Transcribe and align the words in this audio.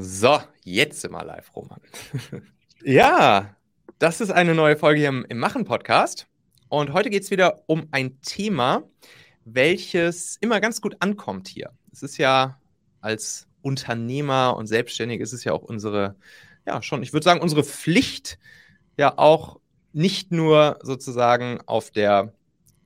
So, 0.00 0.38
jetzt 0.62 1.00
sind 1.00 1.10
wir 1.10 1.24
live, 1.24 1.50
Roman. 1.56 1.80
ja, 2.84 3.56
das 3.98 4.20
ist 4.20 4.30
eine 4.30 4.54
neue 4.54 4.76
Folge 4.76 5.00
hier 5.00 5.08
im, 5.08 5.26
im 5.28 5.38
Machen-Podcast. 5.38 6.28
Und 6.68 6.92
heute 6.92 7.10
geht 7.10 7.24
es 7.24 7.32
wieder 7.32 7.64
um 7.66 7.88
ein 7.90 8.20
Thema, 8.20 8.84
welches 9.44 10.36
immer 10.40 10.60
ganz 10.60 10.80
gut 10.80 10.94
ankommt 11.00 11.48
hier. 11.48 11.72
Es 11.90 12.04
ist 12.04 12.16
ja 12.16 12.60
als 13.00 13.48
Unternehmer 13.60 14.56
und 14.56 14.68
Selbstständige 14.68 15.24
ist 15.24 15.32
es 15.32 15.42
ja 15.42 15.52
auch 15.52 15.64
unsere, 15.64 16.14
ja 16.64 16.80
schon, 16.80 17.02
ich 17.02 17.12
würde 17.12 17.24
sagen, 17.24 17.40
unsere 17.40 17.64
Pflicht, 17.64 18.38
ja 18.96 19.18
auch 19.18 19.58
nicht 19.92 20.30
nur 20.30 20.78
sozusagen 20.80 21.60
auf 21.66 21.90
der, 21.90 22.34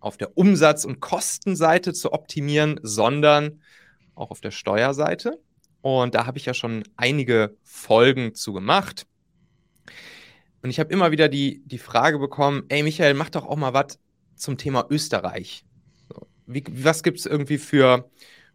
auf 0.01 0.17
der 0.17 0.39
Umsatz- 0.39 0.87
und 0.87 1.01
Kostenseite 1.01 1.93
zu 1.93 2.15
optimieren, 2.15 2.81
sondern 2.83 3.61
auch 4.15 4.31
auf 4.31 4.41
der 4.41 4.51
Steuerseite. 4.51 5.39
Und 5.83 6.15
da 6.15 6.27
habe 6.27 6.39
ich 6.39 6.47
ja 6.47 6.55
schon 6.55 6.85
einige 6.97 7.57
Folgen 7.63 8.35
zu 8.35 8.53
gemacht. 8.53 9.07
Und 10.63 10.71
ich 10.71 10.79
habe 10.79 10.93
immer 10.93 11.11
wieder 11.11 11.29
die, 11.29 11.61
die 11.67 11.79
Frage 11.79 12.21
bekommen, 12.21 12.63
ey 12.69 12.85
Michael, 12.85 13.15
mach 13.15 13.31
doch 13.31 13.45
auch 13.45 13.57
mal 13.57 13.75
was 13.75 13.99
zum 14.37 14.57
Thema 14.57 14.87
Österreich. 14.89 15.65
Wie, 16.47 16.63
was 16.71 17.03
gibt 17.03 17.19
es 17.19 17.27
irgendwie 17.27 17.59
für, 17.59 18.09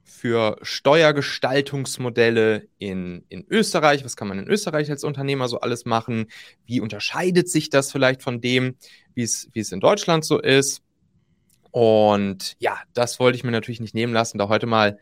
für 0.03 0.57
Steuergestaltungsmodelle 0.61 2.67
in, 2.77 3.25
in 3.27 3.45
Österreich? 3.49 4.05
Was 4.05 4.15
kann 4.15 4.29
man 4.29 4.39
in 4.39 4.47
Österreich 4.47 4.89
als 4.89 5.03
Unternehmer 5.03 5.49
so 5.49 5.59
alles 5.59 5.83
machen? 5.83 6.27
Wie 6.65 6.79
unterscheidet 6.79 7.49
sich 7.49 7.69
das 7.69 7.91
vielleicht 7.91 8.23
von 8.23 8.39
dem, 8.39 8.77
wie 9.13 9.23
es 9.23 9.71
in 9.71 9.81
Deutschland 9.81 10.23
so 10.23 10.39
ist? 10.39 10.81
Und 11.71 12.55
ja, 12.59 12.79
das 12.93 13.19
wollte 13.19 13.37
ich 13.37 13.43
mir 13.43 13.51
natürlich 13.51 13.81
nicht 13.81 13.93
nehmen 13.93 14.13
lassen, 14.13 14.37
da 14.37 14.47
heute 14.47 14.65
mal 14.65 14.97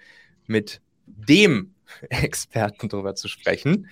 mit 0.47 0.81
dem 1.05 1.73
Experten 2.09 2.89
drüber 2.89 3.15
zu 3.15 3.27
sprechen, 3.27 3.89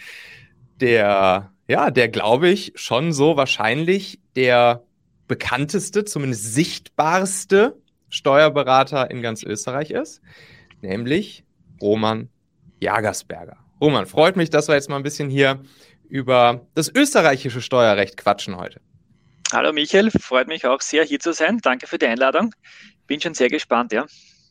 der, 0.79 1.51
ja, 1.67 1.91
der 1.91 2.09
glaube 2.09 2.49
ich 2.49 2.73
schon 2.75 3.13
so 3.13 3.37
wahrscheinlich 3.37 4.19
der 4.35 4.83
bekannteste, 5.27 6.05
zumindest 6.05 6.53
sichtbarste 6.53 7.79
Steuerberater 8.09 9.09
in 9.09 9.21
ganz 9.21 9.43
Österreich 9.43 9.91
ist, 9.91 10.21
nämlich 10.81 11.45
Roman 11.81 12.29
Jagersberger. 12.79 13.57
Roman, 13.81 14.05
freut 14.05 14.35
mich, 14.35 14.49
dass 14.49 14.67
wir 14.67 14.75
jetzt 14.75 14.89
mal 14.89 14.97
ein 14.97 15.03
bisschen 15.03 15.29
hier 15.29 15.61
über 16.09 16.67
das 16.75 16.89
österreichische 16.93 17.61
Steuerrecht 17.61 18.17
quatschen 18.17 18.57
heute. 18.57 18.81
Hallo 19.51 19.73
Michael, 19.73 20.11
freut 20.11 20.47
mich 20.47 20.65
auch 20.65 20.81
sehr 20.81 21.03
hier 21.03 21.19
zu 21.19 21.33
sein. 21.33 21.59
Danke 21.61 21.87
für 21.87 21.97
die 21.97 22.07
Einladung. 22.07 22.53
Bin 23.07 23.21
schon 23.21 23.33
sehr 23.33 23.49
gespannt, 23.49 23.91
ja. 23.91 24.05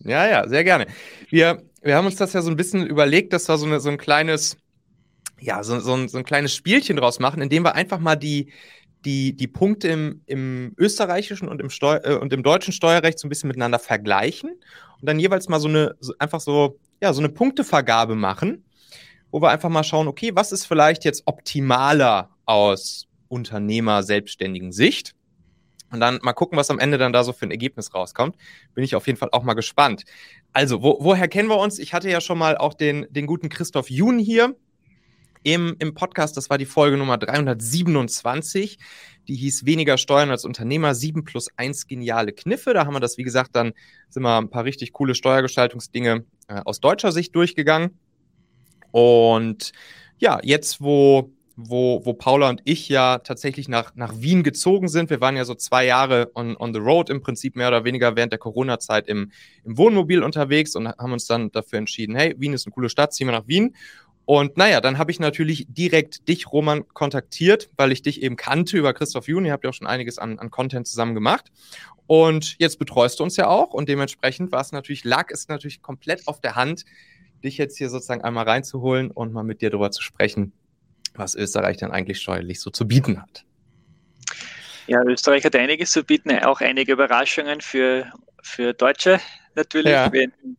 Ja, 0.04 0.28
ja, 0.28 0.48
sehr 0.48 0.64
gerne. 0.64 0.86
Wir, 1.28 1.62
wir 1.82 1.96
haben 1.96 2.06
uns 2.06 2.16
das 2.16 2.32
ja 2.32 2.42
so 2.42 2.50
ein 2.50 2.56
bisschen 2.56 2.86
überlegt, 2.86 3.32
dass 3.32 3.48
wir 3.48 3.56
so, 3.58 3.66
eine, 3.66 3.80
so 3.80 3.88
ein 3.88 3.98
kleines, 3.98 4.56
ja, 5.40 5.62
so, 5.62 5.78
so, 5.80 5.94
ein, 5.94 6.08
so 6.08 6.18
ein 6.18 6.24
kleines 6.24 6.54
Spielchen 6.54 6.96
draus 6.96 7.18
machen, 7.18 7.42
indem 7.42 7.64
wir 7.64 7.74
einfach 7.74 7.98
mal 7.98 8.16
die, 8.16 8.52
die, 9.04 9.34
die 9.34 9.48
Punkte 9.48 9.88
im, 9.88 10.22
im 10.26 10.74
österreichischen 10.78 11.48
und 11.48 11.60
im, 11.60 11.70
Steu 11.70 11.96
äh, 12.02 12.14
und 12.14 12.32
im 12.32 12.42
deutschen 12.42 12.72
Steuerrecht 12.72 13.18
so 13.18 13.26
ein 13.26 13.30
bisschen 13.30 13.48
miteinander 13.48 13.78
vergleichen 13.78 14.50
und 14.50 15.08
dann 15.08 15.18
jeweils 15.18 15.48
mal 15.48 15.60
so 15.60 15.68
eine, 15.68 15.96
so 16.00 16.14
einfach 16.18 16.40
so, 16.40 16.78
ja, 17.00 17.12
so 17.12 17.20
eine 17.20 17.28
Punktevergabe 17.28 18.14
machen, 18.14 18.64
wo 19.30 19.40
wir 19.40 19.50
einfach 19.50 19.70
mal 19.70 19.84
schauen, 19.84 20.08
okay, 20.08 20.32
was 20.34 20.52
ist 20.52 20.66
vielleicht 20.66 21.04
jetzt 21.04 21.22
optimaler 21.26 22.30
aus 22.44 23.06
Unternehmer 23.28 24.02
selbstständigen 24.02 24.72
Sicht? 24.72 25.14
Und 25.92 26.00
dann 26.00 26.18
mal 26.22 26.32
gucken, 26.32 26.56
was 26.58 26.70
am 26.70 26.78
Ende 26.78 26.98
dann 26.98 27.12
da 27.12 27.22
so 27.22 27.32
für 27.32 27.46
ein 27.46 27.50
Ergebnis 27.50 27.94
rauskommt. 27.94 28.36
Bin 28.74 28.82
ich 28.82 28.96
auf 28.96 29.06
jeden 29.06 29.18
Fall 29.18 29.28
auch 29.32 29.42
mal 29.42 29.54
gespannt. 29.54 30.04
Also, 30.52 30.82
wo, 30.82 30.98
woher 31.00 31.28
kennen 31.28 31.48
wir 31.48 31.58
uns? 31.58 31.78
Ich 31.78 31.92
hatte 31.92 32.10
ja 32.10 32.20
schon 32.20 32.38
mal 32.38 32.56
auch 32.56 32.74
den, 32.74 33.06
den 33.10 33.26
guten 33.26 33.48
Christoph 33.48 33.90
Jun 33.90 34.18
hier 34.18 34.56
im, 35.42 35.76
im 35.78 35.94
Podcast. 35.94 36.36
Das 36.36 36.50
war 36.50 36.58
die 36.58 36.66
Folge 36.66 36.96
Nummer 36.96 37.18
327. 37.18 38.78
Die 39.28 39.34
hieß 39.34 39.66
Weniger 39.66 39.98
Steuern 39.98 40.30
als 40.30 40.44
Unternehmer, 40.44 40.94
7 40.94 41.24
plus 41.24 41.48
1 41.56 41.86
geniale 41.86 42.32
Kniffe. 42.32 42.74
Da 42.74 42.86
haben 42.86 42.94
wir 42.94 43.00
das, 43.00 43.18
wie 43.18 43.22
gesagt, 43.22 43.54
dann 43.54 43.72
sind 44.08 44.22
wir 44.22 44.38
ein 44.38 44.50
paar 44.50 44.64
richtig 44.64 44.92
coole 44.92 45.14
Steuergestaltungsdinge 45.14 46.24
äh, 46.48 46.60
aus 46.64 46.80
deutscher 46.80 47.12
Sicht 47.12 47.34
durchgegangen. 47.34 47.98
Und 48.90 49.72
ja, 50.18 50.40
jetzt, 50.42 50.80
wo 50.80 51.32
wo, 51.56 52.04
wo 52.04 52.14
Paula 52.14 52.48
und 52.48 52.60
ich 52.64 52.88
ja 52.88 53.18
tatsächlich 53.18 53.68
nach, 53.68 53.94
nach 53.94 54.14
Wien 54.16 54.42
gezogen 54.42 54.88
sind. 54.88 55.10
Wir 55.10 55.20
waren 55.20 55.36
ja 55.36 55.44
so 55.44 55.54
zwei 55.54 55.84
Jahre 55.84 56.30
on, 56.34 56.56
on 56.56 56.72
the 56.72 56.80
road, 56.80 57.10
im 57.10 57.20
Prinzip 57.20 57.56
mehr 57.56 57.68
oder 57.68 57.84
weniger 57.84 58.16
während 58.16 58.32
der 58.32 58.38
Corona-Zeit 58.38 59.08
im, 59.08 59.32
im 59.64 59.78
Wohnmobil 59.78 60.22
unterwegs 60.22 60.74
und 60.76 60.88
haben 60.88 61.12
uns 61.12 61.26
dann 61.26 61.50
dafür 61.50 61.78
entschieden, 61.78 62.16
hey, 62.16 62.34
Wien 62.38 62.52
ist 62.52 62.66
eine 62.66 62.72
coole 62.72 62.88
Stadt, 62.88 63.12
ziehen 63.12 63.28
wir 63.28 63.32
nach 63.32 63.46
Wien. 63.46 63.74
Und 64.24 64.56
naja, 64.56 64.80
dann 64.80 64.98
habe 64.98 65.10
ich 65.10 65.18
natürlich 65.18 65.66
direkt 65.68 66.28
dich, 66.28 66.52
Roman, 66.52 66.86
kontaktiert, 66.88 67.70
weil 67.76 67.90
ich 67.90 68.02
dich 68.02 68.22
eben 68.22 68.36
kannte 68.36 68.76
über 68.76 68.94
Christoph 68.94 69.26
Juni. 69.26 69.48
Ihr 69.48 69.52
habt 69.52 69.64
ja 69.64 69.70
auch 69.70 69.74
schon 69.74 69.88
einiges 69.88 70.18
an, 70.18 70.38
an 70.38 70.50
Content 70.50 70.86
zusammen 70.86 71.14
gemacht. 71.14 71.50
Und 72.06 72.56
jetzt 72.58 72.78
betreust 72.78 73.18
du 73.18 73.24
uns 73.24 73.36
ja 73.36 73.48
auch. 73.48 73.74
Und 73.74 73.88
dementsprechend 73.88 74.52
war 74.52 74.60
es 74.60 74.70
natürlich, 74.70 75.04
lag 75.04 75.30
es 75.30 75.48
natürlich 75.48 75.82
komplett 75.82 76.28
auf 76.28 76.40
der 76.40 76.54
Hand, 76.54 76.84
dich 77.42 77.58
jetzt 77.58 77.76
hier 77.78 77.90
sozusagen 77.90 78.22
einmal 78.22 78.48
reinzuholen 78.48 79.10
und 79.10 79.32
mal 79.32 79.42
mit 79.42 79.60
dir 79.60 79.70
darüber 79.70 79.90
zu 79.90 80.02
sprechen, 80.02 80.52
was 81.14 81.34
Österreich 81.34 81.78
dann 81.78 81.90
eigentlich 81.90 82.20
steuerlich 82.20 82.60
so 82.60 82.70
zu 82.70 82.86
bieten 82.86 83.20
hat. 83.20 83.44
Ja, 84.86 85.02
Österreich 85.02 85.44
hat 85.44 85.54
einiges 85.54 85.90
zu 85.90 86.02
bieten, 86.04 86.36
auch 86.40 86.60
einige 86.60 86.92
Überraschungen 86.92 87.60
für, 87.60 88.10
für 88.42 88.74
Deutsche 88.74 89.20
natürlich, 89.54 89.92
ja. 89.92 90.10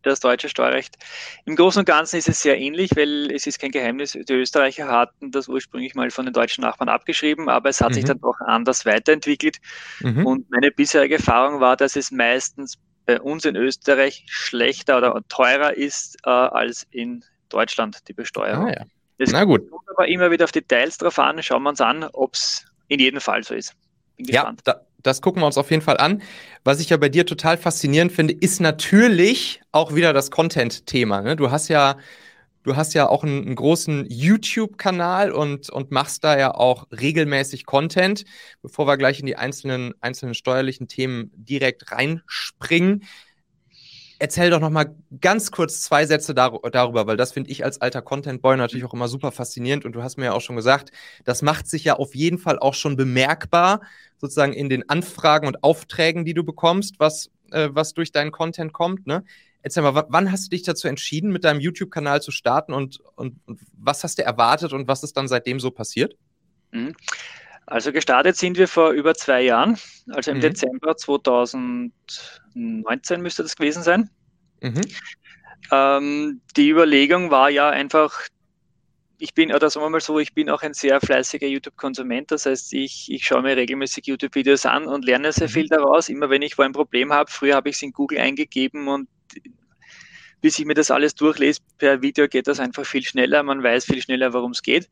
das 0.02 0.20
deutsche 0.20 0.48
Steuerrecht. 0.48 0.96
Im 1.44 1.56
Großen 1.56 1.80
und 1.80 1.84
Ganzen 1.84 2.16
ist 2.16 2.28
es 2.28 2.40
sehr 2.40 2.58
ähnlich, 2.58 2.90
weil 2.96 3.30
es 3.32 3.46
ist 3.46 3.58
kein 3.58 3.70
Geheimnis, 3.70 4.12
die 4.12 4.32
Österreicher 4.32 4.88
hatten 4.88 5.30
das 5.30 5.48
ursprünglich 5.48 5.94
mal 5.94 6.10
von 6.10 6.24
den 6.24 6.34
deutschen 6.34 6.62
Nachbarn 6.62 6.88
abgeschrieben, 6.88 7.48
aber 7.48 7.68
es 7.68 7.80
hat 7.80 7.90
mhm. 7.90 7.94
sich 7.94 8.04
dann 8.04 8.20
doch 8.20 8.38
anders 8.40 8.86
weiterentwickelt. 8.86 9.58
Mhm. 10.00 10.26
Und 10.26 10.50
meine 10.50 10.70
bisherige 10.70 11.16
Erfahrung 11.16 11.60
war, 11.60 11.76
dass 11.76 11.96
es 11.96 12.10
meistens 12.10 12.78
bei 13.06 13.20
uns 13.20 13.44
in 13.44 13.56
Österreich 13.56 14.24
schlechter 14.28 14.98
oder 14.98 15.20
teurer 15.28 15.74
ist 15.74 16.16
äh, 16.24 16.30
als 16.30 16.86
in 16.90 17.24
Deutschland, 17.50 18.08
die 18.08 18.14
Besteuerung. 18.14 18.68
Ah, 18.68 18.74
ja. 18.78 18.84
Es 19.18 19.32
Na 19.32 19.44
gut. 19.44 19.70
kommt 19.70 19.88
aber 19.90 20.08
immer 20.08 20.30
wieder 20.30 20.44
auf 20.44 20.52
Details 20.52 20.98
drauf 20.98 21.18
an. 21.18 21.42
Schauen 21.42 21.62
wir 21.62 21.70
uns 21.70 21.80
an, 21.80 22.04
ob 22.12 22.34
es 22.34 22.64
in 22.88 23.00
jedem 23.00 23.20
Fall 23.20 23.42
so 23.44 23.54
ist. 23.54 23.74
Bin 24.16 24.26
gespannt. 24.26 24.62
Ja, 24.66 24.74
da, 24.74 24.80
das 25.02 25.20
gucken 25.20 25.42
wir 25.42 25.46
uns 25.46 25.58
auf 25.58 25.70
jeden 25.70 25.82
Fall 25.82 25.98
an. 25.98 26.22
Was 26.64 26.80
ich 26.80 26.90
ja 26.90 26.96
bei 26.96 27.08
dir 27.08 27.26
total 27.26 27.58
faszinierend 27.58 28.10
finde, 28.10 28.34
ist 28.34 28.60
natürlich 28.60 29.60
auch 29.70 29.94
wieder 29.94 30.12
das 30.12 30.30
Content-Thema. 30.30 31.20
Ne? 31.20 31.36
Du 31.36 31.50
hast 31.50 31.68
ja, 31.68 31.98
du 32.62 32.74
hast 32.74 32.94
ja 32.94 33.08
auch 33.08 33.22
einen, 33.22 33.44
einen 33.44 33.54
großen 33.54 34.06
YouTube-Kanal 34.08 35.30
und, 35.30 35.70
und 35.70 35.90
machst 35.90 36.24
da 36.24 36.38
ja 36.38 36.54
auch 36.54 36.86
regelmäßig 36.90 37.66
Content. 37.66 38.24
Bevor 38.62 38.86
wir 38.86 38.96
gleich 38.96 39.20
in 39.20 39.26
die 39.26 39.36
einzelnen, 39.36 39.92
einzelnen 40.00 40.34
steuerlichen 40.34 40.88
Themen 40.88 41.30
direkt 41.34 41.92
reinspringen, 41.92 43.04
erzähl 44.24 44.48
doch 44.48 44.60
noch 44.60 44.70
mal 44.70 44.96
ganz 45.20 45.50
kurz 45.50 45.82
zwei 45.82 46.06
Sätze 46.06 46.34
dar 46.34 46.58
darüber, 46.72 47.06
weil 47.06 47.18
das 47.18 47.32
finde 47.32 47.50
ich 47.50 47.62
als 47.62 47.80
alter 47.82 48.00
Content 48.00 48.40
Boy 48.40 48.56
natürlich 48.56 48.86
auch 48.86 48.94
immer 48.94 49.06
super 49.06 49.32
faszinierend 49.32 49.84
und 49.84 49.92
du 49.92 50.02
hast 50.02 50.16
mir 50.16 50.24
ja 50.24 50.32
auch 50.32 50.40
schon 50.40 50.56
gesagt, 50.56 50.92
das 51.24 51.42
macht 51.42 51.68
sich 51.68 51.84
ja 51.84 51.96
auf 51.96 52.14
jeden 52.14 52.38
Fall 52.38 52.58
auch 52.58 52.72
schon 52.72 52.96
bemerkbar 52.96 53.82
sozusagen 54.16 54.54
in 54.54 54.70
den 54.70 54.88
Anfragen 54.88 55.46
und 55.46 55.62
Aufträgen, 55.62 56.24
die 56.24 56.32
du 56.32 56.42
bekommst, 56.42 56.98
was 56.98 57.30
äh, 57.50 57.68
was 57.72 57.92
durch 57.92 58.12
deinen 58.12 58.32
Content 58.32 58.72
kommt, 58.72 59.06
ne? 59.06 59.24
Erzähl 59.60 59.82
mal, 59.82 60.06
wann 60.08 60.32
hast 60.32 60.46
du 60.46 60.50
dich 60.50 60.62
dazu 60.62 60.88
entschieden, 60.88 61.30
mit 61.30 61.44
deinem 61.44 61.60
YouTube-Kanal 61.60 62.20
zu 62.20 62.30
starten 62.30 62.74
und, 62.74 63.00
und, 63.16 63.36
und, 63.46 63.60
was 63.78 64.04
hast 64.04 64.18
du 64.18 64.22
erwartet 64.22 64.72
und 64.74 64.88
was 64.88 65.02
ist 65.02 65.16
dann 65.16 65.28
seitdem 65.28 65.58
so 65.58 65.70
passiert? 65.70 66.16
Mhm. 66.70 66.94
Also 67.66 67.92
gestartet 67.92 68.36
sind 68.36 68.58
wir 68.58 68.68
vor 68.68 68.90
über 68.90 69.14
zwei 69.14 69.40
Jahren, 69.40 69.78
also 70.10 70.30
im 70.30 70.38
mhm. 70.38 70.42
Dezember 70.42 70.96
2019 72.54 73.20
müsste 73.20 73.42
das 73.42 73.56
gewesen 73.56 73.82
sein. 73.82 74.10
Mhm. 74.62 74.80
Ähm, 75.70 76.40
die 76.56 76.70
Überlegung 76.70 77.30
war 77.30 77.50
ja 77.50 77.70
einfach, 77.70 78.22
ich 79.18 79.34
bin, 79.34 79.52
oder 79.52 79.70
sagen 79.70 79.86
wir 79.86 79.90
mal 79.90 80.00
so, 80.00 80.18
ich 80.18 80.34
bin 80.34 80.50
auch 80.50 80.62
ein 80.62 80.74
sehr 80.74 81.00
fleißiger 81.00 81.46
YouTube-Konsument. 81.46 82.30
Das 82.30 82.46
heißt, 82.46 82.72
ich, 82.72 83.10
ich 83.10 83.26
schaue 83.26 83.42
mir 83.42 83.56
regelmäßig 83.56 84.06
YouTube-Videos 84.06 84.66
an 84.66 84.86
und 84.86 85.04
lerne 85.04 85.32
sehr 85.32 85.48
mhm. 85.48 85.52
viel 85.52 85.68
daraus. 85.68 86.08
Immer 86.08 86.30
wenn 86.30 86.42
ich 86.42 86.58
wo 86.58 86.62
ein 86.62 86.72
Problem 86.72 87.12
habe, 87.12 87.30
früher 87.30 87.56
habe 87.56 87.68
ich 87.68 87.76
es 87.76 87.82
in 87.82 87.92
Google 87.92 88.18
eingegeben 88.18 88.88
und 88.88 89.08
bis 90.40 90.58
ich 90.58 90.66
mir 90.66 90.74
das 90.74 90.90
alles 90.90 91.14
durchlese 91.14 91.60
per 91.78 92.02
Video 92.02 92.28
geht 92.28 92.46
das 92.46 92.60
einfach 92.60 92.84
viel 92.84 93.02
schneller. 93.02 93.42
Man 93.42 93.62
weiß 93.62 93.86
viel 93.86 94.02
schneller, 94.02 94.34
worum 94.34 94.50
es 94.50 94.60
geht. 94.60 94.90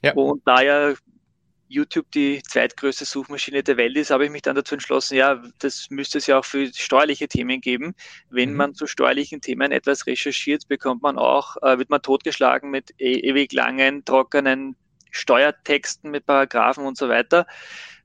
Ja. 0.00 0.12
Und 0.14 0.42
da 0.46 0.62
ja 0.62 0.94
YouTube 1.72 2.10
die 2.12 2.42
zweitgrößte 2.42 3.04
Suchmaschine 3.04 3.62
der 3.62 3.76
Welt 3.76 3.96
ist, 3.96 4.10
habe 4.10 4.24
ich 4.24 4.30
mich 4.30 4.42
dann 4.42 4.56
dazu 4.56 4.74
entschlossen, 4.74 5.16
ja, 5.16 5.42
das 5.58 5.88
müsste 5.90 6.18
es 6.18 6.26
ja 6.26 6.38
auch 6.38 6.44
für 6.44 6.72
steuerliche 6.74 7.28
Themen 7.28 7.60
geben. 7.60 7.94
Wenn 8.30 8.50
mhm. 8.50 8.56
man 8.56 8.74
zu 8.74 8.86
steuerlichen 8.86 9.40
Themen 9.40 9.72
etwas 9.72 10.06
recherchiert, 10.06 10.68
bekommt 10.68 11.02
man 11.02 11.18
auch, 11.18 11.56
äh, 11.62 11.78
wird 11.78 11.90
man 11.90 12.02
totgeschlagen 12.02 12.70
mit 12.70 12.90
e 12.98 13.14
ewig 13.20 13.52
langen, 13.52 14.04
trockenen 14.04 14.76
Steuertexten 15.10 16.10
mit 16.10 16.26
Paragraphen 16.26 16.84
und 16.84 16.96
so 16.96 17.08
weiter. 17.08 17.46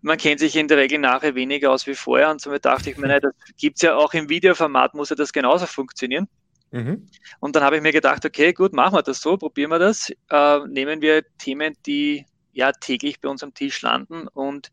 Man 0.01 0.17
kennt 0.17 0.39
sich 0.39 0.55
in 0.55 0.67
der 0.67 0.77
Regel 0.77 0.99
nachher 0.99 1.35
weniger 1.35 1.71
aus 1.71 1.87
wie 1.87 1.95
vorher 1.95 2.29
und 2.29 2.39
somit 2.39 2.65
dachte 2.65 2.89
ich 2.89 2.97
mir, 2.97 3.19
das 3.19 3.33
gibt 3.57 3.77
es 3.77 3.81
ja 3.81 3.95
auch 3.95 4.13
im 4.13 4.29
Videoformat, 4.29 4.93
muss 4.93 5.09
ja 5.09 5.15
das 5.15 5.33
genauso 5.33 5.65
funktionieren. 5.65 6.27
Mhm. 6.71 7.07
Und 7.39 7.55
dann 7.55 7.63
habe 7.63 7.77
ich 7.77 7.81
mir 7.81 7.93
gedacht, 7.93 8.25
okay, 8.25 8.53
gut, 8.53 8.73
machen 8.73 8.95
wir 8.95 9.01
das 9.01 9.21
so, 9.21 9.37
probieren 9.37 9.71
wir 9.71 9.79
das. 9.79 10.11
Äh, 10.29 10.59
nehmen 10.67 11.01
wir 11.01 11.23
Themen, 11.37 11.75
die 11.85 12.25
ja 12.57 12.71
täglich 12.71 13.21
bei 13.21 13.29
uns 13.29 13.43
am 13.43 13.53
Tisch 13.53 13.81
landen 13.81 14.27
und 14.27 14.71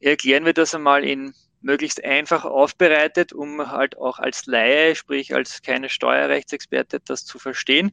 erklären 0.00 0.44
wir 0.44 0.52
das 0.52 0.74
einmal 0.74 1.04
in 1.04 1.34
möglichst 1.64 2.04
einfach 2.04 2.44
aufbereitet, 2.44 3.32
um 3.32 3.70
halt 3.70 3.96
auch 3.96 4.18
als 4.18 4.44
Laie, 4.44 4.94
sprich 4.94 5.34
als 5.34 5.62
keine 5.62 5.88
Steuerrechtsexperte, 5.88 7.00
das 7.00 7.24
zu 7.24 7.38
verstehen. 7.38 7.92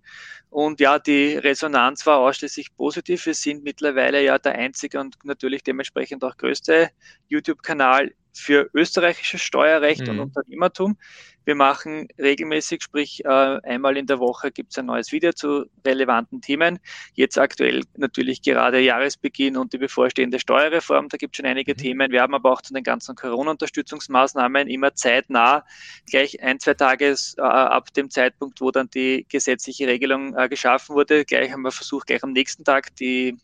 Und 0.49 0.81
ja, 0.81 0.99
die 0.99 1.37
Resonanz 1.37 2.05
war 2.05 2.17
ausschließlich 2.17 2.75
positiv. 2.75 3.25
Wir 3.25 3.33
sind 3.33 3.63
mittlerweile 3.63 4.21
ja 4.21 4.37
der 4.37 4.55
einzige 4.55 4.99
und 4.99 5.15
natürlich 5.23 5.63
dementsprechend 5.63 6.21
auch 6.25 6.35
größte 6.35 6.89
YouTube-Kanal 7.29 8.13
für 8.33 8.69
österreichisches 8.73 9.41
Steuerrecht 9.41 10.01
mhm. 10.01 10.09
und 10.09 10.19
Unternehmertum. 10.19 10.97
Wir 11.43 11.55
machen 11.55 12.07
regelmäßig, 12.19 12.83
sprich 12.83 13.25
äh, 13.25 13.27
einmal 13.27 13.97
in 13.97 14.05
der 14.05 14.19
Woche 14.19 14.51
gibt 14.51 14.71
es 14.71 14.77
ein 14.77 14.85
neues 14.85 15.11
Video 15.11 15.33
zu 15.33 15.65
relevanten 15.85 16.41
Themen. 16.41 16.79
Jetzt 17.13 17.37
aktuell 17.37 17.83
natürlich 17.97 18.41
gerade 18.43 18.79
Jahresbeginn 18.79 19.57
und 19.57 19.73
die 19.73 19.79
bevorstehende 19.79 20.39
Steuerreform, 20.39 21.09
da 21.09 21.17
gibt 21.17 21.35
es 21.35 21.37
schon 21.37 21.45
einige 21.47 21.73
mhm. 21.73 21.77
Themen. 21.77 22.11
Wir 22.11 22.21
haben 22.21 22.35
aber 22.35 22.51
auch 22.51 22.61
zu 22.61 22.73
den 22.73 22.83
ganzen 22.83 23.15
Corona-Unterstützungsmaßnahmen 23.15 24.67
immer 24.67 24.93
zeitnah, 24.93 25.65
gleich 26.09 26.41
ein, 26.43 26.59
zwei 26.59 26.75
Tage 26.75 27.15
äh, 27.37 27.41
ab 27.41 27.91
dem 27.93 28.09
Zeitpunkt, 28.11 28.61
wo 28.61 28.69
dann 28.69 28.89
die 28.89 29.25
gesetzliche 29.27 29.87
Regelung 29.87 30.35
äh, 30.35 30.47
geschaffen 30.47 30.95
wurde, 30.95 31.25
gleich 31.25 31.51
haben 31.51 31.63
wir 31.63 31.71
versucht, 31.71 32.07
gleich 32.07 32.23
am 32.23 32.33
nächsten 32.33 32.63
Tag 32.63 32.95
die 32.97 33.37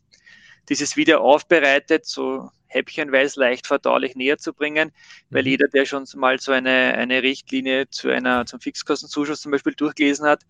dieses 0.69 0.95
Video 0.97 1.19
aufbereitet, 1.19 2.05
so 2.05 2.49
häppchenweise 2.67 3.39
leicht 3.39 3.67
verdaulich 3.67 4.15
näher 4.15 4.37
zu 4.37 4.53
bringen, 4.53 4.91
weil 5.29 5.43
mhm. 5.43 5.49
jeder, 5.49 5.67
der 5.67 5.85
schon 5.85 6.05
mal 6.15 6.39
so 6.39 6.51
eine, 6.51 6.93
eine 6.95 7.23
Richtlinie 7.23 7.89
zu 7.89 8.09
einer, 8.09 8.45
zum 8.45 8.59
Fixkostenzuschuss 8.59 9.41
zum 9.41 9.51
Beispiel 9.51 9.73
durchgelesen 9.73 10.27
hat, 10.27 10.43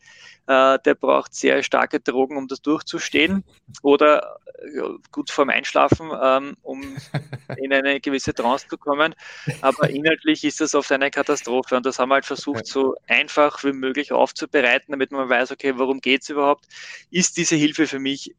äh, 0.48 0.80
der 0.84 0.96
braucht 0.96 1.34
sehr 1.34 1.62
starke 1.64 2.00
Drogen, 2.00 2.38
um 2.38 2.48
das 2.48 2.62
durchzustehen 2.62 3.44
oder 3.84 4.38
äh, 4.60 4.82
gut 5.12 5.30
vorm 5.30 5.50
Einschlafen, 5.50 6.12
ähm, 6.22 6.58
um 6.62 6.98
in 7.58 7.72
eine 7.74 8.00
gewisse 8.00 8.34
Trance 8.34 8.68
zu 8.68 8.78
kommen. 8.78 9.14
Aber 9.62 9.90
inhaltlich 9.90 10.44
ist 10.44 10.62
das 10.62 10.76
oft 10.76 10.92
eine 10.92 11.12
Katastrophe 11.12 11.76
und 11.76 11.86
das 11.86 12.00
haben 12.00 12.10
wir 12.10 12.16
halt 12.16 12.26
versucht, 12.26 12.66
so 12.66 12.96
einfach 13.08 13.64
wie 13.64 13.74
möglich 13.74 14.12
aufzubereiten, 14.12 14.92
damit 14.92 15.12
man 15.12 15.30
weiß, 15.30 15.52
okay, 15.52 15.78
worum 15.78 16.00
geht 16.00 16.24
es 16.24 16.30
überhaupt? 16.30 16.66
Ist 17.12 17.38
diese 17.38 17.56
Hilfe 17.56 17.88
für 17.88 18.00
mich 18.00 18.36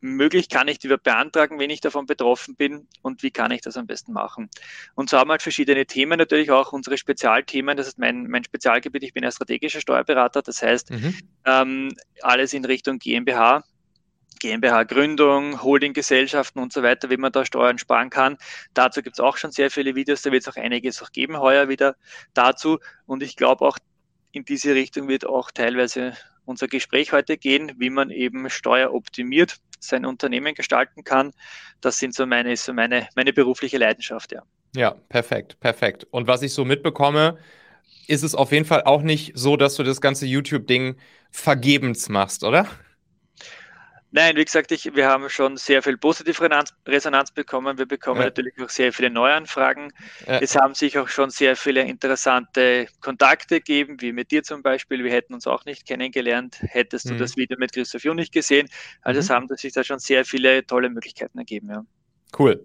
möglich, 0.00 0.48
kann 0.48 0.68
ich 0.68 0.78
die 0.78 0.88
beantragen, 0.88 1.58
wenn 1.58 1.70
ich 1.70 1.80
davon 1.80 2.06
betroffen 2.06 2.56
bin 2.56 2.86
und 3.02 3.22
wie 3.22 3.30
kann 3.30 3.50
ich 3.50 3.60
das 3.60 3.76
am 3.76 3.86
besten 3.86 4.12
machen. 4.12 4.48
Und 4.94 5.10
so 5.10 5.18
haben 5.18 5.28
wir 5.28 5.32
halt 5.32 5.42
verschiedene 5.42 5.86
Themen, 5.86 6.18
natürlich 6.18 6.50
auch 6.50 6.72
unsere 6.72 6.96
Spezialthemen. 6.96 7.76
Das 7.76 7.88
ist 7.88 7.98
mein, 7.98 8.26
mein 8.28 8.44
Spezialgebiet. 8.44 9.02
Ich 9.02 9.12
bin 9.12 9.24
ein 9.24 9.32
strategischer 9.32 9.80
Steuerberater, 9.80 10.42
das 10.42 10.62
heißt 10.62 10.90
mhm. 10.90 11.14
ähm, 11.44 11.96
alles 12.22 12.52
in 12.52 12.64
Richtung 12.64 12.98
GmbH. 12.98 13.64
GmbH-Gründung, 14.40 15.62
Holdinggesellschaften 15.62 16.62
und 16.62 16.72
so 16.72 16.84
weiter, 16.84 17.10
wie 17.10 17.16
man 17.16 17.32
da 17.32 17.44
Steuern 17.44 17.76
sparen 17.78 18.08
kann. 18.08 18.36
Dazu 18.72 19.02
gibt 19.02 19.16
es 19.16 19.20
auch 19.20 19.36
schon 19.36 19.50
sehr 19.50 19.68
viele 19.68 19.96
Videos, 19.96 20.22
da 20.22 20.30
wird 20.30 20.46
es 20.46 20.48
auch 20.48 20.56
einiges 20.56 21.02
auch 21.02 21.10
geben 21.10 21.40
heuer 21.40 21.68
wieder 21.68 21.96
dazu. 22.34 22.78
Und 23.06 23.24
ich 23.24 23.34
glaube 23.34 23.64
auch 23.64 23.78
in 24.30 24.44
diese 24.44 24.74
Richtung 24.74 25.08
wird 25.08 25.26
auch 25.26 25.50
teilweise 25.50 26.16
unser 26.44 26.68
Gespräch 26.68 27.12
heute 27.12 27.36
gehen, 27.36 27.72
wie 27.78 27.90
man 27.90 28.10
eben 28.10 28.48
steueroptimiert 28.48 29.56
sein 29.80 30.04
Unternehmen 30.04 30.54
gestalten 30.54 31.04
kann. 31.04 31.32
Das 31.80 31.98
sind 31.98 32.14
so 32.14 32.26
meine, 32.26 32.56
so 32.56 32.72
meine, 32.72 33.08
meine 33.14 33.32
berufliche 33.32 33.78
Leidenschaft, 33.78 34.32
ja. 34.32 34.42
Ja, 34.74 34.90
perfekt, 35.08 35.58
perfekt. 35.60 36.06
Und 36.10 36.26
was 36.26 36.42
ich 36.42 36.52
so 36.52 36.64
mitbekomme, 36.64 37.38
ist 38.06 38.22
es 38.22 38.34
auf 38.34 38.52
jeden 38.52 38.64
Fall 38.64 38.82
auch 38.84 39.02
nicht 39.02 39.32
so, 39.34 39.56
dass 39.56 39.76
du 39.76 39.82
das 39.82 40.00
ganze 40.00 40.26
YouTube-Ding 40.26 40.96
vergebens 41.30 42.08
machst, 42.08 42.44
oder? 42.44 42.66
Nein, 44.10 44.36
wie 44.36 44.44
gesagt, 44.44 44.72
ich, 44.72 44.94
wir 44.94 45.06
haben 45.06 45.28
schon 45.28 45.58
sehr 45.58 45.82
viel 45.82 45.98
positive 45.98 46.48
Resonanz, 46.86 47.30
bekommen. 47.30 47.76
Wir 47.76 47.86
bekommen 47.86 48.20
ja. 48.20 48.26
natürlich 48.26 48.54
auch 48.62 48.70
sehr 48.70 48.92
viele 48.92 49.10
Neuanfragen. 49.10 49.92
Ja. 50.26 50.38
Es 50.38 50.56
haben 50.56 50.74
sich 50.74 50.98
auch 50.98 51.08
schon 51.08 51.28
sehr 51.28 51.56
viele 51.56 51.82
interessante 51.82 52.86
Kontakte 53.00 53.56
gegeben, 53.56 54.00
wie 54.00 54.12
mit 54.12 54.30
dir 54.30 54.42
zum 54.42 54.62
Beispiel. 54.62 55.04
Wir 55.04 55.12
hätten 55.12 55.34
uns 55.34 55.46
auch 55.46 55.66
nicht 55.66 55.86
kennengelernt, 55.86 56.56
hättest 56.62 57.06
mhm. 57.06 57.10
du 57.10 57.16
das 57.18 57.36
Video 57.36 57.58
mit 57.58 57.72
Christoph 57.72 58.04
Jung 58.04 58.16
nicht 58.16 58.32
gesehen. 58.32 58.68
Also 59.02 59.18
mhm. 59.18 59.24
es 59.24 59.30
haben 59.30 59.48
sich 59.48 59.72
da 59.74 59.84
schon 59.84 59.98
sehr 59.98 60.24
viele 60.24 60.64
tolle 60.66 60.88
Möglichkeiten 60.88 61.36
ergeben. 61.36 61.68
Ja. 61.68 61.84
Cool. 62.38 62.64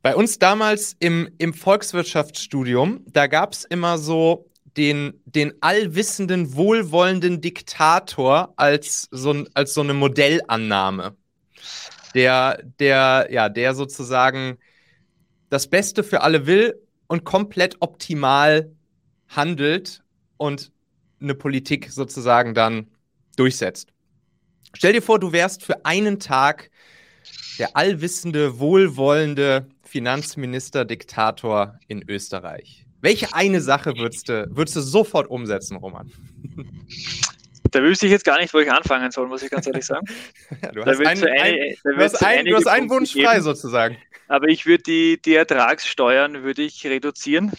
Bei 0.00 0.14
uns 0.14 0.38
damals 0.38 0.96
im, 0.98 1.30
im 1.38 1.52
Volkswirtschaftsstudium, 1.52 3.04
da 3.06 3.26
gab 3.26 3.52
es 3.52 3.64
immer 3.64 3.98
so 3.98 4.50
den, 4.76 5.20
den 5.24 5.54
allwissenden, 5.60 6.54
wohlwollenden 6.54 7.40
Diktator 7.40 8.52
als 8.56 9.08
so, 9.10 9.44
als 9.54 9.74
so 9.74 9.80
eine 9.80 9.94
Modellannahme. 9.94 11.16
Der, 12.14 12.62
der, 12.78 13.28
ja, 13.30 13.48
der 13.48 13.74
sozusagen 13.74 14.58
das 15.48 15.68
Beste 15.68 16.04
für 16.04 16.22
alle 16.22 16.46
will 16.46 16.80
und 17.06 17.24
komplett 17.24 17.76
optimal 17.80 18.72
handelt 19.28 20.02
und 20.36 20.72
eine 21.20 21.34
Politik 21.34 21.90
sozusagen 21.90 22.54
dann 22.54 22.90
durchsetzt. 23.36 23.88
Stell 24.74 24.92
dir 24.92 25.02
vor, 25.02 25.18
du 25.18 25.32
wärst 25.32 25.62
für 25.62 25.84
einen 25.84 26.18
Tag 26.18 26.70
der 27.58 27.76
allwissende, 27.76 28.58
wohlwollende 28.58 29.68
Finanzminister-Diktator 29.82 31.78
in 31.86 32.08
Österreich. 32.08 32.83
Welche 33.04 33.34
eine 33.34 33.60
Sache 33.60 33.98
würdest 33.98 34.30
du, 34.30 34.48
würdest 34.50 34.76
du 34.76 34.80
sofort 34.80 35.28
umsetzen, 35.28 35.76
Roman? 35.76 36.10
Da 37.70 37.82
wüsste 37.82 38.06
ich 38.06 38.12
jetzt 38.12 38.24
gar 38.24 38.40
nicht, 38.40 38.54
wo 38.54 38.60
ich 38.60 38.72
anfangen 38.72 39.10
soll, 39.10 39.28
muss 39.28 39.42
ich 39.42 39.50
ganz 39.50 39.66
ehrlich 39.66 39.84
sagen. 39.84 40.06
ja, 40.62 40.72
du, 40.72 40.86
hast 40.86 41.04
einen, 41.04 41.24
ein, 41.24 41.74
du, 41.84 41.96
hast 41.98 42.24
ein, 42.24 42.46
du 42.46 42.56
hast 42.56 42.66
einen 42.66 42.88
Wunsch 42.88 43.12
frei 43.12 43.40
sozusagen. 43.40 43.98
Aber 44.28 44.48
ich 44.48 44.64
würde 44.64 44.84
die, 44.84 45.20
die 45.20 45.34
Ertragssteuern 45.34 46.44
würde 46.44 46.62
ich 46.62 46.86
reduzieren. 46.86 47.52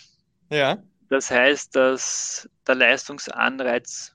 Ja. 0.49 0.79
Das 1.09 1.29
heißt, 1.29 1.75
dass 1.75 2.49
der 2.65 2.73
Leistungsanreiz 2.73 4.14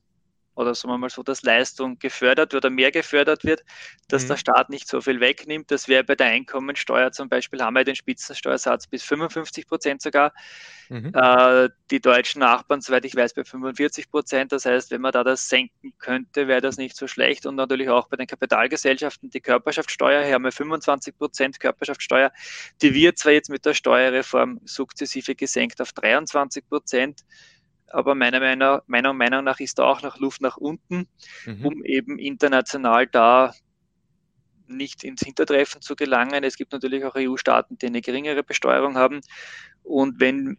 oder 0.61 0.75
sagen 0.75 0.93
wir 0.93 0.99
mal 0.99 1.11
so, 1.11 1.23
dass 1.23 1.43
Leistung 1.43 1.99
gefördert 1.99 2.55
oder 2.55 2.71
mehr 2.71 2.91
gefördert 2.91 3.45
wird, 3.45 3.65
dass 4.09 4.25
mhm. 4.25 4.29
der 4.29 4.37
Staat 4.37 4.71
nicht 4.71 4.89
so 4.89 5.01
viel 5.01 5.21
wegnimmt. 5.21 5.71
Das 5.71 5.89
wäre 5.89 6.05
bei 6.05 6.15
der 6.15 6.27
Einkommensteuer 6.27 7.13
zum 7.13 7.29
Beispiel, 7.29 7.63
haben 7.63 7.75
wir 7.75 7.85
den 7.85 7.97
Spitzensteuersatz 7.97 8.87
bis 8.87 9.03
55 9.03 9.67
Prozent 9.67 10.03
sogar. 10.03 10.33
Mhm. 10.91 11.13
Äh, 11.15 11.69
die 11.91 12.01
deutschen 12.01 12.41
Nachbarn, 12.41 12.81
soweit 12.81 13.05
ich 13.05 13.15
weiß, 13.15 13.35
bei 13.35 13.45
45 13.45 14.11
Prozent. 14.11 14.53
Das 14.53 14.67
heißt, 14.67 14.91
wenn 14.91 15.01
man 15.01 15.13
da 15.13 15.23
das 15.23 15.49
senken 15.49 15.93
könnte, 15.99 16.49
wäre 16.49 16.61
das 16.61 16.79
nicht 16.79 16.97
so 16.97 17.07
schlecht. 17.07 17.47
Und 17.47 17.55
natürlich 17.55 17.89
auch 17.89 18.09
bei 18.09 18.17
den 18.17 18.27
Kapitalgesellschaften 18.27 19.31
die 19.31 19.41
Körperschaftssteuer. 19.41 20.25
Hier 20.25 20.35
haben 20.35 20.45
wir 20.45 20.53
25 20.53 21.17
Prozent 21.17 21.61
Körperschaftssteuer. 21.61 22.33
Die 22.83 22.93
wird 22.93 23.19
zwar 23.19 23.33
jetzt 23.33 23.51
mit 23.51 23.65
der 23.65 23.75
Steuerreform 23.75 24.61
sukzessive 24.65 25.37
gesenkt 25.37 25.81
auf 25.81 25.93
23 25.93 26.69
Prozent 26.69 27.21
aber 27.91 28.15
meiner 28.15 28.41
Meinung, 28.41 28.81
meiner 28.87 29.13
Meinung 29.13 29.45
nach 29.45 29.61
ist 29.61 29.79
da 29.79 29.85
auch 29.85 30.03
noch 30.03 30.19
Luft 30.19 30.41
nach 30.41 30.57
unten, 30.57 31.09
mhm. 31.47 31.67
um 31.67 31.85
eben 31.85 32.19
international 32.19 33.07
da 33.07 33.53
nicht 34.67 35.05
ins 35.05 35.23
Hintertreffen 35.23 35.83
zu 35.83 35.97
gelangen. 35.97 36.45
Es 36.45 36.57
gibt 36.57 36.73
natürlich 36.73 37.05
auch 37.05 37.17
EU-Staaten, 37.17 37.77
die 37.79 37.87
eine 37.87 38.01
geringere 38.01 38.43
Besteuerung 38.43 38.97
haben. 38.97 39.21
Und 39.83 40.21
wenn 40.21 40.59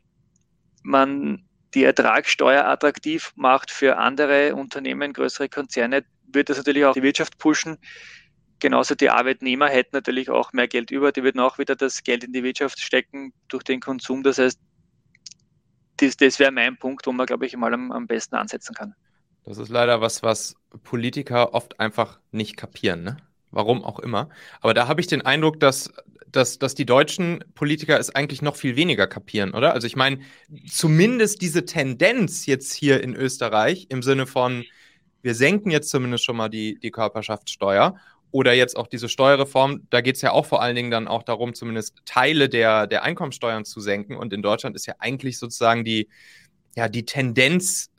man 0.83 1.45
die 1.73 1.85
Ertragssteuer 1.85 2.65
attraktiv 2.65 3.31
macht 3.35 3.71
für 3.71 3.97
andere 3.97 4.55
Unternehmen, 4.55 5.13
größere 5.13 5.49
Konzerne, 5.49 6.03
wird 6.27 6.49
das 6.49 6.57
natürlich 6.57 6.85
auch 6.85 6.93
die 6.93 7.03
Wirtschaft 7.03 7.37
pushen. 7.37 7.77
Genauso 8.59 8.93
die 8.93 9.09
Arbeitnehmer 9.09 9.69
hätten 9.69 9.95
natürlich 9.95 10.29
auch 10.29 10.53
mehr 10.53 10.67
Geld 10.67 10.91
über, 10.91 11.11
die 11.11 11.23
würden 11.23 11.39
auch 11.39 11.57
wieder 11.57 11.75
das 11.75 12.03
Geld 12.03 12.23
in 12.23 12.33
die 12.33 12.43
Wirtschaft 12.43 12.79
stecken 12.79 13.33
durch 13.47 13.63
den 13.63 13.79
Konsum. 13.79 14.21
Das 14.21 14.37
heißt, 14.37 14.59
das, 16.01 16.17
das 16.17 16.39
wäre 16.39 16.51
mein 16.51 16.77
Punkt, 16.77 17.05
wo 17.05 17.11
man, 17.11 17.25
glaube 17.25 17.45
ich, 17.45 17.55
mal 17.55 17.73
am, 17.73 17.91
am 17.91 18.07
besten 18.07 18.35
ansetzen 18.35 18.73
kann. 18.73 18.95
Das 19.43 19.57
ist 19.57 19.69
leider 19.69 20.01
was, 20.01 20.23
was 20.23 20.55
Politiker 20.83 21.53
oft 21.53 21.79
einfach 21.79 22.19
nicht 22.31 22.57
kapieren, 22.57 23.03
ne? 23.03 23.17
Warum 23.51 23.83
auch 23.83 23.99
immer. 23.99 24.29
Aber 24.61 24.73
da 24.73 24.87
habe 24.87 25.01
ich 25.01 25.07
den 25.07 25.23
Eindruck, 25.23 25.59
dass, 25.59 25.91
dass, 26.31 26.57
dass 26.57 26.73
die 26.73 26.85
deutschen 26.85 27.43
Politiker 27.53 27.99
es 27.99 28.13
eigentlich 28.15 28.41
noch 28.41 28.55
viel 28.55 28.77
weniger 28.77 29.07
kapieren, 29.07 29.53
oder? 29.53 29.73
Also 29.73 29.87
ich 29.87 29.97
meine, 29.97 30.19
zumindest 30.69 31.41
diese 31.41 31.65
Tendenz 31.65 32.45
jetzt 32.45 32.73
hier 32.73 33.03
in 33.03 33.13
Österreich 33.13 33.87
im 33.89 34.03
Sinne 34.03 34.25
von, 34.25 34.63
wir 35.21 35.35
senken 35.35 35.69
jetzt 35.69 35.89
zumindest 35.89 36.23
schon 36.23 36.37
mal 36.37 36.49
die, 36.49 36.79
die 36.79 36.91
Körperschaftssteuer 36.91 37.95
oder 38.31 38.53
jetzt 38.53 38.77
auch 38.77 38.87
diese 38.87 39.09
Steuerreform, 39.09 39.87
da 39.89 40.01
geht 40.01 40.15
es 40.15 40.21
ja 40.21 40.31
auch 40.31 40.45
vor 40.45 40.61
allen 40.61 40.75
Dingen 40.75 40.91
dann 40.91 41.07
auch 41.07 41.23
darum, 41.23 41.53
zumindest 41.53 41.99
Teile 42.05 42.49
der, 42.49 42.87
der 42.87 43.03
Einkommensteuern 43.03 43.65
zu 43.65 43.81
senken. 43.81 44.15
Und 44.15 44.33
in 44.33 44.41
Deutschland 44.41 44.75
ist 44.75 44.85
ja 44.85 44.95
eigentlich 44.99 45.37
sozusagen 45.37 45.83
die, 45.83 46.09
ja, 46.75 46.87
die 46.87 47.05
Tendenz 47.05 47.91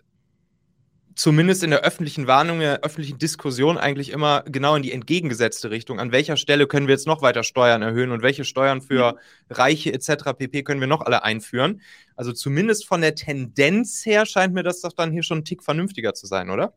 zumindest 1.14 1.62
in 1.62 1.70
der 1.70 1.80
öffentlichen 1.80 2.26
Warnung, 2.26 2.56
in 2.56 2.62
der 2.62 2.80
öffentlichen 2.80 3.18
Diskussion 3.18 3.78
eigentlich 3.78 4.10
immer 4.10 4.42
genau 4.46 4.76
in 4.76 4.82
die 4.82 4.92
entgegengesetzte 4.92 5.70
Richtung. 5.70 6.00
An 6.00 6.12
welcher 6.12 6.36
Stelle 6.36 6.66
können 6.66 6.86
wir 6.86 6.94
jetzt 6.94 7.06
noch 7.06 7.22
weiter 7.22 7.42
Steuern 7.42 7.82
erhöhen 7.82 8.12
und 8.12 8.22
welche 8.22 8.44
Steuern 8.44 8.80
für 8.80 9.16
Reiche 9.50 9.92
etc. 9.92 10.32
pp. 10.36 10.62
können 10.62 10.80
wir 10.80 10.88
noch 10.88 11.02
alle 11.02 11.22
einführen? 11.22 11.80
Also 12.16 12.32
zumindest 12.32 12.86
von 12.86 13.00
der 13.00 13.14
Tendenz 13.14 14.06
her 14.06 14.26
scheint 14.26 14.54
mir 14.54 14.62
das 14.62 14.80
doch 14.80 14.92
dann 14.92 15.12
hier 15.12 15.22
schon 15.22 15.38
ein 15.38 15.44
Tick 15.44 15.62
vernünftiger 15.62 16.14
zu 16.14 16.26
sein, 16.26 16.50
oder? 16.50 16.72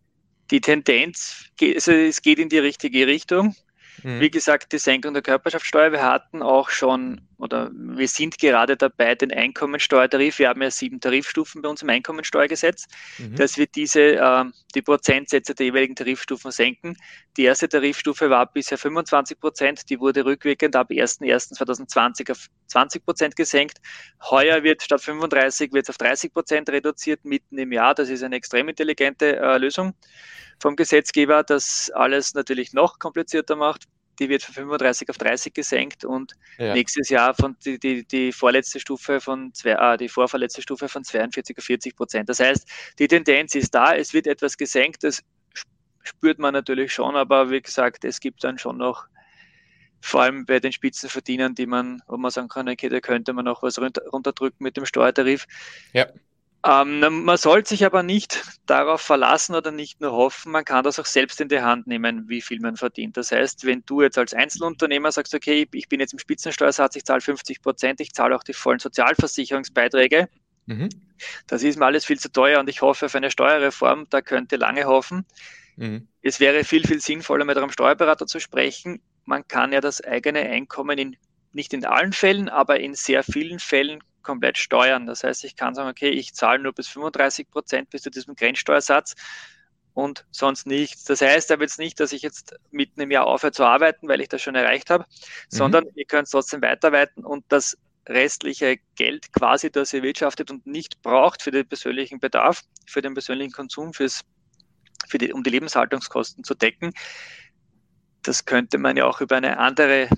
Die 0.51 0.61
Tendenz, 0.61 1.45
also 1.59 1.91
es 1.91 2.21
geht 2.21 2.39
in 2.39 2.49
die 2.49 2.59
richtige 2.59 3.07
Richtung. 3.07 3.55
Mhm. 4.03 4.19
Wie 4.19 4.29
gesagt, 4.29 4.71
die 4.71 4.77
Senkung 4.77 5.13
der 5.13 5.23
Körperschaftssteuer. 5.23 5.91
Wir 5.91 6.03
hatten 6.03 6.41
auch 6.41 6.69
schon, 6.69 7.21
oder 7.37 7.71
wir 7.73 8.07
sind 8.07 8.37
gerade 8.37 8.77
dabei, 8.77 9.15
den 9.15 9.31
Einkommensteuertarif, 9.31 10.39
wir 10.39 10.49
haben 10.49 10.61
ja 10.61 10.71
sieben 10.71 10.99
Tarifstufen 10.99 11.61
bei 11.61 11.69
uns 11.69 11.81
im 11.81 11.89
Einkommensteuergesetz, 11.89 12.87
mhm. 13.17 13.35
dass 13.35 13.57
wir 13.57 13.67
diese, 13.67 14.15
äh, 14.15 14.45
die 14.73 14.81
Prozentsätze 14.81 15.55
der 15.55 15.67
jeweiligen 15.67 15.95
Tarifstufen 15.95 16.51
senken. 16.51 16.97
Die 17.37 17.43
erste 17.43 17.69
Tarifstufe 17.69 18.29
war 18.29 18.51
bisher 18.51 18.77
25 18.77 19.39
Prozent, 19.39 19.89
die 19.89 19.99
wurde 19.99 20.25
rückwirkend 20.25 20.75
ab 20.75 20.89
1.1.2020 20.89 22.31
auf 22.31 22.47
20 22.67 23.05
Prozent 23.05 23.35
gesenkt. 23.35 23.79
Heuer 24.29 24.63
wird 24.63 24.83
statt 24.83 25.01
35 25.01 25.71
wird 25.73 25.83
es 25.85 25.89
auf 25.89 25.97
30 25.97 26.33
Prozent 26.33 26.69
reduziert 26.69 27.23
mitten 27.25 27.57
im 27.57 27.71
Jahr. 27.71 27.93
Das 27.93 28.09
ist 28.09 28.23
eine 28.23 28.35
extrem 28.35 28.69
intelligente 28.69 29.37
äh, 29.37 29.57
Lösung 29.57 29.93
vom 30.59 30.75
Gesetzgeber, 30.75 31.43
das 31.43 31.91
alles 31.93 32.33
natürlich 32.33 32.73
noch 32.73 32.99
komplizierter 32.99 33.55
macht. 33.55 33.83
Die 34.19 34.29
wird 34.29 34.43
von 34.43 34.53
35 34.53 35.09
auf 35.09 35.17
30 35.17 35.53
gesenkt 35.53 36.05
und 36.05 36.33
ja. 36.57 36.73
nächstes 36.73 37.09
Jahr 37.09 37.33
von 37.33 37.57
die, 37.65 37.77
die, 37.77 38.05
die 38.05 38.31
vorletzte 38.31 38.79
Stufe 38.79 39.19
von 39.19 39.53
zwei, 39.53 39.71
äh, 39.71 39.97
die 39.97 40.07
vorverletzte 40.07 40.61
Stufe 40.61 40.87
von 40.87 41.03
42 41.03 41.57
auf 41.57 41.65
40 41.65 41.95
Prozent. 41.97 42.29
Das 42.29 42.39
heißt, 42.39 42.65
die 42.97 43.09
Tendenz 43.09 43.55
ist 43.55 43.75
da, 43.75 43.93
es 43.93 44.13
wird 44.13 44.27
etwas 44.27 44.55
gesenkt, 44.57 45.03
das 45.03 45.21
spürt 46.03 46.39
man 46.39 46.53
natürlich 46.53 46.93
schon, 46.93 47.15
aber 47.17 47.49
wie 47.49 47.61
gesagt, 47.61 48.05
es 48.05 48.21
gibt 48.21 48.43
dann 48.43 48.57
schon 48.57 48.77
noch 48.77 49.07
vor 50.05 50.21
allem 50.21 50.45
bei 50.45 50.59
den 50.59 50.71
Spitzenverdienern, 50.71 51.55
die 51.55 51.65
man, 51.65 52.01
wo 52.07 52.15
man 52.15 52.29
sagen 52.29 52.47
kann, 52.47 52.69
okay, 52.69 52.89
da 52.89 52.99
könnte 52.99 53.33
man 53.33 53.43
noch 53.43 53.63
was 53.63 53.79
runterdrücken 53.79 54.63
mit 54.63 54.77
dem 54.77 54.85
Steuertarif. 54.85 55.47
Ja. 55.93 56.05
Ähm, 56.67 57.23
man 57.23 57.37
sollte 57.37 57.69
sich 57.69 57.85
aber 57.85 58.01
nicht 58.01 58.43
darauf 58.65 58.99
verlassen 58.99 59.53
oder 59.53 59.69
nicht 59.69 60.01
nur 60.01 60.13
hoffen, 60.13 60.51
man 60.51 60.65
kann 60.65 60.83
das 60.83 60.99
auch 60.99 61.05
selbst 61.05 61.39
in 61.39 61.47
die 61.47 61.61
Hand 61.61 61.85
nehmen, 61.85 62.27
wie 62.27 62.41
viel 62.41 62.59
man 62.59 62.75
verdient. 62.75 63.17
Das 63.17 63.31
heißt, 63.31 63.65
wenn 63.65 63.83
du 63.85 64.01
jetzt 64.01 64.17
als 64.17 64.33
Einzelunternehmer 64.33 65.11
sagst, 65.11 65.35
okay, 65.35 65.67
ich 65.71 65.89
bin 65.89 65.99
jetzt 65.99 66.13
im 66.13 66.19
Spitzensteuersatz, 66.19 66.95
ich 66.95 67.05
zahle 67.05 67.21
50 67.21 67.61
Prozent, 67.61 67.99
ich 67.99 68.13
zahle 68.13 68.35
auch 68.35 68.43
die 68.43 68.53
vollen 68.53 68.79
Sozialversicherungsbeiträge, 68.79 70.27
mhm. 70.65 70.89
das 71.45 71.61
ist 71.61 71.77
mir 71.77 71.85
alles 71.85 72.03
viel 72.03 72.19
zu 72.19 72.31
teuer 72.31 72.59
und 72.59 72.67
ich 72.67 72.81
hoffe 72.81 73.05
auf 73.05 73.13
eine 73.13 73.29
Steuerreform, 73.29 74.07
da 74.09 74.23
könnte 74.23 74.55
lange 74.55 74.85
hoffen. 74.85 75.27
Mhm. 75.75 76.07
Es 76.23 76.39
wäre 76.39 76.63
viel, 76.63 76.87
viel 76.87 76.99
sinnvoller, 76.99 77.45
mit 77.45 77.57
einem 77.57 77.69
Steuerberater 77.69 78.25
zu 78.25 78.39
sprechen. 78.39 79.01
Man 79.25 79.47
kann 79.47 79.71
ja 79.71 79.81
das 79.81 80.03
eigene 80.03 80.39
Einkommen 80.39 80.97
in, 80.97 81.17
nicht 81.51 81.75
in 81.75 81.85
allen 81.85 82.11
Fällen, 82.13 82.49
aber 82.49 82.79
in 82.79 82.95
sehr 82.95 83.21
vielen 83.21 83.59
Fällen 83.59 83.99
komplett 84.25 84.57
steuern. 84.57 85.05
Das 85.05 85.23
heißt, 85.23 85.45
ich 85.45 85.55
kann 85.55 85.75
sagen, 85.75 85.89
okay, 85.89 86.09
ich 86.09 86.33
zahle 86.33 86.59
nur 86.59 86.73
bis 86.73 86.87
35 86.87 87.49
Prozent 87.49 87.89
bis 87.89 88.01
zu 88.01 88.09
diesem 88.09 88.35
Grenzsteuersatz 88.35 89.15
und 89.93 90.25
sonst 90.31 90.67
nichts. 90.67 91.05
Das 91.05 91.21
heißt 91.21 91.51
aber 91.51 91.63
jetzt 91.63 91.79
nicht, 91.79 91.99
dass 91.99 92.11
ich 92.11 92.21
jetzt 92.21 92.55
mitten 92.71 92.99
im 92.99 93.11
Jahr 93.11 93.25
aufhöre 93.25 93.53
zu 93.53 93.63
arbeiten, 93.63 94.07
weil 94.09 94.19
ich 94.19 94.27
das 94.27 94.41
schon 94.41 94.55
erreicht 94.55 94.89
habe, 94.89 95.05
mhm. 95.05 95.55
sondern 95.55 95.85
ihr 95.95 96.05
könnt 96.05 96.29
trotzdem 96.29 96.61
weiterarbeiten 96.61 97.23
und 97.23 97.45
das 97.47 97.77
restliche 98.07 98.77
Geld 98.95 99.31
quasi, 99.33 99.71
das 99.71 99.93
ihr 99.93 100.03
wirtschaftet 100.03 100.51
und 100.51 100.67
nicht 100.67 101.01
braucht 101.01 101.41
für 101.41 101.51
den 101.51 101.67
persönlichen 101.67 102.19
Bedarf, 102.19 102.61
für 102.85 103.01
den 103.01 103.13
persönlichen 103.13 103.53
Konsum, 103.53 103.93
fürs, 103.93 104.21
für 105.07 105.17
die, 105.17 105.33
um 105.33 105.43
die 105.43 105.49
Lebenshaltungskosten 105.49 106.43
zu 106.43 106.53
decken. 106.53 106.93
Das 108.21 108.45
könnte 108.45 108.77
man 108.77 108.97
ja 108.97 109.05
auch 109.05 109.21
über 109.21 109.37
eine 109.37 109.57
andere 109.57 110.09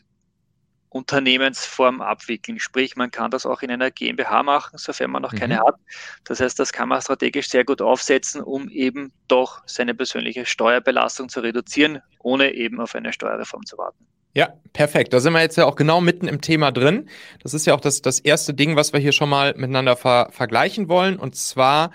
Unternehmensform 0.97 2.01
abwickeln. 2.01 2.59
Sprich, 2.59 2.95
man 2.95 3.11
kann 3.11 3.29
das 3.29 3.45
auch 3.45 3.61
in 3.61 3.69
einer 3.69 3.91
GmbH 3.91 4.41
machen, 4.43 4.77
sofern 4.77 5.11
man 5.11 5.21
noch 5.21 5.31
mhm. 5.31 5.37
keine 5.37 5.59
hat. 5.59 5.75
Das 6.25 6.39
heißt, 6.39 6.57
das 6.57 6.73
kann 6.73 6.89
man 6.89 7.01
strategisch 7.01 7.49
sehr 7.49 7.63
gut 7.63 7.81
aufsetzen, 7.81 8.41
um 8.41 8.67
eben 8.69 9.13
doch 9.27 9.61
seine 9.67 9.93
persönliche 9.93 10.45
Steuerbelastung 10.45 11.29
zu 11.29 11.41
reduzieren, 11.41 12.01
ohne 12.19 12.53
eben 12.53 12.81
auf 12.81 12.95
eine 12.95 13.13
Steuerreform 13.13 13.65
zu 13.65 13.77
warten. 13.77 14.05
Ja, 14.33 14.53
perfekt. 14.73 15.13
Da 15.13 15.19
sind 15.19 15.33
wir 15.33 15.41
jetzt 15.41 15.57
ja 15.57 15.65
auch 15.65 15.75
genau 15.75 16.01
mitten 16.01 16.27
im 16.27 16.41
Thema 16.41 16.71
drin. 16.71 17.09
Das 17.41 17.53
ist 17.53 17.65
ja 17.65 17.73
auch 17.73 17.81
das, 17.81 18.01
das 18.01 18.19
erste 18.19 18.53
Ding, 18.53 18.75
was 18.75 18.93
wir 18.93 18.99
hier 18.99 19.11
schon 19.11 19.29
mal 19.29 19.53
miteinander 19.55 19.95
ver 19.95 20.29
vergleichen 20.31 20.89
wollen. 20.89 21.17
Und 21.17 21.35
zwar 21.35 21.91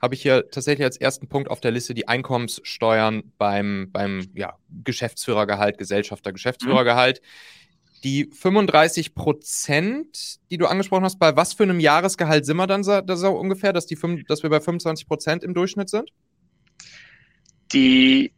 habe 0.00 0.14
ich 0.14 0.22
hier 0.22 0.50
tatsächlich 0.50 0.84
als 0.84 0.96
ersten 0.96 1.28
Punkt 1.28 1.50
auf 1.50 1.60
der 1.60 1.70
Liste 1.70 1.94
die 1.94 2.06
Einkommenssteuern 2.06 3.32
beim, 3.38 3.88
beim 3.90 4.28
ja, 4.34 4.56
Geschäftsführergehalt, 4.84 5.78
Gesellschafter, 5.78 6.32
Geschäftsführergehalt. 6.32 7.20
Mhm 7.22 7.57
die 8.00 8.30
35 8.32 9.14
Prozent, 9.14 10.38
die 10.50 10.58
du 10.58 10.66
angesprochen 10.66 11.04
hast, 11.04 11.18
bei 11.18 11.36
was 11.36 11.52
für 11.52 11.64
einem 11.64 11.80
Jahresgehalt 11.80 12.46
sind 12.46 12.56
wir 12.56 12.66
dann 12.66 12.84
so, 12.84 13.00
das 13.00 13.20
so 13.20 13.30
ungefähr, 13.30 13.72
dass, 13.72 13.86
die, 13.86 13.98
dass 14.26 14.42
wir 14.42 14.50
bei 14.50 14.60
25 14.60 15.06
Prozent 15.06 15.44
im 15.44 15.54
Durchschnitt 15.54 15.88
sind? 15.88 16.10
Die 17.72 18.32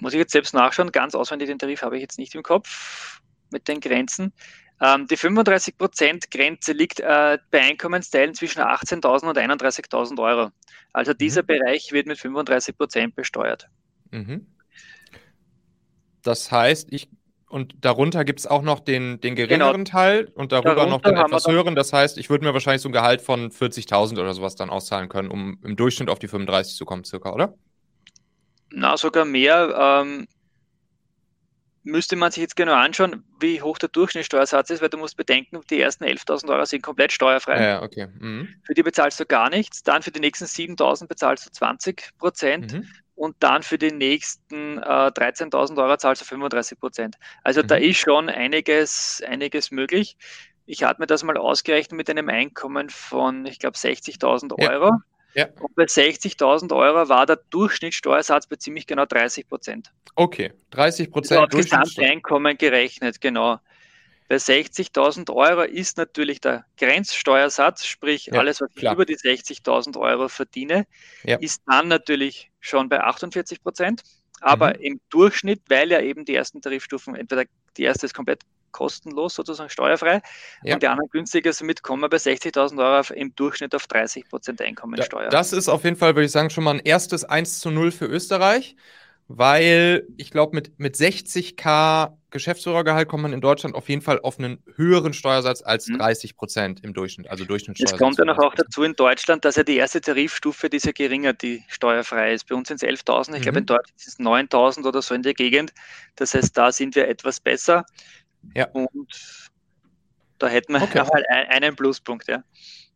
muss 0.00 0.12
ich 0.12 0.18
jetzt 0.18 0.32
selbst 0.32 0.54
nachschauen, 0.54 0.92
ganz 0.92 1.14
auswendig 1.14 1.48
den 1.48 1.58
Tarif 1.58 1.82
habe 1.82 1.96
ich 1.96 2.02
jetzt 2.02 2.18
nicht 2.18 2.34
im 2.34 2.42
Kopf 2.42 3.20
mit 3.50 3.68
den 3.68 3.80
Grenzen. 3.80 4.32
Ähm, 4.80 5.06
die 5.06 5.16
35 5.16 5.78
Prozent 5.78 6.30
Grenze 6.30 6.72
liegt 6.72 7.00
äh, 7.00 7.38
bei 7.50 7.60
Einkommensteilen 7.60 8.34
zwischen 8.34 8.60
18.000 8.60 9.28
und 9.28 9.38
31.000 9.38 10.20
Euro. 10.20 10.50
Also 10.92 11.14
dieser 11.14 11.42
mhm. 11.42 11.46
Bereich 11.46 11.92
wird 11.92 12.06
mit 12.06 12.18
35 12.18 12.76
Prozent 12.76 13.14
besteuert. 13.14 13.68
Mhm. 14.10 14.46
Das 16.22 16.50
heißt, 16.50 16.88
ich 16.90 17.08
und 17.54 17.76
darunter 17.82 18.24
gibt 18.24 18.40
es 18.40 18.48
auch 18.48 18.62
noch 18.62 18.80
den, 18.80 19.20
den 19.20 19.36
geringeren 19.36 19.84
genau. 19.84 19.90
Teil 19.90 20.28
und 20.34 20.50
darüber 20.50 20.74
darunter 20.74 20.90
noch 20.90 21.02
den 21.02 21.16
etwas 21.16 21.46
höheren. 21.46 21.76
Das 21.76 21.92
heißt, 21.92 22.18
ich 22.18 22.28
würde 22.28 22.44
mir 22.44 22.52
wahrscheinlich 22.52 22.82
so 22.82 22.88
ein 22.88 22.92
Gehalt 22.92 23.22
von 23.22 23.52
40.000 23.52 24.20
oder 24.20 24.34
sowas 24.34 24.56
dann 24.56 24.70
auszahlen 24.70 25.08
können, 25.08 25.30
um 25.30 25.60
im 25.62 25.76
Durchschnitt 25.76 26.10
auf 26.10 26.18
die 26.18 26.26
35 26.26 26.74
zu 26.74 26.84
kommen, 26.84 27.04
circa, 27.04 27.32
oder? 27.32 27.54
Na, 28.72 28.96
sogar 28.96 29.24
mehr. 29.24 29.72
Ähm, 30.04 30.26
müsste 31.84 32.16
man 32.16 32.32
sich 32.32 32.40
jetzt 32.40 32.56
genau 32.56 32.74
anschauen, 32.74 33.22
wie 33.38 33.62
hoch 33.62 33.78
der 33.78 33.88
Durchschnittssteuersatz 33.90 34.70
ist, 34.70 34.82
weil 34.82 34.88
du 34.88 34.98
musst 34.98 35.16
bedenken, 35.16 35.60
die 35.70 35.80
ersten 35.80 36.02
11.000 36.02 36.50
Euro 36.50 36.64
sind 36.64 36.82
komplett 36.82 37.12
steuerfrei. 37.12 37.64
Ja, 37.64 37.82
okay. 37.84 38.08
Mhm. 38.18 38.48
Für 38.64 38.74
die 38.74 38.82
bezahlst 38.82 39.20
du 39.20 39.26
gar 39.26 39.48
nichts. 39.48 39.84
Dann 39.84 40.02
für 40.02 40.10
die 40.10 40.18
nächsten 40.18 40.46
7.000 40.46 41.06
bezahlst 41.06 41.46
du 41.46 41.50
20 41.52 42.18
Prozent. 42.18 42.72
Mhm 42.72 42.88
und 43.14 43.36
dann 43.40 43.62
für 43.62 43.78
die 43.78 43.92
nächsten 43.92 44.78
äh, 44.78 44.82
13.000 44.82 45.80
Euro 45.82 45.96
zahlst 45.96 46.22
du 46.22 46.26
35 46.26 46.78
Prozent. 46.78 47.16
Also 47.42 47.62
mhm. 47.62 47.68
da 47.68 47.76
ist 47.76 47.98
schon 47.98 48.28
einiges, 48.28 49.22
einiges 49.26 49.70
möglich. 49.70 50.16
Ich 50.66 50.82
hatte 50.82 51.00
mir 51.00 51.06
das 51.06 51.22
mal 51.22 51.36
ausgerechnet 51.36 51.96
mit 51.96 52.10
einem 52.10 52.28
Einkommen 52.28 52.88
von, 52.90 53.46
ich 53.46 53.58
glaube, 53.58 53.76
60.000 53.76 54.58
Euro. 54.70 54.90
Ja. 55.34 55.48
Und 55.60 55.74
bei 55.74 55.84
60.000 55.84 56.74
Euro 56.74 57.08
war 57.08 57.26
der 57.26 57.40
Durchschnittssteuersatz 57.50 58.46
bei 58.46 58.56
ziemlich 58.56 58.86
genau 58.86 59.04
30 59.04 59.48
Prozent. 59.48 59.92
Okay, 60.14 60.52
30 60.70 61.10
Prozent. 61.10 61.40
Also 61.40 61.58
auf 61.58 61.62
Gesamteinkommen 61.62 62.56
gerechnet, 62.56 63.20
genau. 63.20 63.58
Bei 64.28 64.36
60.000 64.36 65.30
Euro 65.34 65.62
ist 65.62 65.98
natürlich 65.98 66.40
der 66.40 66.64
Grenzsteuersatz, 66.78 67.84
sprich 67.84 68.26
ja, 68.26 68.38
alles, 68.38 68.60
was 68.60 68.70
ich 68.70 68.80
klar. 68.80 68.94
über 68.94 69.04
die 69.04 69.16
60.000 69.16 69.98
Euro 69.98 70.28
verdiene, 70.28 70.86
ja. 71.24 71.36
ist 71.36 71.62
dann 71.66 71.88
natürlich 71.88 72.50
schon 72.60 72.88
bei 72.88 73.00
48 73.00 73.62
Prozent. 73.62 74.02
Aber 74.40 74.70
mhm. 74.70 74.80
im 74.80 75.00
Durchschnitt, 75.10 75.62
weil 75.68 75.90
ja 75.90 76.00
eben 76.00 76.24
die 76.24 76.34
ersten 76.34 76.60
Tarifstufen, 76.60 77.14
entweder 77.14 77.44
die 77.76 77.82
erste 77.82 78.06
ist 78.06 78.14
komplett 78.14 78.42
kostenlos, 78.72 79.34
sozusagen 79.34 79.70
steuerfrei, 79.70 80.20
ja. 80.62 80.74
und 80.74 80.82
die 80.82 80.88
anderen 80.88 81.08
günstiger, 81.10 81.52
somit 81.52 81.82
kommen 81.82 82.02
wir 82.02 82.08
bei 82.08 82.16
60.000 82.16 82.78
Euro 82.78 83.14
im 83.14 83.34
Durchschnitt 83.34 83.74
auf 83.74 83.86
30 83.86 84.28
Prozent 84.28 84.60
Einkommensteuer. 84.60 85.30
Das 85.30 85.52
ist 85.52 85.68
auf 85.68 85.84
jeden 85.84 85.96
Fall, 85.96 86.14
würde 86.16 86.26
ich 86.26 86.32
sagen, 86.32 86.50
schon 86.50 86.64
mal 86.64 86.74
ein 86.74 86.80
erstes 86.80 87.24
1 87.24 87.60
zu 87.60 87.70
0 87.70 87.92
für 87.92 88.06
Österreich 88.06 88.76
weil 89.28 90.06
ich 90.16 90.30
glaube, 90.30 90.54
mit, 90.54 90.78
mit 90.78 90.96
60k 90.96 92.12
Geschäftsführergehalt 92.30 93.08
kommt 93.08 93.22
man 93.22 93.32
in 93.32 93.40
Deutschland 93.40 93.76
auf 93.76 93.88
jeden 93.88 94.02
Fall 94.02 94.20
auf 94.20 94.38
einen 94.38 94.62
höheren 94.74 95.12
Steuersatz 95.12 95.62
als 95.62 95.86
30 95.86 96.32
mhm. 96.32 96.36
Prozent 96.36 96.84
im 96.84 96.92
Durchschnitt, 96.92 97.30
also 97.30 97.44
Durchschnittssteuersatz. 97.44 97.94
Es 97.94 97.98
kommt 97.98 98.18
ja 98.18 98.24
noch 98.24 98.38
auch 98.38 98.54
dazu 98.54 98.82
in 98.82 98.94
Deutschland, 98.94 99.44
dass 99.44 99.56
ja 99.56 99.62
die 99.62 99.76
erste 99.76 100.00
Tarifstufe, 100.00 100.68
die 100.68 100.78
ist 100.78 100.86
ja 100.86 100.92
geringer, 100.92 101.32
die 101.32 101.62
steuerfrei 101.68 102.34
ist. 102.34 102.48
Bei 102.48 102.56
uns 102.56 102.68
sind 102.68 102.82
es 102.82 102.88
11.000, 102.88 103.20
ich 103.20 103.38
mhm. 103.38 103.42
glaube 103.42 103.58
in 103.60 103.66
Deutschland 103.66 104.00
sind 104.00 104.12
es 104.12 104.26
9.000 104.26 104.84
oder 104.84 105.00
so 105.00 105.14
in 105.14 105.22
der 105.22 105.34
Gegend. 105.34 105.72
Das 106.16 106.34
heißt, 106.34 106.56
da 106.56 106.72
sind 106.72 106.96
wir 106.96 107.08
etwas 107.08 107.38
besser. 107.38 107.86
Ja. 108.54 108.66
Und 108.72 109.48
da 110.38 110.48
hätten 110.48 110.72
wir 110.72 110.82
okay. 110.82 110.98
mal 111.12 111.24
einen 111.48 111.76
Pluspunkt, 111.76 112.26
ja. 112.26 112.42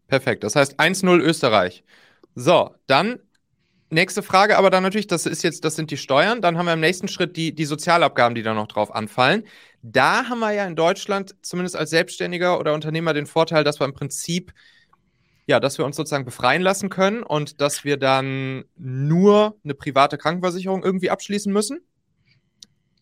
Perfekt, 0.09 0.43
das 0.43 0.57
heißt 0.57 0.81
1-0 0.81 1.21
Österreich. 1.21 1.85
So, 2.35 2.75
dann 2.87 3.21
Nächste 3.91 4.23
Frage, 4.23 4.59
aber 4.59 4.69
dann 4.71 4.83
natürlich, 4.83 5.07
das 5.07 5.25
ist 5.25 5.43
jetzt, 5.43 5.65
das 5.65 5.77
sind 5.77 5.91
die 5.91 5.97
Steuern. 5.97 6.43
Dann 6.43 6.59
haben 6.59 6.67
wir 6.67 6.75
im 6.75 6.81
nächsten 6.81 7.09
Schritt 7.09 7.37
die, 7.37 7.55
die 7.55 7.65
Sozialabgaben, 7.65 8.35
die 8.35 8.43
da 8.43 8.53
noch 8.53 8.69
drauf 8.69 8.95
anfallen. 8.95 9.45
Da 9.83 10.29
haben 10.29 10.41
wir 10.41 10.53
ja 10.53 10.67
in 10.67 10.77
Deutschland, 10.77 11.35
zumindest 11.41 11.75
als 11.77 11.91
Selbstständiger 11.91 12.61
oder 12.61 12.75
Unternehmer, 12.75 13.15
den 13.15 13.27
Vorteil, 13.27 13.65
dass 13.65 13.81
wir 13.81 13.87
im 13.87 13.95
Prinzip 13.95 14.53
ja, 15.49 15.61
dass 15.61 15.79
wir 15.79 15.87
uns 15.87 15.97
sozusagen 15.97 16.27
befreien 16.27 16.61
lassen 16.61 16.91
können 16.91 17.23
und 17.23 17.63
dass 17.63 17.83
wir 17.83 17.97
dann 17.97 18.67
nur 18.77 19.59
eine 19.65 19.73
private 19.73 20.19
Krankenversicherung 20.19 20.85
irgendwie 20.85 21.09
abschließen 21.09 21.51
müssen. 21.51 21.81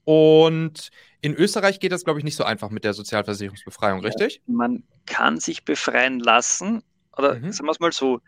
Und 0.04 0.90
in 1.20 1.34
Österreich 1.34 1.80
geht 1.80 1.90
das, 1.90 2.04
glaube 2.04 2.20
ich, 2.20 2.24
nicht 2.24 2.36
so 2.36 2.44
einfach 2.44 2.70
mit 2.70 2.84
der 2.84 2.94
Sozialversicherungsbefreiung, 2.94 3.98
richtig? 3.98 4.42
Man 4.46 4.84
kann 5.06 5.40
sich 5.40 5.64
befreien 5.64 6.20
lassen, 6.20 6.84
oder 7.16 7.34
mhm. 7.34 7.50
sagen 7.50 7.66
wir 7.66 7.72
es 7.72 7.80
mal 7.80 7.90
so, 7.90 8.20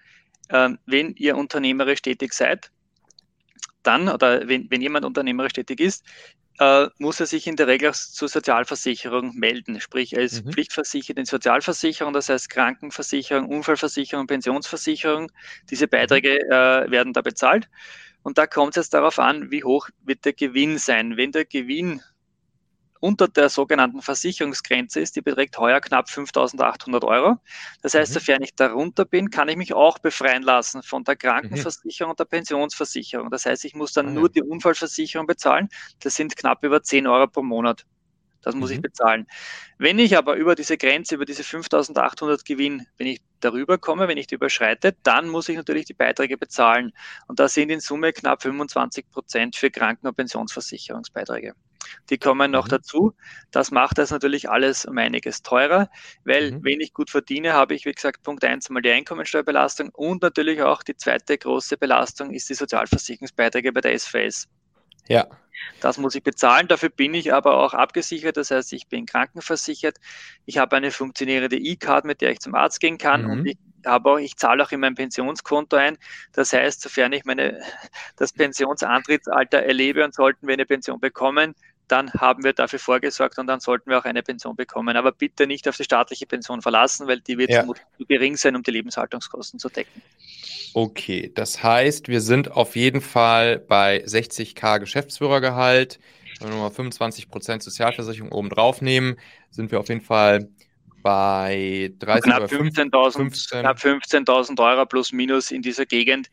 äh, 0.48 0.70
wenn 0.86 1.14
ihr 1.14 1.36
unternehmerisch 1.36 2.02
tätig 2.02 2.32
seid, 2.32 2.70
dann, 3.82 4.08
oder 4.08 4.48
wenn, 4.48 4.70
wenn 4.70 4.82
jemand 4.82 5.04
unternehmerisch 5.04 5.54
tätig 5.54 5.80
ist, 5.80 6.04
äh, 6.58 6.88
muss 6.98 7.20
er 7.20 7.26
sich 7.26 7.46
in 7.46 7.56
der 7.56 7.68
Regel 7.68 7.92
zur 7.94 8.28
Sozialversicherung 8.28 9.34
melden. 9.36 9.80
Sprich, 9.80 10.14
er 10.14 10.22
ist 10.22 10.44
mhm. 10.44 10.52
pflichtversichert 10.52 11.16
in 11.16 11.24
Sozialversicherung, 11.24 12.12
das 12.12 12.28
heißt 12.28 12.50
Krankenversicherung, 12.50 13.46
Unfallversicherung, 13.48 14.26
Pensionsversicherung. 14.26 15.30
Diese 15.70 15.86
mhm. 15.86 15.90
Beiträge 15.90 16.40
äh, 16.40 16.90
werden 16.90 17.12
da 17.12 17.22
bezahlt. 17.22 17.68
Und 18.22 18.38
da 18.38 18.46
kommt 18.46 18.76
es 18.76 18.84
jetzt 18.84 18.94
darauf 18.94 19.18
an, 19.18 19.50
wie 19.50 19.62
hoch 19.62 19.88
wird 20.02 20.24
der 20.24 20.32
Gewinn 20.32 20.78
sein. 20.78 21.16
Wenn 21.16 21.32
der 21.32 21.44
Gewinn 21.44 22.02
unter 23.00 23.28
der 23.28 23.48
sogenannten 23.48 24.02
Versicherungsgrenze 24.02 25.00
ist, 25.00 25.16
die 25.16 25.22
beträgt 25.22 25.58
heuer 25.58 25.80
knapp 25.80 26.08
5.800 26.08 27.04
Euro. 27.04 27.38
Das 27.82 27.94
heißt, 27.94 28.10
mhm. 28.10 28.14
sofern 28.14 28.42
ich 28.42 28.54
darunter 28.54 29.04
bin, 29.04 29.30
kann 29.30 29.48
ich 29.48 29.56
mich 29.56 29.74
auch 29.74 29.98
befreien 29.98 30.42
lassen 30.42 30.82
von 30.82 31.04
der 31.04 31.16
Krankenversicherung 31.16 32.08
mhm. 32.08 32.12
und 32.12 32.18
der 32.20 32.24
Pensionsversicherung. 32.24 33.30
Das 33.30 33.46
heißt, 33.46 33.64
ich 33.64 33.74
muss 33.74 33.92
dann 33.92 34.08
mhm. 34.08 34.14
nur 34.14 34.28
die 34.28 34.42
Unfallversicherung 34.42 35.26
bezahlen. 35.26 35.68
Das 36.00 36.14
sind 36.14 36.36
knapp 36.36 36.64
über 36.64 36.82
10 36.82 37.06
Euro 37.06 37.26
pro 37.26 37.42
Monat. 37.42 37.84
Das 38.42 38.54
muss 38.54 38.70
mhm. 38.70 38.76
ich 38.76 38.82
bezahlen. 38.82 39.26
Wenn 39.78 39.98
ich 39.98 40.16
aber 40.16 40.36
über 40.36 40.54
diese 40.54 40.76
Grenze, 40.76 41.16
über 41.16 41.24
diese 41.24 41.42
5800 41.42 42.44
Gewinn, 42.44 42.86
wenn 42.96 43.08
ich 43.08 43.20
darüber 43.40 43.78
komme, 43.78 44.08
wenn 44.08 44.18
ich 44.18 44.26
die 44.26 44.36
überschreite, 44.36 44.96
dann 45.02 45.28
muss 45.28 45.48
ich 45.48 45.56
natürlich 45.56 45.86
die 45.86 45.94
Beiträge 45.94 46.38
bezahlen. 46.38 46.92
Und 47.26 47.40
da 47.40 47.48
sind 47.48 47.70
in 47.70 47.80
Summe 47.80 48.12
knapp 48.12 48.42
25 48.42 49.10
Prozent 49.10 49.56
für 49.56 49.70
Kranken- 49.70 50.06
und 50.06 50.16
Pensionsversicherungsbeiträge. 50.16 51.54
Die 52.10 52.18
kommen 52.18 52.50
noch 52.50 52.66
mhm. 52.66 52.70
dazu. 52.70 53.14
Das 53.50 53.70
macht 53.70 53.98
das 53.98 54.10
natürlich 54.10 54.50
alles 54.50 54.84
um 54.84 54.98
einiges 54.98 55.42
teurer, 55.42 55.88
weil 56.24 56.52
mhm. 56.52 56.64
wenn 56.64 56.80
ich 56.80 56.92
gut 56.92 57.10
verdiene, 57.10 57.52
habe 57.52 57.74
ich, 57.74 57.84
wie 57.84 57.92
gesagt, 57.92 58.22
Punkt 58.22 58.44
eins 58.44 58.70
mal 58.70 58.82
die 58.82 58.90
Einkommensteuerbelastung 58.90 59.90
und 59.90 60.22
natürlich 60.22 60.62
auch 60.62 60.82
die 60.82 60.96
zweite 60.96 61.38
große 61.38 61.76
Belastung 61.76 62.32
ist 62.32 62.48
die 62.48 62.54
Sozialversicherungsbeiträge 62.54 63.72
bei 63.72 63.80
der 63.80 63.98
SVS. 63.98 64.48
Ja. 65.06 65.26
Das 65.80 65.98
muss 65.98 66.14
ich 66.14 66.22
bezahlen, 66.22 66.68
dafür 66.68 66.88
bin 66.88 67.14
ich 67.14 67.32
aber 67.32 67.58
auch 67.58 67.74
abgesichert. 67.74 68.36
Das 68.36 68.50
heißt, 68.50 68.72
ich 68.72 68.88
bin 68.88 69.06
krankenversichert. 69.06 69.98
Ich 70.44 70.58
habe 70.58 70.76
eine 70.76 70.90
funktionierende 70.90 71.56
E-Card, 71.56 72.04
mit 72.04 72.20
der 72.20 72.30
ich 72.32 72.40
zum 72.40 72.54
Arzt 72.54 72.80
gehen 72.80 72.98
kann 72.98 73.24
mhm. 73.24 73.30
und 73.30 73.46
ich 73.46 73.58
habe 73.86 74.10
auch, 74.10 74.18
ich 74.18 74.36
zahle 74.36 74.62
auch 74.62 74.72
in 74.72 74.80
mein 74.80 74.94
Pensionskonto 74.94 75.76
ein. 75.76 75.98
Das 76.32 76.52
heißt, 76.52 76.80
sofern 76.80 77.12
ich 77.12 77.24
meine, 77.24 77.60
das 78.16 78.32
Pensionsantrittsalter 78.32 79.62
erlebe 79.62 80.04
und 80.04 80.14
sollten 80.14 80.46
wir 80.46 80.54
eine 80.54 80.66
Pension 80.66 81.00
bekommen, 81.00 81.54
dann 81.88 82.12
haben 82.12 82.44
wir 82.44 82.52
dafür 82.52 82.78
vorgesorgt 82.78 83.38
und 83.38 83.46
dann 83.46 83.60
sollten 83.60 83.90
wir 83.90 83.98
auch 83.98 84.04
eine 84.04 84.22
Pension 84.22 84.56
bekommen. 84.56 84.96
Aber 84.96 85.12
bitte 85.12 85.46
nicht 85.46 85.68
auf 85.68 85.76
die 85.76 85.84
staatliche 85.84 86.26
Pension 86.26 86.62
verlassen, 86.62 87.06
weil 87.06 87.20
die 87.20 87.38
wird 87.38 87.50
ja. 87.50 87.64
zu 87.64 87.74
gering 88.06 88.36
sein, 88.36 88.56
um 88.56 88.62
die 88.62 88.70
Lebenshaltungskosten 88.70 89.58
zu 89.58 89.68
decken. 89.68 90.02
Okay, 90.74 91.32
das 91.34 91.62
heißt, 91.62 92.08
wir 92.08 92.20
sind 92.20 92.52
auf 92.52 92.76
jeden 92.76 93.00
Fall 93.00 93.58
bei 93.58 94.04
60k 94.04 94.80
Geschäftsführergehalt. 94.80 95.98
Wenn 96.40 96.50
wir 96.50 96.56
nochmal 96.56 96.70
25% 96.70 97.62
Sozialversicherung 97.62 98.30
oben 98.30 98.48
drauf 98.48 98.80
nehmen, 98.80 99.16
sind 99.50 99.72
wir 99.72 99.80
auf 99.80 99.88
jeden 99.88 100.02
Fall 100.02 100.48
bei 101.02 101.92
30 102.00 102.24
knapp 102.24 102.42
15.000 102.44 103.12
15. 103.12 103.60
knapp 103.60 103.78
15.000 103.78 104.60
Euro 104.60 104.86
plus 104.86 105.12
minus 105.12 105.50
in 105.50 105.62
dieser 105.62 105.86
Gegend 105.86 106.28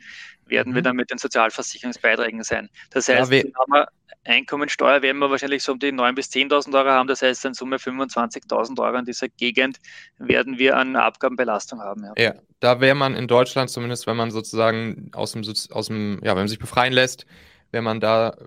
werden 0.47 0.71
mhm. 0.71 0.75
wir 0.75 0.81
dann 0.81 0.95
mit 0.95 1.11
den 1.11 1.17
Sozialversicherungsbeiträgen 1.17 2.43
sein. 2.43 2.69
Das 2.91 3.07
heißt, 3.07 3.31
ja, 3.31 3.43
wir 3.43 3.87
Einkommensteuer 4.25 5.01
werden 5.01 5.19
wir 5.19 5.29
wahrscheinlich 5.29 5.63
so 5.63 5.71
um 5.71 5.79
die 5.79 5.91
9.000 5.91 6.15
bis 6.15 6.29
10.000 6.29 6.75
Euro 6.75 6.89
haben. 6.89 7.07
Das 7.07 7.21
heißt, 7.21 7.45
in 7.45 7.53
Summe 7.53 7.77
25.000 7.77 8.81
Euro 8.81 8.97
in 8.97 9.05
dieser 9.05 9.29
Gegend 9.29 9.77
werden 10.17 10.57
wir 10.57 10.77
an 10.77 10.95
Abgabenbelastung 10.95 11.79
haben. 11.79 12.03
Ja, 12.03 12.13
ja 12.17 12.33
da 12.59 12.81
wäre 12.81 12.95
man 12.95 13.15
in 13.15 13.27
Deutschland 13.27 13.69
zumindest, 13.69 14.07
wenn 14.07 14.17
man 14.17 14.31
sozusagen 14.31 15.11
aus 15.13 15.33
dem, 15.33 15.43
aus 15.69 15.87
dem, 15.87 16.19
ja, 16.23 16.31
wenn 16.31 16.41
man 16.41 16.47
sich 16.47 16.59
befreien 16.59 16.93
lässt, 16.93 17.25
wäre 17.71 17.83
man 17.83 17.99
da 17.99 18.37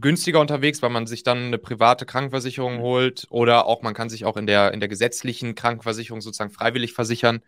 günstiger 0.00 0.40
unterwegs, 0.40 0.82
weil 0.82 0.90
man 0.90 1.06
sich 1.06 1.22
dann 1.22 1.38
eine 1.38 1.58
private 1.58 2.06
Krankenversicherung 2.06 2.78
mhm. 2.78 2.80
holt 2.80 3.26
oder 3.30 3.66
auch 3.66 3.82
man 3.82 3.94
kann 3.94 4.08
sich 4.08 4.24
auch 4.24 4.36
in 4.36 4.46
der, 4.46 4.72
in 4.72 4.80
der 4.80 4.88
gesetzlichen 4.88 5.54
Krankenversicherung 5.54 6.20
sozusagen 6.20 6.50
freiwillig 6.50 6.92
versichern. 6.92 7.42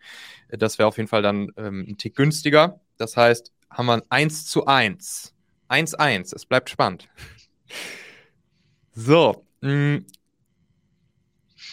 Das 0.49 0.77
wäre 0.77 0.87
auf 0.87 0.97
jeden 0.97 1.09
Fall 1.09 1.21
dann 1.21 1.51
ähm, 1.57 1.85
ein 1.89 1.97
Tick 1.97 2.15
günstiger. 2.15 2.79
Das 2.97 3.17
heißt, 3.17 3.51
haben 3.73 3.85
wir 3.87 3.93
ein 3.93 4.03
1 4.09 4.45
zu 4.45 4.65
1. 4.65 5.33
1-1. 5.69 6.35
Es 6.35 6.45
bleibt 6.45 6.69
spannend. 6.69 7.09
So. 8.93 9.45
Mh. 9.61 9.97
Mm. 9.97 10.05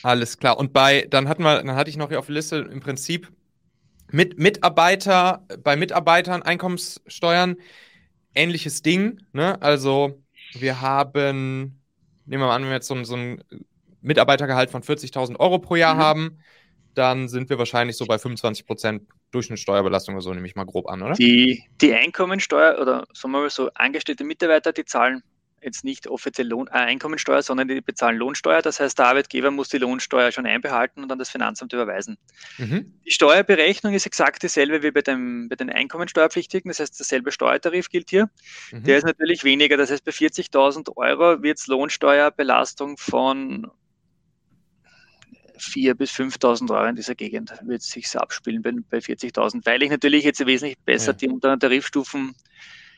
Alles 0.02 0.38
klar. 0.38 0.58
Und 0.58 0.72
bei, 0.72 1.06
dann 1.10 1.28
hatten 1.28 1.42
wir, 1.42 1.62
dann 1.62 1.76
hatte 1.76 1.90
ich 1.90 1.96
noch 1.98 2.08
hier 2.08 2.18
auf 2.18 2.26
der 2.26 2.34
Liste 2.36 2.56
im 2.56 2.80
Prinzip 2.80 3.30
mit 4.10 4.38
Mitarbeiter, 4.38 5.44
bei 5.62 5.76
Mitarbeitern 5.76 6.42
Einkommenssteuern 6.42 7.56
ähnliches 8.34 8.82
Ding. 8.82 9.20
Ne? 9.32 9.60
Also 9.60 10.22
wir 10.54 10.80
haben, 10.80 11.80
nehmen 12.24 12.42
wir 12.42 12.46
mal 12.46 12.56
an, 12.56 12.62
wenn 12.62 12.70
wir 12.70 12.76
jetzt 12.76 12.86
so, 12.86 13.04
so 13.04 13.14
ein 13.14 13.44
Mitarbeitergehalt 14.00 14.70
von 14.70 14.82
40.000 14.82 15.38
Euro 15.38 15.58
pro 15.58 15.76
Jahr 15.76 15.96
mhm. 15.96 15.98
haben, 15.98 16.38
dann 16.94 17.28
sind 17.28 17.50
wir 17.50 17.58
wahrscheinlich 17.58 17.96
so 17.96 18.06
bei 18.06 18.18
25 18.18 18.66
Prozent 18.66 19.02
Durchschnittssteuerbelastung 19.30 20.14
oder 20.14 20.22
so, 20.22 20.34
nehme 20.34 20.46
ich 20.46 20.56
mal 20.56 20.64
grob 20.64 20.88
an, 20.88 21.02
oder? 21.02 21.14
Die, 21.14 21.64
die 21.80 21.94
Einkommensteuer 21.94 22.80
oder 22.80 23.06
sagen 23.12 23.32
wir 23.32 23.40
mal 23.40 23.50
so, 23.50 23.70
angestellte 23.74 24.24
Mitarbeiter, 24.24 24.72
die 24.72 24.84
zahlen 24.84 25.22
jetzt 25.62 25.84
nicht 25.84 26.06
offiziell 26.06 26.48
Lohn, 26.48 26.68
äh, 26.68 26.72
Einkommensteuer, 26.72 27.42
sondern 27.42 27.68
die 27.68 27.80
bezahlen 27.80 28.16
Lohnsteuer. 28.16 28.62
Das 28.62 28.80
heißt, 28.80 28.98
der 28.98 29.06
Arbeitgeber 29.06 29.50
muss 29.50 29.68
die 29.68 29.78
Lohnsteuer 29.78 30.32
schon 30.32 30.46
einbehalten 30.46 31.02
und 31.02 31.12
an 31.12 31.18
das 31.18 31.30
Finanzamt 31.30 31.72
überweisen. 31.72 32.18
Mhm. 32.58 32.94
Die 33.04 33.10
Steuerberechnung 33.10 33.94
ist 33.94 34.06
exakt 34.06 34.42
dieselbe 34.42 34.82
wie 34.82 34.90
bei, 34.90 35.02
dem, 35.02 35.48
bei 35.48 35.56
den 35.56 35.70
Einkommensteuerpflichtigen. 35.70 36.70
Das 36.70 36.80
heißt, 36.80 36.98
derselbe 36.98 37.32
Steuertarif 37.32 37.88
gilt 37.88 38.10
hier. 38.10 38.30
Mhm. 38.72 38.84
Der 38.84 38.98
ist 38.98 39.04
natürlich 39.04 39.44
weniger. 39.44 39.76
Das 39.76 39.90
heißt, 39.90 40.04
bei 40.04 40.12
40.000 40.12 40.96
Euro 40.96 41.42
wird 41.42 41.58
es 41.58 41.66
Lohnsteuerbelastung 41.66 42.96
von 42.96 43.70
4.000 45.60 45.94
bis 45.94 46.10
5.000 46.12 46.70
Euro 46.70 46.86
in 46.86 46.96
dieser 46.96 47.14
Gegend 47.14 47.52
wird 47.62 47.82
sich 47.82 48.06
abspielen 48.16 48.62
bei, 48.62 48.72
bei 48.90 48.98
40.000, 48.98 49.64
weil 49.64 49.82
ich 49.82 49.90
natürlich 49.90 50.24
jetzt 50.24 50.44
wesentlich 50.44 50.78
besser 50.78 51.12
ja. 51.12 51.18
die 51.18 51.28
unteren 51.28 51.60
Tarifstufen 51.60 52.34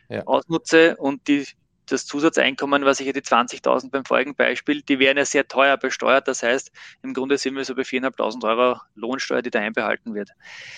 ja. 0.08 0.22
ausnutze 0.26 0.96
und 0.96 1.26
die, 1.28 1.46
das 1.86 2.06
Zusatzeinkommen, 2.06 2.84
was 2.84 3.00
ich 3.00 3.06
ja 3.06 3.12
die 3.12 3.20
20.000 3.20 3.90
beim 3.90 4.04
vorigen 4.04 4.34
Beispiel, 4.34 4.82
die 4.82 4.98
wären 4.98 5.16
ja 5.16 5.24
sehr 5.24 5.46
teuer 5.46 5.76
besteuert. 5.76 6.28
Das 6.28 6.42
heißt, 6.42 6.70
im 7.02 7.14
Grunde 7.14 7.38
sind 7.38 7.56
wir 7.56 7.64
so 7.64 7.74
bei 7.74 7.82
4.500 7.82 8.44
Euro 8.44 8.80
Lohnsteuer, 8.94 9.42
die 9.42 9.50
da 9.50 9.60
einbehalten 9.60 10.14
wird. 10.14 10.30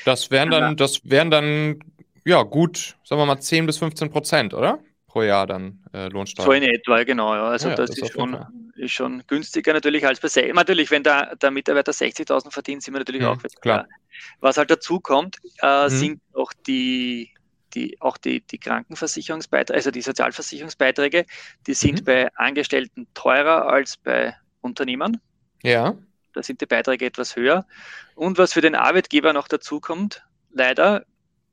Das 0.04 0.30
wären 0.30 0.50
dann, 0.50 0.76
das 0.76 1.00
wären 1.04 1.30
dann, 1.30 1.78
ja, 2.24 2.42
gut, 2.42 2.96
sagen 3.04 3.20
wir 3.20 3.26
mal 3.26 3.40
10 3.40 3.66
bis 3.66 3.78
15 3.78 4.10
Prozent, 4.10 4.54
oder? 4.54 4.78
Pro 5.06 5.22
Jahr 5.22 5.46
dann 5.46 5.84
äh, 5.92 6.08
Lohnsteuer. 6.08 6.46
So 6.46 6.52
in 6.52 6.64
etwa, 6.64 7.04
genau. 7.04 7.34
Ja. 7.34 7.48
Also 7.48 7.68
ja, 7.68 7.76
das, 7.76 7.90
das, 7.90 7.98
ist 8.00 8.12
schon, 8.12 8.36
ist 8.76 8.92
schon 8.92 9.22
günstiger 9.26 9.72
natürlich 9.72 10.06
als 10.06 10.20
bei 10.20 10.28
60. 10.28 10.54
Natürlich, 10.54 10.90
wenn 10.90 11.02
der, 11.02 11.36
der 11.36 11.50
Mitarbeiter 11.50 11.92
60.000 11.92 12.50
verdient, 12.50 12.82
sind 12.82 12.94
wir 12.94 13.00
natürlich 13.00 13.22
mhm, 13.22 13.28
auch 13.28 13.38
klar. 13.60 13.86
Was 14.40 14.56
halt 14.56 14.70
dazu 14.70 15.00
kommt, 15.00 15.38
äh, 15.62 15.84
mhm. 15.84 15.88
sind 15.88 16.22
auch 16.32 16.52
die, 16.66 17.30
die, 17.74 18.00
auch 18.00 18.16
die, 18.16 18.40
die 18.40 18.58
Krankenversicherungsbeiträge, 18.58 19.76
also 19.76 19.90
die 19.90 20.02
Sozialversicherungsbeiträge, 20.02 21.26
die 21.66 21.74
sind 21.74 22.00
mhm. 22.00 22.04
bei 22.04 22.34
Angestellten 22.36 23.06
teurer 23.14 23.66
als 23.66 23.96
bei 23.96 24.34
Unternehmern. 24.60 25.20
Ja. 25.62 25.96
Da 26.32 26.42
sind 26.42 26.60
die 26.60 26.66
Beiträge 26.66 27.06
etwas 27.06 27.36
höher. 27.36 27.66
Und 28.14 28.38
was 28.38 28.52
für 28.52 28.60
den 28.60 28.74
Arbeitgeber 28.74 29.32
noch 29.32 29.48
dazu 29.48 29.80
kommt, 29.80 30.24
leider, 30.50 31.04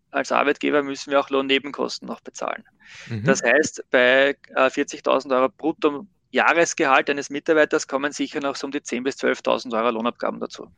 als 0.09 0.31
Arbeitgeber 0.31 0.83
müssen 0.83 1.11
wir 1.11 1.19
auch 1.19 1.29
Lohnnebenkosten 1.29 2.07
noch 2.07 2.21
bezahlen. 2.21 2.63
Mhm. 3.07 3.23
Das 3.23 3.43
heißt, 3.43 3.85
bei 3.91 4.35
40.000 4.55 5.29
äh, 5.29 5.35
Euro 5.35 5.49
brutto 5.49 6.07
Jahresgehalt 6.31 7.09
eines 7.09 7.29
Mitarbeiters 7.29 7.87
kommen 7.87 8.11
sicher 8.11 8.39
noch 8.39 8.55
so 8.55 8.67
um 8.67 8.71
die 8.71 8.79
10.000 8.79 9.03
bis 9.03 9.17
12.000 9.17 9.73
Euro 9.77 9.91
Lohnabgaben 9.91 10.39
dazu. 10.39 10.71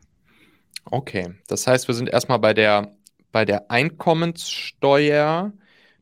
Okay, 0.85 1.35
das 1.47 1.65
heißt, 1.67 1.87
wir 1.87 1.95
sind 1.95 2.09
erstmal 2.09 2.39
bei 2.39 2.53
der, 2.53 2.95
bei 3.31 3.45
der 3.45 3.71
Einkommenssteuer. 3.71 5.53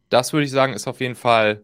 Das 0.09 0.33
würde 0.33 0.45
ich 0.45 0.51
sagen, 0.51 0.73
ist 0.73 0.87
auf 0.87 0.99
jeden 0.99 1.15
Fall, 1.15 1.63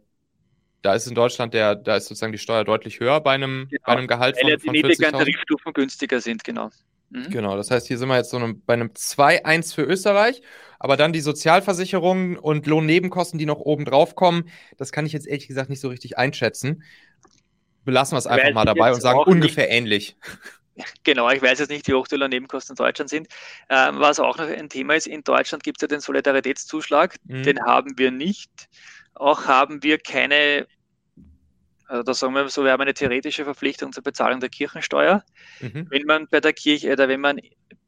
da 0.81 0.93
ist 0.93 1.07
in 1.07 1.15
Deutschland 1.15 1.53
der, 1.53 1.75
da 1.75 1.95
ist 1.95 2.07
sozusagen 2.07 2.31
die 2.31 2.37
Steuer 2.37 2.63
deutlich 2.63 2.99
höher 2.99 3.19
bei 3.21 3.33
einem, 3.33 3.67
genau, 3.69 3.81
bei 3.85 3.93
einem 3.93 4.07
Gehalt 4.07 4.37
von, 4.37 4.45
weil 4.45 4.51
ja 4.51 4.57
die 4.57 4.69
niedrigeren 4.69 5.13
Tarifstufen 5.13 5.73
günstiger 5.73 6.21
sind, 6.21 6.43
genau. 6.43 6.69
Mhm. 7.09 7.29
Genau, 7.29 7.55
das 7.55 7.71
heißt, 7.71 7.87
hier 7.87 7.97
sind 7.97 8.09
wir 8.09 8.17
jetzt 8.17 8.31
so 8.31 8.53
bei 8.65 8.73
einem 8.73 8.89
2-1 8.89 9.73
für 9.73 9.83
Österreich, 9.83 10.41
aber 10.77 10.97
dann 10.97 11.13
die 11.13 11.21
Sozialversicherungen 11.21 12.37
und 12.37 12.67
Lohnnebenkosten, 12.67 13.39
die 13.39 13.45
noch 13.45 13.59
oben 13.59 13.85
drauf 13.85 14.15
kommen, 14.15 14.49
das 14.77 14.91
kann 14.91 15.05
ich 15.05 15.13
jetzt 15.13 15.25
ehrlich 15.25 15.47
gesagt 15.47 15.69
nicht 15.69 15.79
so 15.79 15.87
richtig 15.87 16.17
einschätzen. 16.17 16.83
Belassen 17.87 18.15
wir 18.15 18.19
es 18.19 18.27
einfach 18.27 18.51
mal 18.51 18.65
dabei 18.65 18.93
und 18.93 18.99
sagen 18.99 19.19
ungefähr 19.19 19.67
nicht, 19.67 19.73
ähnlich. 19.73 20.17
Genau, 21.03 21.27
ich 21.31 21.41
weiß 21.41 21.57
jetzt 21.57 21.69
nicht, 21.69 21.87
wie 21.87 21.93
hoch 21.93 22.07
die 22.07 22.17
Nebenkosten 22.17 22.73
in 22.73 22.75
Deutschland 22.75 23.09
sind. 23.09 23.29
Ähm, 23.69 23.99
was 23.99 24.19
auch 24.19 24.37
noch 24.37 24.45
ein 24.45 24.67
Thema 24.67 24.93
ist, 24.93 25.07
in 25.07 25.23
Deutschland 25.23 25.63
gibt 25.63 25.77
es 25.77 25.81
ja 25.83 25.87
den 25.87 26.01
Solidaritätszuschlag, 26.01 27.15
mhm. 27.23 27.43
den 27.43 27.61
haben 27.61 27.97
wir 27.97 28.11
nicht. 28.11 28.51
Auch 29.15 29.45
haben 29.45 29.81
wir 29.81 29.97
keine, 29.99 30.67
also 31.87 32.03
da 32.03 32.13
sagen 32.13 32.33
wir 32.33 32.49
so, 32.49 32.65
wir 32.65 32.73
haben 32.73 32.81
eine 32.81 32.93
theoretische 32.93 33.45
Verpflichtung 33.45 33.93
zur 33.93 34.03
Bezahlung 34.03 34.41
der 34.41 34.49
Kirchensteuer. 34.49 35.23
Mhm. 35.61 35.87
Wenn 35.89 36.03
man 36.03 36.27
bei 36.27 36.41
der 36.41 36.53
Kirche 36.53 36.91
oder 36.91 37.07
wenn 37.07 37.21
man 37.21 37.39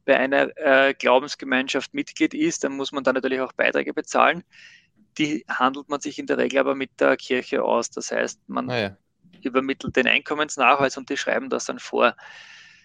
bei 0.06 0.18
einer 0.18 0.48
äh, 0.56 0.94
Glaubensgemeinschaft 0.94 1.94
Mitglied 1.94 2.34
ist, 2.34 2.64
dann 2.64 2.72
muss 2.72 2.94
man 2.94 3.04
da 3.04 3.12
natürlich 3.12 3.42
auch 3.42 3.52
Beiträge 3.52 3.94
bezahlen. 3.94 4.44
Die 5.18 5.46
handelt 5.50 5.90
man 5.90 6.00
sich 6.00 6.18
in 6.18 6.26
der 6.26 6.38
Regel 6.38 6.60
aber 6.60 6.74
mit 6.74 6.90
der 7.02 7.18
Kirche 7.18 7.64
aus. 7.64 7.92
Das 7.92 8.12
heißt, 8.12 8.40
man 8.48 8.70
ah 8.70 8.80
ja. 8.80 8.98
Übermittelt 9.46 9.96
den 9.96 10.08
Einkommensnachweis 10.08 10.98
und 10.98 11.10
die 11.10 11.18
schreiben 11.18 11.50
das 11.50 11.66
dann 11.66 11.80
vor 11.80 12.16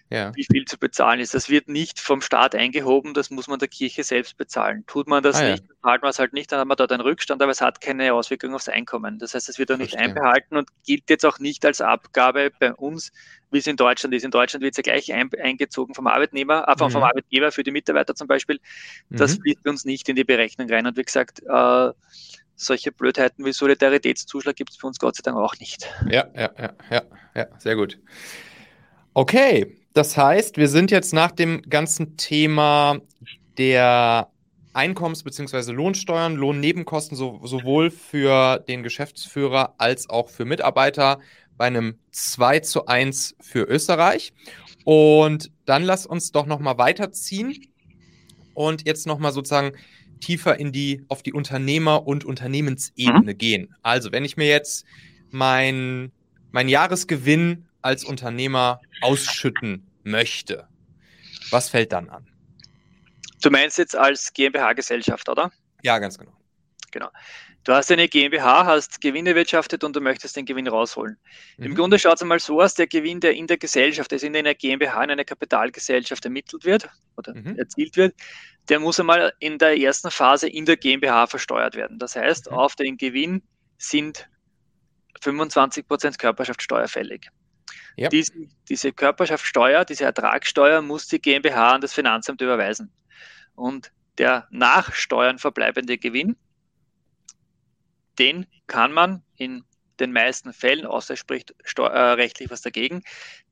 ja. 0.09 0.31
wie 0.35 0.45
viel 0.45 0.65
zu 0.65 0.77
bezahlen 0.77 1.19
ist. 1.19 1.33
Das 1.33 1.49
wird 1.49 1.67
nicht 1.67 1.99
vom 1.99 2.21
Staat 2.21 2.55
eingehoben, 2.55 3.13
das 3.13 3.29
muss 3.29 3.47
man 3.47 3.59
der 3.59 3.67
Kirche 3.67 4.03
selbst 4.03 4.37
bezahlen. 4.37 4.83
Tut 4.87 5.07
man 5.07 5.23
das 5.23 5.37
ah, 5.37 5.51
nicht, 5.51 5.63
ja. 5.63 5.75
zahlt 5.81 6.01
man 6.01 6.11
es 6.11 6.19
halt 6.19 6.33
nicht, 6.33 6.51
dann 6.51 6.59
hat 6.59 6.67
man 6.67 6.77
dort 6.77 6.91
einen 6.91 7.01
Rückstand, 7.01 7.41
aber 7.41 7.51
es 7.51 7.61
hat 7.61 7.81
keine 7.81 8.13
Auswirkung 8.13 8.53
aufs 8.53 8.69
Einkommen. 8.69 9.19
Das 9.19 9.33
heißt, 9.33 9.49
es 9.49 9.57
wird 9.57 9.71
auch 9.71 9.77
nicht 9.77 9.91
Verstehen. 9.91 10.17
einbehalten 10.17 10.57
und 10.57 10.69
gilt 10.85 11.09
jetzt 11.09 11.25
auch 11.25 11.39
nicht 11.39 11.65
als 11.65 11.81
Abgabe 11.81 12.51
bei 12.59 12.73
uns, 12.73 13.11
wie 13.51 13.57
es 13.57 13.67
in 13.67 13.77
Deutschland 13.77 14.13
ist. 14.13 14.23
In 14.23 14.31
Deutschland 14.31 14.63
wird 14.63 14.73
es 14.73 14.77
ja 14.77 14.83
gleich 14.83 15.11
ein, 15.11 15.29
eingezogen 15.41 15.95
vom 15.95 16.07
Arbeitnehmer, 16.07 16.67
äh, 16.67 16.77
vom, 16.77 16.91
mhm. 16.91 17.03
Arbeitgeber 17.03 17.51
für 17.51 17.63
die 17.63 17.71
Mitarbeiter 17.71 18.15
zum 18.15 18.27
Beispiel. 18.27 18.59
Das 19.09 19.37
mhm. 19.37 19.41
fließt 19.41 19.67
uns 19.67 19.85
nicht 19.85 20.07
in 20.09 20.15
die 20.15 20.23
Berechnung 20.23 20.69
rein. 20.69 20.85
Und 20.85 20.97
wie 20.97 21.03
gesagt, 21.03 21.41
äh, 21.41 21.91
solche 22.55 22.91
Blödheiten 22.91 23.45
wie 23.45 23.51
Solidaritätszuschlag 23.51 24.55
gibt 24.55 24.71
es 24.71 24.77
für 24.77 24.87
uns 24.87 24.99
Gott 24.99 25.15
sei 25.15 25.21
Dank 25.23 25.37
auch 25.37 25.55
nicht. 25.59 25.89
Ja, 26.09 26.27
ja, 26.35 26.51
ja, 26.57 26.73
ja, 26.89 27.01
ja, 27.35 27.47
sehr 27.59 27.75
gut. 27.75 27.99
Okay, 29.13 29.77
das 29.93 30.17
heißt, 30.17 30.57
wir 30.57 30.67
sind 30.67 30.91
jetzt 30.91 31.13
nach 31.13 31.31
dem 31.31 31.61
ganzen 31.63 32.17
Thema 32.17 32.99
der 33.57 34.29
Einkommens- 34.73 35.23
bzw. 35.23 35.71
Lohnsteuern, 35.71 36.35
Lohnnebenkosten 36.35 37.15
so, 37.15 37.39
sowohl 37.45 37.91
für 37.91 38.59
den 38.59 38.83
Geschäftsführer 38.83 39.75
als 39.77 40.09
auch 40.09 40.29
für 40.29 40.43
Mitarbeiter 40.43 41.19
bei 41.55 41.67
einem 41.67 41.97
2 42.11 42.59
zu 42.59 42.87
1 42.87 43.35
für 43.39 43.63
Österreich. 43.63 44.33
Und 44.83 45.51
dann 45.65 45.83
lass 45.83 46.05
uns 46.05 46.31
doch 46.33 46.45
nochmal 46.45 46.77
weiterziehen 46.77 47.55
und 48.53 48.85
jetzt 48.85 49.07
nochmal 49.07 49.31
sozusagen 49.31 49.71
tiefer 50.19 50.59
in 50.59 50.71
die, 50.71 51.05
auf 51.07 51.23
die 51.23 51.33
Unternehmer- 51.33 52.07
und 52.07 52.25
Unternehmensebene 52.25 53.33
mhm. 53.33 53.37
gehen. 53.37 53.75
Also, 53.81 54.11
wenn 54.11 54.25
ich 54.25 54.37
mir 54.37 54.47
jetzt 54.47 54.85
mein, 55.31 56.11
mein 56.51 56.69
Jahresgewinn 56.69 57.65
als 57.81 58.03
Unternehmer 58.03 58.81
ausschütten 59.01 59.85
möchte, 60.03 60.67
was 61.51 61.69
fällt 61.69 61.91
dann 61.91 62.09
an? 62.09 62.27
Du 63.41 63.51
meinst 63.51 63.77
jetzt 63.77 63.95
als 63.95 64.33
GmbH-Gesellschaft, 64.33 65.29
oder? 65.29 65.51
Ja, 65.83 65.99
ganz 65.99 66.17
genau. 66.17 66.33
Genau. 66.91 67.09
Du 67.65 67.73
hast 67.73 67.91
eine 67.91 68.07
GmbH, 68.07 68.65
hast 68.65 69.01
Gewinne 69.01 69.31
erwirtschaftet 69.31 69.83
und 69.83 69.95
du 69.95 69.99
möchtest 69.99 70.35
den 70.35 70.45
Gewinn 70.45 70.67
rausholen. 70.67 71.17
Mhm. 71.57 71.65
Im 71.65 71.75
Grunde 71.75 71.97
schaut 71.97 72.15
es 72.15 72.21
einmal 72.21 72.39
so 72.39 72.61
aus, 72.61 72.75
der 72.75 72.85
Gewinn, 72.85 73.19
der 73.19 73.33
in 73.33 73.47
der 73.47 73.57
Gesellschaft, 73.57 74.13
also 74.13 74.25
in 74.25 74.35
einer 74.35 74.53
GmbH, 74.53 75.03
in 75.03 75.11
einer 75.11 75.25
Kapitalgesellschaft 75.25 76.23
ermittelt 76.25 76.63
wird 76.63 76.87
oder 77.17 77.33
mhm. 77.33 77.57
erzielt 77.57 77.97
wird, 77.97 78.15
der 78.69 78.79
muss 78.79 78.99
einmal 78.99 79.33
in 79.39 79.57
der 79.57 79.77
ersten 79.79 80.11
Phase 80.11 80.47
in 80.47 80.65
der 80.65 80.77
GmbH 80.77 81.27
versteuert 81.27 81.75
werden. 81.75 81.99
Das 81.99 82.15
heißt, 82.15 82.49
mhm. 82.49 82.57
auf 82.57 82.75
den 82.75 82.97
Gewinn 82.97 83.43
sind 83.77 84.27
25% 85.21 86.17
Körperschaftssteuer 86.17 86.87
fällig. 86.87 87.29
Ja. 87.95 88.09
Diesen, 88.09 88.53
diese 88.67 88.91
Körperschaftssteuer, 88.91 89.85
diese 89.85 90.05
Ertragssteuer 90.05 90.81
muss 90.81 91.07
die 91.07 91.21
GmbH 91.21 91.75
an 91.75 91.81
das 91.81 91.93
Finanzamt 91.93 92.41
überweisen. 92.41 92.91
Und 93.55 93.91
der 94.17 94.47
nach 94.51 94.93
Steuern 94.93 95.39
verbleibende 95.39 95.97
Gewinn, 95.97 96.35
den 98.19 98.45
kann 98.67 98.91
man 98.91 99.23
in 99.37 99.63
den 99.99 100.11
meisten 100.11 100.51
Fällen, 100.51 100.85
außer 100.85 101.15
spricht 101.15 101.53
äh, 101.77 101.81
rechtlich 101.81 102.49
was 102.49 102.61
dagegen, 102.61 103.03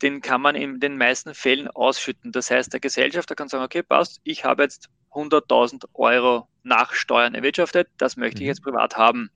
den 0.02 0.22
kann 0.22 0.42
man 0.42 0.56
in 0.56 0.80
den 0.80 0.98
meisten 0.98 1.34
Fällen 1.34 1.70
ausschütten. 1.70 2.32
Das 2.34 2.52
heißt, 2.52 2.74
der 2.74 2.82
Gesellschafter 2.82 3.36
kann 3.36 3.48
sagen, 3.48 3.64
okay, 3.64 3.84
passt, 3.84 4.20
ich 4.24 4.44
habe 4.44 4.64
jetzt 4.64 4.90
100.000 5.14 5.86
Euro 5.94 6.48
nach 6.64 6.94
Steuern 6.94 7.36
erwirtschaftet, 7.36 7.90
das 7.98 8.18
möchte 8.18 8.38
mhm. 8.38 8.44
ich 8.44 8.48
jetzt 8.48 8.64
privat 8.64 8.98
haben. 8.98 9.30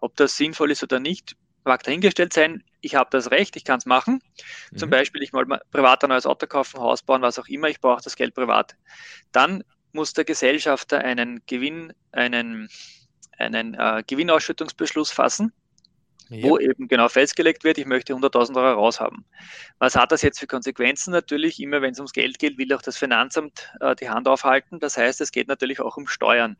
Ob 0.00 0.16
das 0.16 0.36
sinnvoll 0.36 0.70
ist 0.70 0.82
oder 0.82 1.00
nicht, 1.00 1.36
mag 1.64 1.82
dahingestellt 1.82 2.32
sein. 2.32 2.64
Ich 2.80 2.94
habe 2.94 3.10
das 3.10 3.30
Recht, 3.30 3.56
ich 3.56 3.64
kann 3.64 3.78
es 3.78 3.86
machen. 3.86 4.22
Mhm. 4.70 4.78
Zum 4.78 4.90
Beispiel, 4.90 5.22
ich 5.22 5.32
wollte 5.32 5.60
privat 5.70 6.02
ein 6.04 6.10
neues 6.10 6.26
Auto 6.26 6.46
kaufen, 6.46 6.80
Haus 6.80 7.02
bauen, 7.02 7.22
was 7.22 7.38
auch 7.38 7.48
immer, 7.48 7.68
ich 7.68 7.80
brauche 7.80 8.02
das 8.02 8.16
Geld 8.16 8.34
privat. 8.34 8.76
Dann 9.32 9.64
muss 9.92 10.12
der 10.12 10.24
Gesellschafter 10.24 10.98
einen 10.98 11.42
Gewinn, 11.46 11.92
einen, 12.12 12.68
einen 13.38 13.74
äh, 13.74 14.02
Gewinnausschüttungsbeschluss 14.06 15.10
fassen, 15.10 15.52
ja. 16.28 16.42
wo 16.42 16.58
eben 16.58 16.88
genau 16.88 17.08
festgelegt 17.08 17.64
wird, 17.64 17.78
ich 17.78 17.86
möchte 17.86 18.14
100.000 18.14 18.56
Euro 18.56 18.80
raushaben. 18.80 19.24
Was 19.78 19.96
hat 19.96 20.12
das 20.12 20.22
jetzt 20.22 20.38
für 20.38 20.46
Konsequenzen? 20.46 21.12
Natürlich, 21.12 21.60
immer 21.60 21.82
wenn 21.82 21.92
es 21.92 21.98
ums 21.98 22.12
Geld 22.12 22.38
geht, 22.38 22.58
will 22.58 22.72
auch 22.72 22.82
das 22.82 22.96
Finanzamt 22.96 23.72
äh, 23.80 23.94
die 23.96 24.08
Hand 24.08 24.28
aufhalten. 24.28 24.78
Das 24.80 24.96
heißt, 24.96 25.20
es 25.20 25.32
geht 25.32 25.48
natürlich 25.48 25.80
auch 25.80 25.96
um 25.96 26.06
Steuern. 26.06 26.56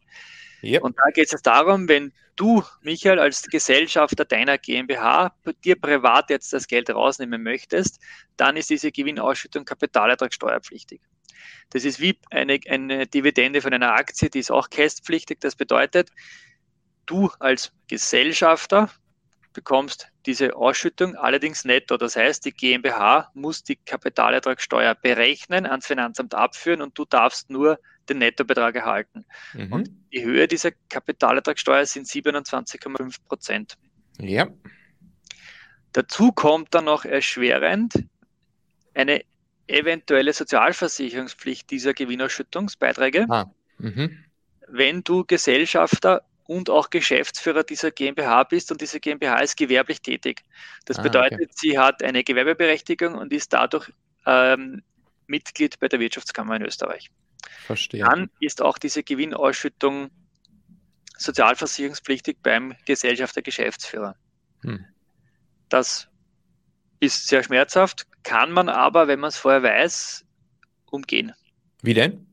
Yep. 0.62 0.82
Und 0.82 0.96
da 0.98 1.10
geht 1.12 1.32
es 1.32 1.42
darum, 1.42 1.88
wenn 1.88 2.12
du, 2.34 2.62
Michael, 2.82 3.18
als 3.18 3.42
Gesellschafter 3.42 4.24
deiner 4.24 4.58
GmbH 4.58 5.34
dir 5.64 5.80
privat 5.80 6.30
jetzt 6.30 6.52
das 6.52 6.66
Geld 6.66 6.90
rausnehmen 6.90 7.42
möchtest, 7.42 8.00
dann 8.36 8.56
ist 8.56 8.70
diese 8.70 8.90
Gewinnausschüttung 8.90 9.64
kapitalertragssteuerpflichtig. 9.64 11.00
Das 11.70 11.84
ist 11.84 12.00
wie 12.00 12.18
eine, 12.30 12.58
eine 12.68 13.06
Dividende 13.06 13.60
von 13.60 13.72
einer 13.72 13.94
Aktie, 13.94 14.30
die 14.30 14.40
ist 14.40 14.50
auch 14.50 14.70
kästpflichtig. 14.70 15.40
Das 15.40 15.54
bedeutet, 15.54 16.10
du 17.06 17.30
als 17.38 17.72
Gesellschafter 17.86 18.90
bekommst 19.58 20.06
diese 20.24 20.54
Ausschüttung 20.54 21.16
allerdings 21.16 21.64
netto. 21.64 21.96
Das 21.96 22.14
heißt, 22.14 22.44
die 22.44 22.52
GmbH 22.52 23.28
muss 23.34 23.64
die 23.64 23.74
Kapitalertragssteuer 23.74 24.94
berechnen, 24.94 25.66
ans 25.66 25.84
Finanzamt 25.84 26.32
abführen 26.32 26.80
und 26.80 26.96
du 26.96 27.04
darfst 27.04 27.50
nur 27.50 27.80
den 28.08 28.18
Nettobetrag 28.18 28.76
erhalten. 28.76 29.24
Mhm. 29.54 29.72
Und 29.72 29.90
die 30.12 30.22
Höhe 30.22 30.46
dieser 30.46 30.70
Kapitalertragssteuer 30.88 31.86
sind 31.86 32.06
27,5 32.06 33.16
Prozent. 33.26 33.74
Ja. 34.20 34.46
Dazu 35.90 36.30
kommt 36.30 36.72
dann 36.72 36.84
noch 36.84 37.04
erschwerend 37.04 38.04
eine 38.94 39.24
eventuelle 39.66 40.32
Sozialversicherungspflicht 40.34 41.68
dieser 41.68 41.94
Gewinnausschüttungsbeiträge. 41.94 43.26
Ah. 43.28 43.50
Mhm. 43.78 44.24
Wenn 44.68 45.02
du 45.02 45.24
Gesellschafter 45.24 46.22
und 46.48 46.70
auch 46.70 46.88
Geschäftsführer 46.88 47.62
dieser 47.62 47.90
GmbH 47.90 48.42
bist 48.44 48.72
und 48.72 48.80
diese 48.80 49.00
GmbH 49.00 49.40
ist 49.40 49.58
gewerblich 49.58 50.00
tätig. 50.00 50.44
Das 50.86 50.98
ah, 50.98 51.02
bedeutet, 51.02 51.40
okay. 51.42 51.50
sie 51.54 51.78
hat 51.78 52.02
eine 52.02 52.24
Gewerbeberechtigung 52.24 53.16
und 53.16 53.34
ist 53.34 53.52
dadurch 53.52 53.92
ähm, 54.24 54.82
Mitglied 55.26 55.78
bei 55.78 55.88
der 55.88 56.00
Wirtschaftskammer 56.00 56.56
in 56.56 56.62
Österreich. 56.62 57.10
Verstehe. 57.66 58.02
Dann 58.02 58.30
ist 58.40 58.62
auch 58.62 58.78
diese 58.78 59.02
Gewinnausschüttung 59.02 60.10
sozialversicherungspflichtig 61.18 62.38
beim 62.42 62.74
Gesellschafter 62.86 63.42
Geschäftsführer. 63.42 64.16
Hm. 64.62 64.86
Das 65.68 66.08
ist 66.98 67.28
sehr 67.28 67.42
schmerzhaft, 67.42 68.06
kann 68.22 68.52
man 68.52 68.70
aber, 68.70 69.06
wenn 69.06 69.20
man 69.20 69.28
es 69.28 69.36
vorher 69.36 69.62
weiß, 69.62 70.24
umgehen. 70.86 71.34
Wie 71.82 71.92
denn? 71.92 72.26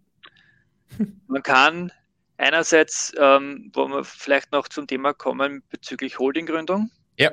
Man 1.28 1.43
kann 1.43 1.91
einerseits, 2.38 3.13
ähm, 3.19 3.71
wo 3.74 3.88
wir 3.88 4.04
vielleicht 4.04 4.52
noch 4.52 4.67
zum 4.67 4.88
Thema 4.88 5.13
kommen 5.13 5.63
bezüglich 5.69 6.19
Holdinggründung. 6.19 6.91
Ja. 7.17 7.32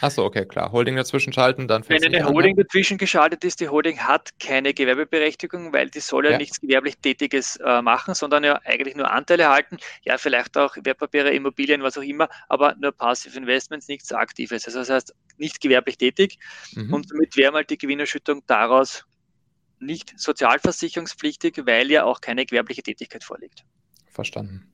Achso, 0.00 0.24
okay, 0.24 0.46
klar. 0.46 0.72
Holding 0.72 0.96
dazwischen 0.96 1.32
schalten, 1.32 1.68
dann 1.68 1.86
Wenn 1.88 2.02
eine 2.02 2.24
Holding 2.24 2.56
an, 2.56 2.64
dazwischen 2.64 2.96
geschaltet 2.96 3.44
ist, 3.44 3.60
die 3.60 3.68
Holding 3.68 3.98
hat 3.98 4.30
keine 4.38 4.72
Gewerbeberechtigung, 4.72 5.74
weil 5.74 5.90
die 5.90 6.00
soll 6.00 6.24
ja, 6.24 6.32
ja. 6.32 6.38
nichts 6.38 6.58
gewerblich 6.60 6.96
Tätiges 6.98 7.56
äh, 7.56 7.82
machen, 7.82 8.14
sondern 8.14 8.42
ja 8.42 8.58
eigentlich 8.64 8.96
nur 8.96 9.10
Anteile 9.10 9.50
halten, 9.50 9.76
ja, 10.02 10.16
vielleicht 10.16 10.56
auch 10.56 10.74
Wertpapiere, 10.82 11.30
Immobilien, 11.32 11.82
was 11.82 11.98
auch 11.98 12.02
immer, 12.02 12.28
aber 12.48 12.74
nur 12.80 12.92
Passive 12.92 13.36
Investments, 13.36 13.88
nichts 13.88 14.10
Aktives. 14.12 14.64
Also 14.64 14.78
das 14.78 14.88
heißt, 14.88 15.14
nicht 15.36 15.60
gewerblich 15.60 15.98
tätig 15.98 16.38
mhm. 16.74 16.94
und 16.94 17.10
damit 17.10 17.36
wäre 17.36 17.52
mal 17.52 17.64
die 17.64 17.76
Gewinnerschüttung 17.76 18.42
daraus 18.46 19.04
nicht 19.80 20.18
sozialversicherungspflichtig, 20.18 21.62
weil 21.66 21.90
ja 21.90 22.04
auch 22.04 22.20
keine 22.20 22.46
gewerbliche 22.46 22.82
Tätigkeit 22.82 23.24
vorliegt. 23.24 23.64
Verstanden. 24.20 24.66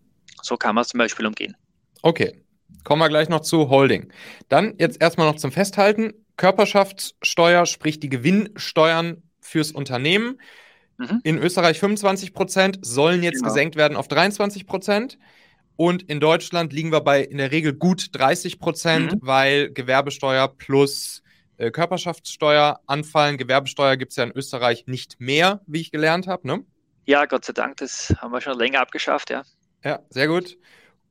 So 0.42 0.56
kann 0.56 0.74
man 0.74 0.82
es 0.82 0.88
zum 0.88 0.98
Beispiel 0.98 1.26
umgehen. 1.26 1.56
Okay, 2.02 2.42
Kommen 2.86 3.02
wir 3.02 3.08
gleich 3.08 3.28
noch 3.28 3.40
zu 3.40 3.68
Holding. 3.68 4.12
Dann 4.48 4.74
jetzt 4.78 5.00
erstmal 5.02 5.26
noch 5.26 5.36
zum 5.36 5.50
Festhalten. 5.50 6.14
Körperschaftssteuer, 6.36 7.66
sprich 7.66 7.98
die 7.98 8.08
Gewinnsteuern 8.08 9.24
fürs 9.40 9.72
Unternehmen. 9.72 10.40
Mhm. 10.96 11.20
In 11.24 11.38
Österreich 11.38 11.80
25 11.80 12.32
Prozent, 12.32 12.78
sollen 12.82 13.24
jetzt 13.24 13.38
genau. 13.38 13.48
gesenkt 13.48 13.74
werden 13.74 13.96
auf 13.96 14.06
23 14.06 14.68
Prozent. 14.68 15.18
Und 15.74 16.04
in 16.04 16.20
Deutschland 16.20 16.72
liegen 16.72 16.92
wir 16.92 17.00
bei 17.00 17.22
in 17.22 17.38
der 17.38 17.50
Regel 17.50 17.74
gut 17.74 18.08
30 18.12 18.60
Prozent, 18.60 19.14
mhm. 19.14 19.18
weil 19.22 19.72
Gewerbesteuer 19.72 20.46
plus 20.46 21.24
äh, 21.56 21.72
Körperschaftssteuer 21.72 22.78
anfallen. 22.86 23.36
Gewerbesteuer 23.36 23.96
gibt 23.96 24.12
es 24.12 24.16
ja 24.16 24.22
in 24.22 24.32
Österreich 24.32 24.84
nicht 24.86 25.20
mehr, 25.20 25.60
wie 25.66 25.80
ich 25.80 25.90
gelernt 25.90 26.28
habe. 26.28 26.46
Ne? 26.46 26.64
Ja, 27.06 27.24
Gott 27.24 27.44
sei 27.44 27.52
Dank, 27.52 27.78
das 27.78 28.14
haben 28.18 28.32
wir 28.32 28.40
schon 28.40 28.58
länger 28.58 28.80
abgeschafft, 28.80 29.30
ja. 29.30 29.44
Ja, 29.84 30.00
sehr 30.10 30.26
gut. 30.26 30.58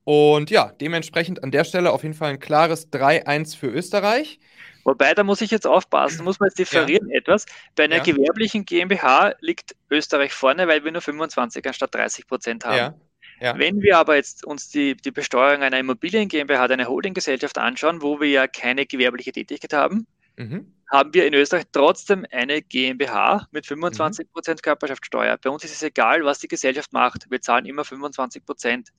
Und 0.03 0.51
ja, 0.51 0.71
dementsprechend 0.79 1.43
an 1.43 1.51
der 1.51 1.63
Stelle 1.63 1.91
auf 1.91 2.03
jeden 2.03 2.13
Fall 2.13 2.31
ein 2.31 2.39
klares 2.39 2.91
3-1 2.91 3.57
für 3.57 3.67
Österreich. 3.67 4.39
Wobei, 4.83 5.15
da 5.15 5.23
muss 5.23 5.41
ich 5.41 5.49
jetzt 5.49 5.65
aufpassen, 5.65 6.23
muss 6.23 6.39
man 6.39 6.49
jetzt 6.49 6.59
differieren 6.59 7.09
ja. 7.09 7.17
etwas. 7.17 7.45
Bei 7.75 7.85
einer 7.85 7.97
ja. 7.97 8.03
gewerblichen 8.03 8.65
GmbH 8.65 9.33
liegt 9.39 9.75
Österreich 9.89 10.31
vorne, 10.31 10.67
weil 10.67 10.83
wir 10.83 10.91
nur 10.91 11.01
25 11.01 11.65
anstatt 11.65 11.95
30 11.95 12.27
Prozent 12.27 12.65
haben. 12.65 12.77
Ja. 12.77 12.93
Ja. 13.41 13.57
Wenn 13.57 13.81
wir 13.81 13.97
aber 13.97 14.15
jetzt 14.15 14.45
uns 14.45 14.69
die, 14.69 14.95
die 14.95 15.11
Besteuerung 15.11 15.63
einer 15.63 15.79
Immobilien 15.79 16.29
GmbH, 16.29 16.65
einer 16.65 16.87
Holdinggesellschaft 16.87 17.57
anschauen, 17.57 18.01
wo 18.01 18.21
wir 18.21 18.29
ja 18.29 18.47
keine 18.47 18.85
gewerbliche 18.85 19.31
Tätigkeit 19.31 19.73
haben, 19.73 20.07
mhm 20.37 20.75
haben 20.91 21.13
wir 21.13 21.25
in 21.25 21.33
Österreich 21.33 21.65
trotzdem 21.71 22.25
eine 22.31 22.61
GmbH 22.61 23.47
mit 23.51 23.65
25% 23.65 24.23
mhm. 24.23 24.55
Körperschaftssteuer. 24.61 25.37
Bei 25.37 25.49
uns 25.49 25.63
ist 25.63 25.73
es 25.73 25.83
egal, 25.83 26.23
was 26.23 26.39
die 26.39 26.47
Gesellschaft 26.47 26.93
macht. 26.93 27.29
Wir 27.29 27.41
zahlen 27.41 27.65
immer 27.65 27.81
25%. 27.81 28.89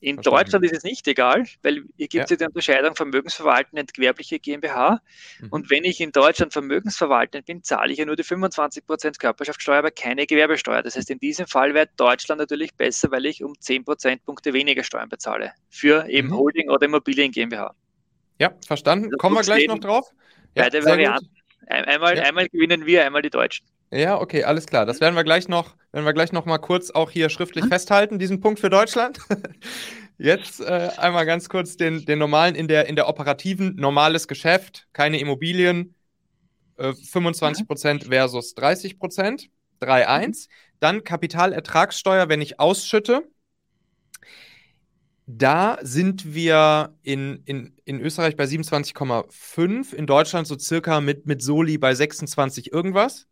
In 0.00 0.16
Verstanden. 0.16 0.22
Deutschland 0.22 0.64
ist 0.64 0.74
es 0.74 0.82
nicht 0.82 1.06
egal, 1.08 1.44
weil 1.62 1.84
hier 1.96 2.08
gibt 2.08 2.24
es 2.24 2.30
ja. 2.30 2.36
die 2.36 2.44
Unterscheidung 2.44 2.96
Vermögensverwalten 2.96 3.78
und 3.78 3.94
gewerbliche 3.94 4.38
GmbH. 4.40 5.00
Mhm. 5.40 5.48
Und 5.50 5.70
wenn 5.70 5.84
ich 5.84 6.00
in 6.00 6.12
Deutschland 6.12 6.52
Vermögensverwaltend 6.52 7.46
bin, 7.46 7.62
zahle 7.62 7.92
ich 7.92 7.98
ja 7.98 8.04
nur 8.04 8.16
die 8.16 8.24
25% 8.24 9.18
Körperschaftssteuer, 9.18 9.78
aber 9.78 9.90
keine 9.90 10.26
Gewerbesteuer. 10.26 10.82
Das 10.82 10.96
heißt, 10.96 11.10
in 11.10 11.18
diesem 11.18 11.46
Fall 11.46 11.72
wäre 11.72 11.88
Deutschland 11.96 12.40
natürlich 12.40 12.74
besser, 12.74 13.10
weil 13.10 13.26
ich 13.26 13.42
um 13.42 13.58
10 13.58 13.84
Prozentpunkte 13.84 14.52
weniger 14.52 14.84
Steuern 14.84 15.08
bezahle 15.08 15.52
für 15.70 16.08
eben 16.08 16.28
mhm. 16.28 16.36
Holding 16.36 16.68
oder 16.68 16.86
Immobilien 16.86 17.30
GmbH. 17.30 17.74
Ja, 18.38 18.52
verstanden. 18.66 19.10
Kommen 19.18 19.36
wir 19.36 19.42
gleich 19.42 19.68
noch 19.68 19.78
drauf. 19.78 20.10
Ja, 20.54 20.64
Beide 20.64 20.84
Varianten. 20.84 21.30
Einmal, 21.66 22.16
ja. 22.16 22.24
einmal 22.24 22.48
gewinnen 22.48 22.86
wir, 22.86 23.04
einmal 23.04 23.22
die 23.22 23.30
Deutschen. 23.30 23.66
Ja, 23.92 24.18
okay, 24.18 24.44
alles 24.44 24.66
klar. 24.66 24.86
Das 24.86 25.00
werden 25.00 25.14
wir 25.14 25.24
gleich 25.24 25.48
noch, 25.48 25.76
werden 25.92 26.04
wir 26.04 26.12
gleich 26.12 26.32
noch 26.32 26.46
mal 26.46 26.58
kurz 26.58 26.90
auch 26.90 27.10
hier 27.10 27.28
schriftlich 27.28 27.64
mhm. 27.64 27.68
festhalten, 27.68 28.18
diesen 28.18 28.40
Punkt 28.40 28.58
für 28.58 28.70
Deutschland. 28.70 29.18
Jetzt 30.18 30.60
äh, 30.60 30.90
einmal 30.96 31.26
ganz 31.26 31.48
kurz 31.48 31.76
den, 31.76 32.04
den 32.04 32.18
normalen 32.18 32.54
in 32.54 32.68
der, 32.68 32.86
in 32.86 32.96
der 32.96 33.08
operativen, 33.08 33.76
normales 33.76 34.28
Geschäft, 34.28 34.86
keine 34.92 35.18
Immobilien, 35.18 35.94
äh, 36.78 36.88
25% 36.88 38.06
mhm. 38.06 38.10
versus 38.10 38.56
30%, 38.56 39.48
3-1. 39.80 40.26
Mhm. 40.26 40.34
Dann 40.80 41.04
Kapitalertragssteuer, 41.04 42.28
wenn 42.28 42.40
ich 42.40 42.60
ausschütte, 42.60 43.24
da 45.38 45.78
sind 45.82 46.34
wir 46.34 46.96
in, 47.02 47.42
in, 47.44 47.76
in 47.84 48.00
Österreich 48.00 48.36
bei 48.36 48.44
27,5, 48.44 49.94
in 49.94 50.06
Deutschland 50.06 50.46
so 50.46 50.58
circa 50.58 51.00
mit, 51.00 51.26
mit 51.26 51.42
Soli 51.42 51.78
bei 51.78 51.94
26 51.94 52.70
irgendwas. 52.72 53.26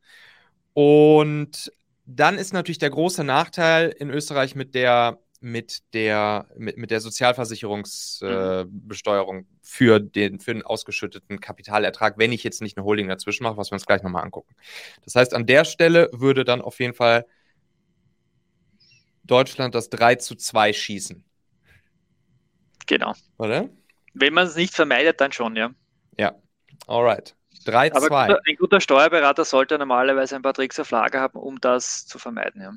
Und 0.73 1.73
dann 2.07 2.39
ist 2.39 2.53
natürlich 2.53 2.79
der 2.79 2.91
große 2.91 3.25
Nachteil 3.25 3.89
in 3.91 4.11
Österreich 4.11 4.55
mit 4.55 4.75
der, 4.75 5.19
mit 5.41 5.81
der, 5.93 6.47
mit, 6.57 6.79
mit 6.79 6.91
der 6.91 7.01
Sozialversicherungsbesteuerung 7.01 9.41
äh, 9.41 9.45
für, 9.63 10.01
den, 10.01 10.41
für 10.41 10.55
den 10.55 10.63
ausgeschütteten 10.63 11.41
Kapitalertrag, 11.41 12.19
wenn 12.19 12.33
ich 12.33 12.45
jetzt 12.45 12.63
nicht 12.63 12.77
eine 12.77 12.85
Holding 12.85 13.09
dazwischen 13.09 13.45
mache, 13.45 13.57
was 13.57 13.71
wir 13.71 13.75
uns 13.75 13.87
gleich 13.87 14.03
nochmal 14.03 14.25
angucken. 14.25 14.55
Das 15.05 15.15
heißt, 15.17 15.35
an 15.35 15.47
der 15.47 15.65
Stelle 15.65 16.09
würde 16.13 16.45
dann 16.45 16.61
auf 16.63 16.81
jeden 16.81 16.95
Fall 16.95 17.27
Deutschland 19.25 19.75
das 19.75 19.91
3 19.91 20.15
zu 20.17 20.35
2 20.35 20.73
schießen. 20.73 21.25
Genau. 22.91 23.15
Oder? 23.39 23.69
Wenn 24.15 24.35
man 24.35 24.49
es 24.49 24.57
nicht 24.57 24.75
vermeidet, 24.75 25.21
dann 25.21 25.31
schon, 25.31 25.55
ja. 25.55 25.71
Ja, 26.19 26.35
alright. 26.89 27.37
3, 27.65 27.91
2. 27.91 28.07
Aber 28.07 28.41
ein 28.49 28.57
guter 28.57 28.81
Steuerberater 28.81 29.45
sollte 29.45 29.79
normalerweise 29.79 30.35
ein 30.35 30.43
paar 30.43 30.55
Tricks 30.55 30.81
auf 30.81 30.91
Lager 30.91 31.21
haben, 31.21 31.39
um 31.39 31.61
das 31.61 32.05
zu 32.07 32.19
vermeiden, 32.19 32.61
ja. 32.61 32.73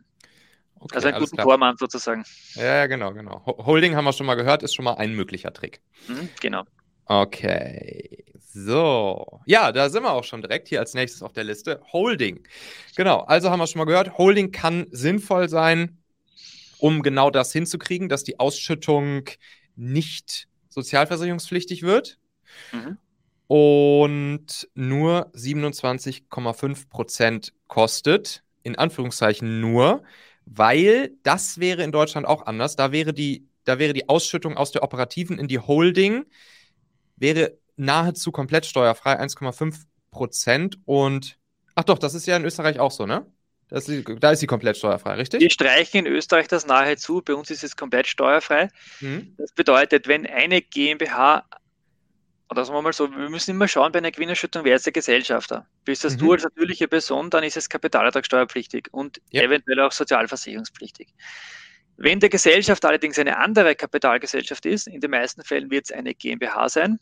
Okay, 0.80 0.96
also 0.96 1.08
einen 1.08 1.20
guten 1.20 1.36
klar. 1.38 1.48
Tormann 1.48 1.78
sozusagen. 1.78 2.26
Ja, 2.54 2.76
ja, 2.76 2.86
genau, 2.86 3.12
genau. 3.14 3.44
Holding 3.48 3.96
haben 3.96 4.06
wir 4.06 4.14
schon 4.14 4.28
mal 4.28 4.36
gehört, 4.36 4.62
ist 4.62 4.76
schon 4.76 4.86
mal 4.86 4.96
ein 4.96 5.16
möglicher 5.16 5.52
Trick. 5.52 5.82
Mhm, 6.08 6.30
genau. 6.40 6.64
Okay. 7.06 8.24
So. 8.38 9.42
Ja, 9.48 9.72
da 9.72 9.90
sind 9.90 10.04
wir 10.04 10.12
auch 10.12 10.26
schon 10.26 10.44
direkt 10.44 10.68
hier 10.68 10.80
als 10.80 10.94
nächstes 10.94 11.24
auf 11.24 11.34
der 11.34 11.46
Liste. 11.46 11.82
Holding. 11.92 12.48
Genau, 12.96 13.22
also 13.22 13.50
haben 13.50 13.60
wir 13.60 13.66
schon 13.66 13.80
mal 13.80 13.86
gehört, 13.86 14.20
Holding 14.20 14.52
kann 14.52 14.86
sinnvoll 14.92 15.50
sein, 15.50 15.98
um 16.78 17.02
genau 17.02 17.32
das 17.32 17.52
hinzukriegen, 17.52 18.10
dass 18.10 18.24
die 18.24 18.40
Ausschüttung 18.40 19.30
nicht 19.76 20.48
sozialversicherungspflichtig 20.70 21.84
wird 21.84 22.20
mhm. 22.72 22.98
und 23.48 24.70
nur 24.74 25.32
27,5 25.34 26.90
Prozent 26.90 27.54
kostet, 27.68 28.44
in 28.64 28.78
Anführungszeichen 28.78 29.60
nur, 29.60 30.04
weil 30.46 31.12
das 31.24 31.60
wäre 31.60 31.84
in 31.84 31.92
Deutschland 31.92 32.28
auch 32.28 32.46
anders. 32.46 32.76
Da 32.76 32.92
wäre 32.92 33.14
die, 33.14 33.48
da 33.64 33.80
wäre 33.80 33.94
die 33.94 34.10
Ausschüttung 34.10 34.58
aus 34.58 34.72
der 34.72 34.84
operativen 34.84 35.40
in 35.40 35.48
die 35.48 35.60
Holding 35.60 36.26
wäre 37.16 37.58
nahezu 37.76 38.32
komplett 38.32 38.66
steuerfrei, 38.66 39.20
1,5 39.20 39.84
Prozent 40.12 40.78
und 40.86 41.38
ach 41.76 41.84
doch, 41.84 41.98
das 41.98 42.14
ist 42.14 42.26
ja 42.28 42.38
in 42.38 42.46
Österreich 42.46 42.80
auch 42.80 42.92
so, 42.92 43.06
ne? 43.06 43.26
Das, 43.74 43.90
da 44.20 44.32
ist 44.32 44.40
sie 44.40 44.46
komplett 44.46 44.78
steuerfrei, 44.78 45.16
richtig? 45.16 45.42
Wir 45.42 45.50
streichen 45.50 46.06
in 46.06 46.14
Österreich 46.14 46.48
das 46.48 46.68
nahezu. 46.68 47.24
Bei 47.26 47.34
uns 47.34 47.50
ist 47.50 47.64
es 47.64 47.76
komplett 47.76 48.06
steuerfrei. 48.06 48.70
Mhm. 49.02 49.34
Das 49.40 49.52
bedeutet, 49.52 50.08
wenn 50.08 50.28
eine 50.28 50.62
GmbH, 50.62 51.44
oder 52.52 52.66
sagen 52.66 52.78
wir 52.78 52.84
mal 52.84 52.94
so, 52.94 53.10
wir 53.10 53.32
müssen 53.32 53.50
immer 53.50 53.68
schauen 53.68 53.92
bei 53.92 53.98
einer 53.98 54.12
Gewinnerschüttung, 54.12 54.64
wer 54.64 54.76
ist 54.76 54.86
der 54.86 54.94
Gesellschafter? 54.94 55.66
Bist 55.86 56.04
das 56.04 56.14
mhm. 56.14 56.20
du 56.20 56.34
als 56.34 56.44
natürliche 56.44 56.88
Person, 56.88 57.32
dann 57.32 57.44
ist 57.44 57.58
es 57.58 57.68
kapitalertragssteuerpflichtig 57.68 58.90
und 58.92 59.20
ja. 59.32 59.42
eventuell 59.42 59.80
auch 59.80 59.92
sozialversicherungspflichtig. 59.92 61.12
Wenn 61.98 62.20
der 62.20 62.30
Gesellschaft 62.30 62.86
allerdings 62.86 63.18
eine 63.18 63.40
andere 63.40 63.74
Kapitalgesellschaft 63.74 64.68
ist, 64.68 64.88
in 64.88 65.02
den 65.02 65.10
meisten 65.10 65.44
Fällen 65.44 65.72
wird 65.72 65.86
es 65.86 65.92
eine 65.92 66.14
GmbH 66.14 66.70
sein, 66.70 67.00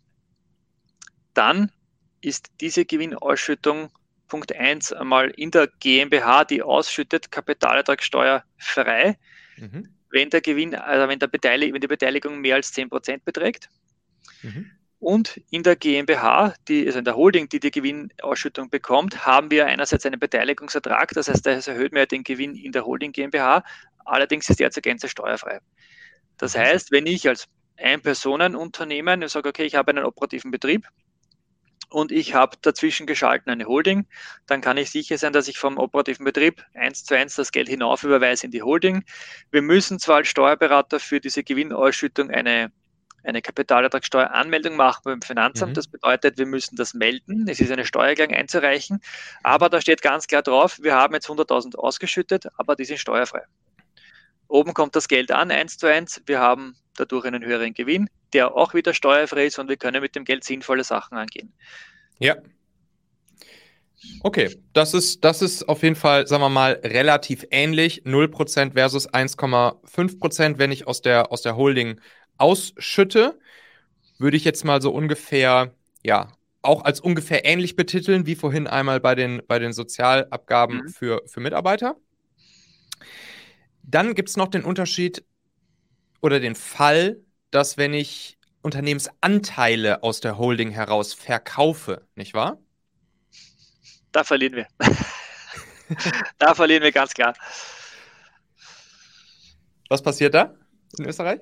dann 1.34 1.70
ist 2.22 2.48
diese 2.62 2.86
Gewinnausschüttung 2.86 3.92
Punkt 4.32 4.56
1 4.56 4.94
einmal 4.94 5.30
in 5.32 5.52
der 5.52 5.68
GmbH, 5.82 6.46
die 6.46 6.62
ausschüttet, 6.62 7.34
Kapitalertragssteuer 7.34 8.46
frei, 8.58 9.18
mhm. 9.58 9.90
wenn 10.10 10.30
der 10.30 10.40
Gewinn, 10.40 10.74
also 10.74 11.10
wenn, 11.10 11.20
der 11.20 11.28
Beteilig 11.28 11.74
wenn 11.74 11.82
die 11.82 11.88
Beteiligung 11.88 12.40
mehr 12.40 12.56
als 12.56 12.74
10% 12.74 13.26
beträgt. 13.26 13.68
Mhm. 14.42 14.72
Und 15.00 15.42
in 15.50 15.64
der 15.64 15.76
GmbH, 15.76 16.54
die, 16.70 16.86
also 16.86 17.00
in 17.00 17.04
der 17.04 17.18
Holding, 17.18 17.50
die 17.50 17.60
die 17.60 17.72
Gewinnausschüttung 17.72 18.70
bekommt, 18.70 19.26
haben 19.26 19.52
wir 19.52 19.66
einerseits 19.66 20.06
einen 20.06 20.20
Beteiligungsertrag, 20.20 21.10
das 21.10 21.28
heißt, 21.28 21.46
das 21.46 21.68
erhöht 21.68 21.92
mir 21.92 22.06
den 22.06 22.24
Gewinn 22.24 22.56
in 22.56 22.72
der 22.72 22.86
Holding 22.86 23.12
GmbH, 23.12 23.66
allerdings 24.06 24.50
ist 24.50 24.62
der 24.62 24.72
zur 24.72 24.82
Gänze 24.82 25.10
steuerfrei. 25.10 25.60
Das 26.38 26.56
mhm. 26.56 26.60
heißt, 26.60 26.92
wenn 26.94 27.06
ich 27.06 27.28
als 27.28 27.50
Ein-Personen-Unternehmen 27.76 29.28
sage, 29.28 29.50
okay, 29.50 29.66
ich 29.66 29.76
habe 29.76 29.92
einen 29.92 30.06
operativen 30.06 30.52
Betrieb, 30.52 30.88
und 31.92 32.12
ich 32.12 32.34
habe 32.34 32.58
dazwischen 32.62 33.06
geschalten 33.06 33.52
eine 33.52 33.66
Holding, 33.66 34.08
dann 34.48 34.62
kann 34.62 34.78
ich 34.78 34.92
sicher 34.92 35.18
sein, 35.18 35.34
dass 35.34 35.48
ich 35.48 35.58
vom 35.58 35.78
operativen 35.78 36.26
Betrieb 36.26 36.66
eins 36.74 37.04
zu 37.04 37.16
eins 37.16 37.36
das 37.36 37.52
Geld 37.52 37.68
hinauf 37.68 38.04
überweise 38.04 38.46
in 38.46 38.52
die 38.52 38.64
Holding. 38.64 39.04
Wir 39.52 39.62
müssen 39.62 40.00
zwar 40.00 40.18
als 40.18 40.30
Steuerberater 40.30 41.00
für 41.00 41.20
diese 41.20 41.44
Gewinnausschüttung 41.44 42.30
eine 42.32 42.72
eine 43.24 43.42
Kapitalertragssteueranmeldung 43.42 44.76
machen 44.76 45.02
beim 45.04 45.22
Finanzamt. 45.22 45.72
Mhm. 45.72 45.76
Das 45.76 45.88
bedeutet, 45.88 46.38
wir 46.38 46.46
müssen 46.46 46.76
das 46.76 46.96
melden. 46.96 47.48
Es 47.48 47.60
ist 47.60 47.72
eine 47.72 47.86
Steuererklärung 47.86 48.34
einzureichen. 48.34 49.00
Aber 49.44 49.70
da 49.70 49.80
steht 49.80 50.02
ganz 50.02 50.28
klar 50.28 50.42
drauf, 50.42 50.80
wir 50.82 50.96
haben 50.96 51.14
jetzt 51.14 51.30
100.000 51.30 51.76
ausgeschüttet, 51.76 52.48
aber 52.58 52.76
die 52.76 52.86
sind 52.86 53.00
steuerfrei. 53.00 53.44
Oben 54.52 54.74
kommt 54.74 54.96
das 54.96 55.08
Geld 55.08 55.32
an, 55.32 55.52
eins 55.52 55.78
zu 55.78 55.88
eins. 55.88 56.22
Wir 56.26 56.40
haben 56.40 56.76
dadurch 56.96 57.26
einen 57.26 57.44
höheren 57.44 57.74
Gewinn 57.74 58.08
der 58.34 58.56
auch 58.56 58.74
wieder 58.74 58.94
steuerfrei 58.94 59.46
ist 59.46 59.60
und 59.60 59.70
wir 59.70 59.78
können 59.78 60.02
mit 60.02 60.16
dem 60.16 60.26
Geld 60.26 60.44
sinnvolle 60.44 60.84
Sachen 60.84 61.18
angehen. 61.18 61.54
Ja. 62.20 62.36
Okay, 64.24 64.58
das 64.74 64.96
ist, 64.96 65.24
das 65.24 65.44
ist 65.44 65.70
auf 65.70 65.84
jeden 65.84 65.96
Fall, 65.96 66.26
sagen 66.26 66.42
wir 66.42 66.50
mal, 66.50 66.80
relativ 66.84 67.46
ähnlich. 67.52 68.04
0% 68.04 68.74
versus 68.74 69.08
1,5%, 69.08 70.58
wenn 70.58 70.72
ich 70.72 70.88
aus 70.88 71.02
der, 71.02 71.32
aus 71.32 71.44
der 71.44 71.56
Holding 71.56 72.00
ausschütte, 72.38 73.38
würde 74.18 74.38
ich 74.38 74.44
jetzt 74.44 74.66
mal 74.66 74.82
so 74.82 74.92
ungefähr, 74.92 75.76
ja, 76.04 76.32
auch 76.64 76.84
als 76.84 77.00
ungefähr 77.00 77.46
ähnlich 77.46 77.76
betiteln, 77.76 78.26
wie 78.26 78.36
vorhin 78.36 78.68
einmal 78.68 79.00
bei 79.00 79.14
den, 79.14 79.42
bei 79.48 79.60
den 79.60 79.74
Sozialabgaben 79.74 80.78
mhm. 80.78 80.90
für, 80.90 81.22
für 81.28 81.40
Mitarbeiter. 81.40 81.96
Dann 83.84 84.16
gibt 84.16 84.30
es 84.30 84.38
noch 84.38 84.48
den 84.48 84.64
Unterschied 84.64 85.24
oder 86.22 86.40
den 86.40 86.56
Fall, 86.56 87.22
dass 87.50 87.78
wenn 87.78 87.94
ich 87.94 88.38
Unternehmensanteile 88.62 90.04
aus 90.04 90.22
der 90.22 90.38
Holding 90.38 90.70
heraus 90.70 91.14
verkaufe, 91.14 92.08
nicht 92.16 92.34
wahr? 92.34 92.60
Da 94.12 94.24
verlieren 94.24 94.56
wir. 94.56 94.68
da 96.38 96.54
verlieren 96.54 96.84
wir 96.84 96.92
ganz 96.92 97.14
klar. 97.14 97.34
Was 99.90 100.04
passiert 100.04 100.34
da 100.34 100.54
in 100.98 101.06
Österreich? 101.06 101.42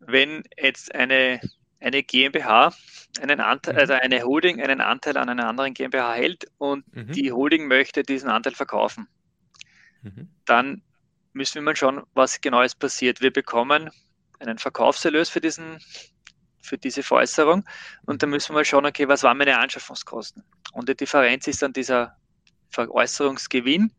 Wenn 0.00 0.42
jetzt 0.56 0.94
eine 0.94 1.40
eine 1.80 2.02
GmbH, 2.02 2.72
einen 3.20 3.40
Anteil, 3.40 3.74
mhm. 3.74 3.80
also 3.80 3.92
eine 3.94 4.22
Holding 4.22 4.60
einen 4.60 4.80
Anteil 4.80 5.16
an 5.16 5.28
einer 5.28 5.48
anderen 5.48 5.74
GmbH 5.74 6.14
hält 6.14 6.46
und 6.58 6.84
mhm. 6.94 7.12
die 7.12 7.32
Holding 7.32 7.66
möchte 7.68 8.02
diesen 8.02 8.28
Anteil 8.28 8.54
verkaufen, 8.54 9.08
mhm. 10.02 10.28
dann 10.44 10.82
müssen 11.38 11.54
wir 11.54 11.62
mal 11.62 11.76
schauen, 11.76 12.02
was 12.14 12.40
genau 12.40 12.62
ist 12.62 12.78
passiert. 12.78 13.20
Wir 13.20 13.32
bekommen 13.32 13.90
einen 14.40 14.58
Verkaufserlös 14.58 15.30
für 15.30 15.40
diesen 15.40 15.78
für 16.60 16.76
diese 16.76 17.02
Veräußerung 17.02 17.64
und 18.04 18.22
dann 18.22 18.28
müssen 18.28 18.50
wir 18.50 18.56
mal 18.56 18.64
schauen, 18.64 18.84
okay, 18.84 19.08
was 19.08 19.22
waren 19.22 19.38
meine 19.38 19.58
Anschaffungskosten? 19.58 20.44
Und 20.72 20.88
die 20.88 20.96
Differenz 20.96 21.46
ist 21.46 21.62
dann 21.62 21.72
dieser 21.72 22.16
Veräußerungsgewinn 22.70 23.90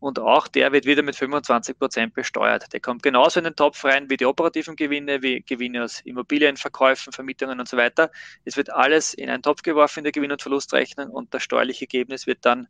und 0.00 0.18
auch 0.18 0.48
der 0.48 0.72
wird 0.72 0.84
wieder 0.84 1.02
mit 1.02 1.16
25 1.16 1.78
Prozent 1.78 2.12
besteuert. 2.12 2.70
Der 2.72 2.80
kommt 2.80 3.02
genauso 3.02 3.40
in 3.40 3.44
den 3.44 3.56
Topf 3.56 3.84
rein 3.84 4.10
wie 4.10 4.18
die 4.18 4.26
operativen 4.26 4.76
Gewinne, 4.76 5.22
wie 5.22 5.40
Gewinne 5.40 5.84
aus 5.84 6.00
Immobilienverkäufen, 6.00 7.12
Vermietungen 7.12 7.58
und 7.60 7.68
so 7.68 7.78
weiter. 7.78 8.10
Es 8.44 8.56
wird 8.56 8.70
alles 8.70 9.14
in 9.14 9.30
einen 9.30 9.42
Topf 9.42 9.62
geworfen 9.62 10.00
in 10.00 10.04
der 10.04 10.12
Gewinn- 10.12 10.32
und 10.32 10.42
Verlustrechnung 10.42 11.08
und 11.10 11.32
das 11.32 11.42
steuerliche 11.42 11.84
Ergebnis 11.84 12.26
wird 12.26 12.44
dann 12.44 12.68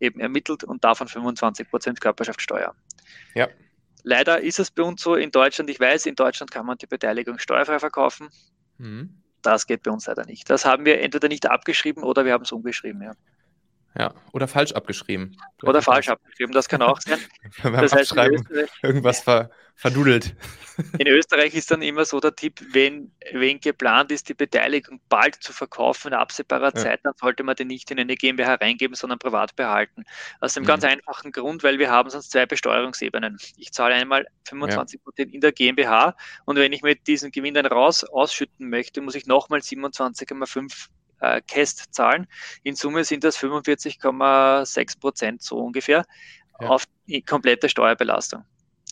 eben 0.00 0.20
ermittelt 0.20 0.64
und 0.64 0.82
davon 0.82 1.08
25 1.08 1.70
Prozent 1.70 2.00
Körperschaftssteuer. 2.00 2.74
Ja. 3.34 3.48
Leider 4.02 4.40
ist 4.40 4.58
es 4.58 4.70
bei 4.70 4.82
uns 4.82 5.02
so 5.02 5.14
in 5.14 5.30
Deutschland, 5.30 5.68
ich 5.70 5.78
weiß, 5.78 6.06
in 6.06 6.14
Deutschland 6.14 6.50
kann 6.50 6.66
man 6.66 6.78
die 6.78 6.86
Beteiligung 6.86 7.38
steuerfrei 7.38 7.78
verkaufen. 7.78 8.28
Mhm. 8.78 9.22
Das 9.42 9.66
geht 9.66 9.82
bei 9.82 9.90
uns 9.90 10.06
leider 10.06 10.24
nicht. 10.26 10.48
Das 10.50 10.64
haben 10.64 10.84
wir 10.84 11.00
entweder 11.00 11.28
nicht 11.28 11.46
abgeschrieben 11.46 12.02
oder 12.02 12.24
wir 12.24 12.32
haben 12.32 12.44
es 12.44 12.52
umgeschrieben. 12.52 13.02
Ja. 13.02 13.12
Ja, 13.98 14.14
oder 14.32 14.46
falsch 14.46 14.72
abgeschrieben. 14.72 15.36
Oder 15.62 15.82
falsch 15.82 16.08
abgeschrieben, 16.08 16.52
das 16.52 16.68
kann 16.68 16.80
auch 16.80 17.00
sein. 17.00 17.18
Beim 17.62 17.72
das 17.74 17.92
heißt, 17.92 18.14
irgendwas 18.82 19.20
ver, 19.20 19.50
verdudelt. 19.74 20.36
In 20.98 21.08
Österreich 21.08 21.54
ist 21.54 21.70
dann 21.70 21.82
immer 21.82 22.04
so 22.04 22.20
der 22.20 22.36
Tipp, 22.36 22.60
wenn, 22.72 23.10
wenn 23.32 23.58
geplant 23.60 24.12
ist, 24.12 24.28
die 24.28 24.34
Beteiligung 24.34 25.00
bald 25.08 25.36
zu 25.36 25.52
verkaufen 25.52 26.08
in 26.08 26.14
absehbarer 26.14 26.72
ja. 26.72 26.74
Zeit, 26.74 27.00
dann 27.02 27.14
sollte 27.18 27.42
man 27.42 27.56
die 27.56 27.64
nicht 27.64 27.90
in 27.90 27.98
eine 27.98 28.14
GmbH 28.14 28.54
reingeben, 28.54 28.94
sondern 28.94 29.18
privat 29.18 29.56
behalten. 29.56 30.04
Aus 30.40 30.54
dem 30.54 30.62
mhm. 30.62 30.68
ganz 30.68 30.84
einfachen 30.84 31.32
Grund, 31.32 31.64
weil 31.64 31.78
wir 31.78 31.90
haben 31.90 32.10
sonst 32.10 32.30
zwei 32.30 32.46
Besteuerungsebenen. 32.46 33.38
Ich 33.56 33.72
zahle 33.72 33.94
einmal 33.94 34.26
25 34.44 35.02
Prozent 35.02 35.30
ja. 35.30 35.34
in 35.34 35.40
der 35.40 35.52
GmbH 35.52 36.14
und 36.44 36.56
wenn 36.56 36.72
ich 36.72 36.82
mit 36.82 37.06
diesen 37.06 37.32
Gewinn 37.32 37.54
dann 37.54 37.66
raus 37.66 38.04
ausschütten 38.04 38.68
möchte, 38.68 39.00
muss 39.00 39.14
ich 39.14 39.26
nochmal 39.26 39.60
27,5 39.60 40.88
äh, 41.20 41.40
Cast 41.46 41.94
zahlen. 41.94 42.26
In 42.62 42.74
Summe 42.74 43.04
sind 43.04 43.24
das 43.24 43.38
45,6 43.38 45.00
Prozent 45.00 45.42
so 45.42 45.58
ungefähr 45.58 46.04
ja. 46.60 46.68
auf 46.68 46.84
die 47.06 47.22
komplette 47.22 47.68
Steuerbelastung. 47.68 48.44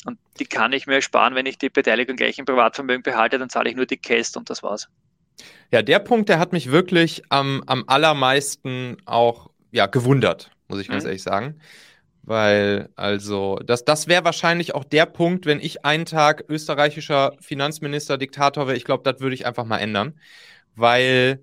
Und 0.05 0.19
die 0.39 0.47
kann 0.47 0.73
ich 0.73 0.87
mir 0.87 1.03
sparen, 1.03 1.35
wenn 1.35 1.47
ich 1.47 1.59
die 1.59 1.71
Beteiligung 1.71 2.17
gleich 2.17 2.39
im 2.39 2.45
Privatvermögen 2.45 3.03
behalte, 3.03 3.39
dann 3.39 3.51
zahle 3.51 3.71
ich 3.71 3.77
nur 3.77 3.87
die 3.87 3.97
Cast 3.97 4.37
und 4.37 4.49
das 4.49 4.63
war's. 4.63 4.89
Ja, 5.71 5.83
der 5.83 5.99
Punkt, 5.99 6.29
der 6.29 6.39
hat 6.39 6.53
mich 6.53 6.71
wirklich 6.71 7.23
am, 7.29 7.63
am 7.67 7.85
allermeisten 7.87 8.97
auch 9.05 9.51
ja, 9.71 9.87
gewundert, 9.87 10.51
muss 10.69 10.81
ich 10.81 10.89
ganz 10.89 11.05
mhm. 11.05 11.09
ehrlich 11.09 11.23
sagen. 11.23 11.61
Weil, 12.23 12.91
also, 12.95 13.59
das, 13.65 13.85
das 13.85 14.07
wäre 14.07 14.25
wahrscheinlich 14.25 14.75
auch 14.75 14.85
der 14.85 15.07
Punkt, 15.07 15.47
wenn 15.47 15.61
ich 15.61 15.85
einen 15.85 16.05
Tag 16.05 16.45
österreichischer 16.49 17.33
Finanzminister, 17.41 18.19
Diktator 18.19 18.67
wäre, 18.67 18.77
ich 18.77 18.85
glaube, 18.85 19.11
das 19.11 19.21
würde 19.21 19.35
ich 19.35 19.47
einfach 19.47 19.65
mal 19.65 19.79
ändern. 19.79 20.21
Weil 20.75 21.43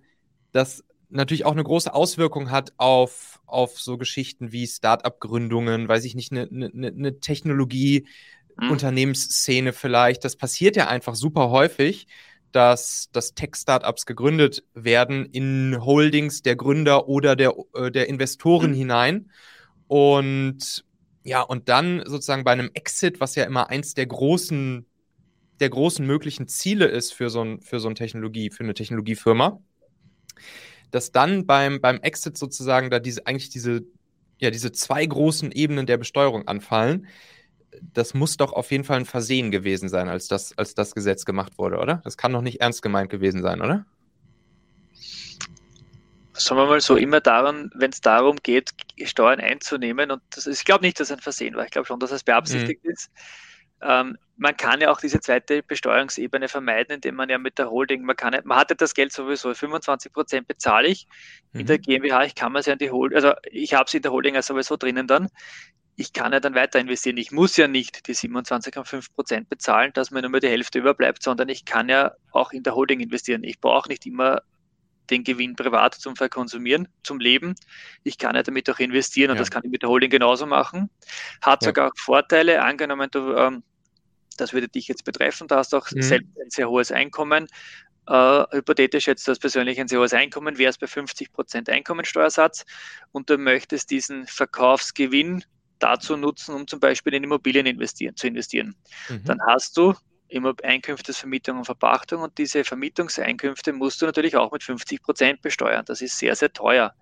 das 0.55 0.83
natürlich 1.09 1.45
auch 1.45 1.51
eine 1.51 1.63
große 1.63 1.93
Auswirkung 1.93 2.51
hat 2.51 2.73
auf, 2.77 3.39
auf 3.45 3.79
so 3.79 3.97
Geschichten 3.97 4.51
wie 4.51 4.67
Start-up-Gründungen, 4.67 5.87
weiß 5.87 6.05
ich 6.05 6.15
nicht, 6.15 6.31
eine, 6.31 6.47
eine, 6.51 6.87
eine 6.87 7.19
Technologie, 7.19 8.07
mhm. 8.59 8.71
Unternehmensszene 8.71 9.73
vielleicht. 9.73 10.23
Das 10.23 10.35
passiert 10.35 10.75
ja 10.75 10.87
einfach 10.87 11.15
super 11.15 11.49
häufig, 11.49 12.07
dass, 12.51 13.09
dass 13.11 13.33
Tech-Startups 13.33 14.05
gegründet 14.05 14.63
werden 14.73 15.25
in 15.25 15.77
Holdings 15.83 16.41
der 16.41 16.55
Gründer 16.55 17.07
oder 17.07 17.35
der, 17.35 17.53
äh, 17.73 17.91
der 17.91 18.07
Investoren 18.07 18.71
mhm. 18.71 18.75
hinein. 18.75 19.31
Und 19.87 20.85
ja, 21.23 21.41
und 21.41 21.69
dann 21.69 22.03
sozusagen 22.05 22.43
bei 22.43 22.51
einem 22.51 22.71
Exit, 22.73 23.19
was 23.19 23.35
ja 23.35 23.43
immer 23.43 23.69
eins 23.69 23.93
der 23.93 24.05
großen, 24.05 24.85
der 25.59 25.69
großen 25.69 26.05
möglichen 26.05 26.47
Ziele 26.47 26.85
ist 26.85 27.13
für 27.13 27.29
so, 27.29 27.41
ein, 27.41 27.61
für 27.61 27.79
so 27.79 27.87
eine 27.87 27.95
Technologie, 27.95 28.51
für 28.51 28.63
eine 28.63 28.73
Technologiefirma, 28.73 29.59
dass 30.91 31.11
dann 31.11 31.45
beim, 31.45 31.81
beim 31.81 31.99
Exit 32.01 32.37
sozusagen 32.37 32.89
da 32.89 32.99
diese, 32.99 33.25
eigentlich 33.27 33.49
diese, 33.49 33.83
ja, 34.39 34.51
diese 34.51 34.71
zwei 34.71 35.05
großen 35.05 35.51
Ebenen 35.51 35.85
der 35.85 35.97
Besteuerung 35.97 36.47
anfallen. 36.47 37.07
Das 37.93 38.13
muss 38.13 38.37
doch 38.37 38.53
auf 38.53 38.71
jeden 38.71 38.85
Fall 38.85 38.99
ein 38.99 39.05
Versehen 39.05 39.51
gewesen 39.51 39.89
sein, 39.89 40.07
als 40.07 40.27
das, 40.27 40.57
als 40.57 40.75
das 40.75 40.95
Gesetz 40.95 41.25
gemacht 41.25 41.57
wurde, 41.57 41.77
oder? 41.77 42.01
Das 42.05 42.15
kann 42.15 42.31
doch 42.31 42.41
nicht 42.41 42.61
ernst 42.61 42.81
gemeint 42.81 43.09
gewesen 43.09 43.41
sein, 43.41 43.61
oder? 43.61 43.85
Sagen 46.31 46.59
wir 46.59 46.65
mal 46.65 46.81
so, 46.81 46.95
immer 46.95 47.21
daran, 47.21 47.69
wenn 47.75 47.91
es 47.91 48.01
darum 48.01 48.37
geht, 48.43 48.71
Steuern 49.03 49.39
einzunehmen, 49.39 50.11
und 50.11 50.21
das, 50.29 50.47
ich 50.47 50.65
glaube 50.65 50.85
nicht, 50.85 50.99
dass 50.99 51.09
es 51.09 51.17
ein 51.17 51.21
Versehen 51.21 51.55
war, 51.55 51.65
ich 51.65 51.71
glaube 51.71 51.87
schon, 51.87 51.99
dass 51.99 52.11
es 52.11 52.23
beabsichtigt 52.23 52.83
mhm. 52.83 52.91
ist. 52.91 53.09
Ähm, 53.81 54.17
man 54.37 54.57
kann 54.57 54.81
ja 54.81 54.91
auch 54.91 54.99
diese 54.99 55.19
zweite 55.19 55.63
Besteuerungsebene 55.63 56.49
vermeiden, 56.49 56.95
indem 56.95 57.15
man 57.15 57.29
ja 57.29 57.37
mit 57.37 57.57
der 57.57 57.69
Holding, 57.69 58.03
man 58.03 58.15
kann, 58.15 58.35
man 58.43 58.57
hatte 58.57 58.75
das 58.75 58.93
Geld 58.93 59.13
sowieso, 59.13 59.53
25 59.53 60.11
Prozent 60.11 60.47
bezahle 60.47 60.87
ich 60.87 61.07
mhm. 61.53 61.61
in 61.61 61.67
der 61.67 61.77
mhm. 61.77 61.81
GmbH, 61.81 62.23
ich 62.25 62.35
kann 62.35 62.51
man 62.51 62.59
es 62.59 62.65
ja 62.65 62.73
in 62.73 62.79
die 62.79 62.91
Holding, 62.91 63.15
also 63.15 63.33
ich 63.49 63.73
habe 63.73 63.85
es 63.85 63.93
in 63.93 64.01
der 64.01 64.11
Holding 64.11 64.35
ja 64.35 64.41
sowieso 64.41 64.75
drinnen 64.75 65.07
dann. 65.07 65.29
Ich 65.97 66.11
kann 66.11 66.33
ja 66.33 66.41
dann 66.41 66.55
weiter 66.55 66.77
investieren. 66.77 67.15
Ich 67.15 67.31
muss 67.31 67.55
ja 67.55 67.69
nicht 67.69 68.07
die 68.07 68.15
27,5 68.15 69.13
Prozent 69.15 69.47
bezahlen, 69.47 69.93
dass 69.93 70.11
mir 70.11 70.21
nur 70.21 70.29
mehr 70.31 70.41
die 70.41 70.49
Hälfte 70.49 70.79
überbleibt, 70.79 71.23
sondern 71.23 71.47
ich 71.47 71.63
kann 71.63 71.87
ja 71.87 72.11
auch 72.31 72.51
in 72.51 72.63
der 72.63 72.75
Holding 72.75 72.99
investieren. 72.99 73.45
Ich 73.45 73.61
brauche 73.61 73.87
nicht 73.87 74.05
immer 74.05 74.41
den 75.09 75.23
Gewinn 75.23 75.55
privat 75.55 75.95
zum 75.95 76.15
Verkonsumieren, 76.15 76.87
zum 77.03 77.19
Leben. 77.19 77.55
Ich 78.03 78.17
kann 78.17 78.35
ja 78.35 78.43
damit 78.43 78.69
auch 78.69 78.79
investieren 78.79 79.31
und 79.31 79.37
ja. 79.37 79.41
das 79.41 79.51
kann 79.51 79.63
ich 79.63 79.71
mit 79.71 79.81
der 79.81 79.89
Holding 79.89 80.09
genauso 80.09 80.45
machen. 80.45 80.89
Hat 81.41 81.61
ja. 81.63 81.69
sogar 81.69 81.87
auch 81.89 81.97
Vorteile. 81.97 82.63
Angenommen, 82.63 83.09
du 83.11 83.35
ähm, 83.35 83.63
das 84.37 84.53
würde 84.53 84.67
dich 84.67 84.87
jetzt 84.87 85.05
betreffen, 85.05 85.47
da 85.47 85.57
hast 85.57 85.73
du 85.73 85.77
auch 85.77 85.89
mhm. 85.91 86.01
selbst 86.01 86.37
ein 86.41 86.49
sehr 86.49 86.69
hohes 86.69 86.91
Einkommen. 86.91 87.47
Äh, 88.07 88.43
hypothetisch 88.51 89.07
jetzt 89.07 89.27
das 89.27 89.39
persönlich 89.39 89.79
ein 89.79 89.87
sehr 89.87 89.99
hohes 89.99 90.13
Einkommen, 90.13 90.57
wäre 90.57 90.69
es 90.69 90.77
bei 90.77 90.87
50 90.87 91.33
Prozent 91.33 91.69
Einkommensteuersatz 91.69 92.65
und 93.11 93.29
du 93.29 93.37
möchtest 93.37 93.89
diesen 93.89 94.27
Verkaufsgewinn 94.27 95.43
dazu 95.79 96.15
nutzen, 96.15 96.53
um 96.53 96.67
zum 96.67 96.79
Beispiel 96.79 97.15
in 97.15 97.23
Immobilien 97.23 97.65
investieren, 97.65 98.15
zu 98.15 98.27
investieren. 98.27 98.75
Mhm. 99.09 99.23
Dann 99.25 99.39
hast 99.47 99.75
du 99.77 99.93
Einkünfte 100.63 101.11
aus 101.11 101.17
Vermietung 101.17 101.57
und 101.57 101.65
Verpachtung 101.65 102.21
und 102.21 102.37
diese 102.37 102.63
Vermietungseinkünfte 102.63 103.73
musst 103.73 104.01
du 104.01 104.05
natürlich 104.05 104.35
auch 104.35 104.51
mit 104.51 104.63
50 104.63 105.01
Prozent 105.01 105.41
besteuern. 105.41 105.83
Das 105.85 106.01
ist 106.01 106.17
sehr, 106.17 106.35
sehr 106.35 106.51
teuer. 106.51 106.93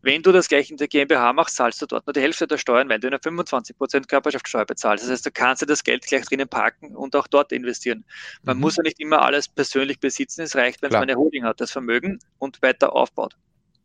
Wenn 0.00 0.22
du 0.22 0.30
das 0.30 0.48
gleich 0.48 0.70
in 0.70 0.76
der 0.76 0.86
GmbH 0.86 1.32
machst, 1.32 1.56
zahlst 1.56 1.82
du 1.82 1.86
dort 1.86 2.06
nur 2.06 2.12
die 2.12 2.20
Hälfte 2.20 2.46
der 2.46 2.58
Steuern, 2.58 2.88
weil 2.88 3.00
du 3.00 3.08
eine 3.08 3.16
25% 3.18 4.06
Körperschaftssteuer 4.06 4.64
bezahlst. 4.64 5.04
Das 5.04 5.10
heißt, 5.10 5.26
du 5.26 5.32
kannst 5.32 5.62
dir 5.62 5.66
das 5.66 5.82
Geld 5.82 6.06
gleich 6.06 6.24
drinnen 6.24 6.48
parken 6.48 6.94
und 6.94 7.16
auch 7.16 7.26
dort 7.26 7.50
investieren. 7.50 8.04
Man 8.42 8.56
mhm. 8.56 8.62
muss 8.62 8.76
ja 8.76 8.84
nicht 8.84 9.00
immer 9.00 9.22
alles 9.22 9.48
persönlich 9.48 9.98
besitzen. 9.98 10.42
Es 10.42 10.54
reicht, 10.54 10.82
wenn 10.82 10.90
es 10.90 10.96
eine 10.96 11.16
Holding 11.16 11.44
hat, 11.44 11.60
das 11.60 11.72
Vermögen 11.72 12.20
und 12.38 12.62
weiter 12.62 12.92
aufbaut. 12.92 13.36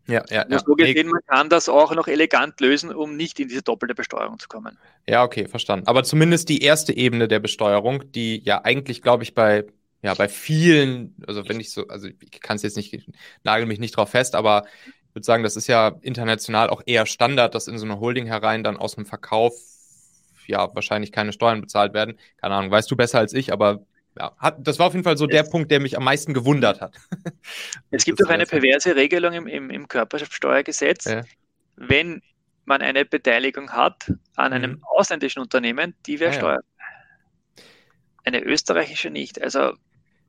Ja, 0.08 0.24
ja, 0.30 0.46
ja. 0.50 0.60
So 0.60 0.76
gesehen, 0.76 1.10
man 1.10 1.22
kann 1.28 1.50
das 1.50 1.70
auch 1.70 1.96
noch 1.96 2.08
elegant 2.08 2.60
lösen, 2.60 2.94
um 2.94 3.16
nicht 3.16 3.40
in 3.40 3.48
diese 3.48 3.62
doppelte 3.62 3.96
Besteuerung 3.96 4.38
zu 4.38 4.48
kommen. 4.48 4.78
Ja, 5.08 5.24
okay, 5.24 5.48
verstanden. 5.48 5.88
Aber 5.88 6.04
zumindest 6.04 6.50
die 6.50 6.62
erste 6.62 6.96
Ebene 6.96 7.28
der 7.28 7.40
Besteuerung, 7.40 8.12
die 8.12 8.40
ja 8.44 8.62
eigentlich, 8.64 9.02
glaube 9.02 9.24
ich, 9.24 9.34
bei 9.34 9.66
ja, 10.04 10.14
bei 10.14 10.28
vielen, 10.28 11.16
also 11.26 11.48
wenn 11.48 11.62
ich 11.62 11.72
so, 11.72 11.88
also 11.88 12.08
ich 12.08 12.42
kann 12.42 12.58
es 12.58 12.62
jetzt 12.62 12.76
nicht, 12.76 13.10
nagel 13.44 13.66
mich 13.66 13.80
nicht 13.80 13.96
drauf 13.96 14.10
fest, 14.10 14.36
aber 14.36 14.66
ich 14.86 15.16
würde 15.16 15.26
sagen, 15.26 15.44
das 15.44 15.56
ist 15.56 15.68
ja 15.68 15.96
international 16.02 16.70
auch 16.70 16.82
eher 16.86 17.06
Standard, 17.06 17.56
dass 17.56 17.70
in 17.70 17.78
so 17.78 17.86
eine 17.86 18.02
Holding 18.02 18.26
herein 18.26 18.64
dann 18.64 18.76
aus 18.76 18.96
dem 18.96 19.06
Verkauf 19.06 19.54
ja 20.46 20.76
wahrscheinlich 20.76 21.14
keine 21.14 21.32
Steuern 21.32 21.62
bezahlt 21.62 21.94
werden. 21.94 22.20
Keine 22.42 22.56
Ahnung, 22.56 22.70
weißt 22.70 22.92
du 22.92 22.98
besser 22.98 23.20
als 23.20 23.32
ich, 23.32 23.54
aber 23.54 23.86
ja, 24.18 24.36
hat, 24.38 24.58
das 24.60 24.80
war 24.80 24.88
auf 24.88 24.94
jeden 24.94 25.04
Fall 25.04 25.18
so 25.18 25.26
der 25.26 25.44
Punkt, 25.44 25.72
der 25.72 25.80
mich 25.80 25.98
am 25.98 26.04
meisten 26.04 26.34
gewundert 26.34 26.82
hat. 26.82 26.96
Es 27.92 28.06
gibt 28.06 28.24
auch 28.24 28.30
eine 28.30 28.46
perverse 28.46 28.96
Regelung 28.96 29.34
im, 29.34 29.48
im, 29.48 29.70
im 29.70 29.88
Körperschaftsteuergesetz. 29.88 31.06
Ja. 31.06 31.22
Wenn 31.76 32.22
man 32.66 32.82
eine 32.82 33.06
Beteiligung 33.06 33.72
hat 33.72 34.12
an 34.36 34.54
einem 34.54 34.72
mhm. 34.72 34.84
ausländischen 34.84 35.42
Unternehmen, 35.42 35.96
die 36.06 36.20
wäre 36.20 36.32
ah, 36.32 36.34
steuert. 36.34 36.66
Ja. 36.78 37.64
Eine 38.26 38.42
österreichische 38.42 39.10
nicht. 39.10 39.42
Also 39.42 39.74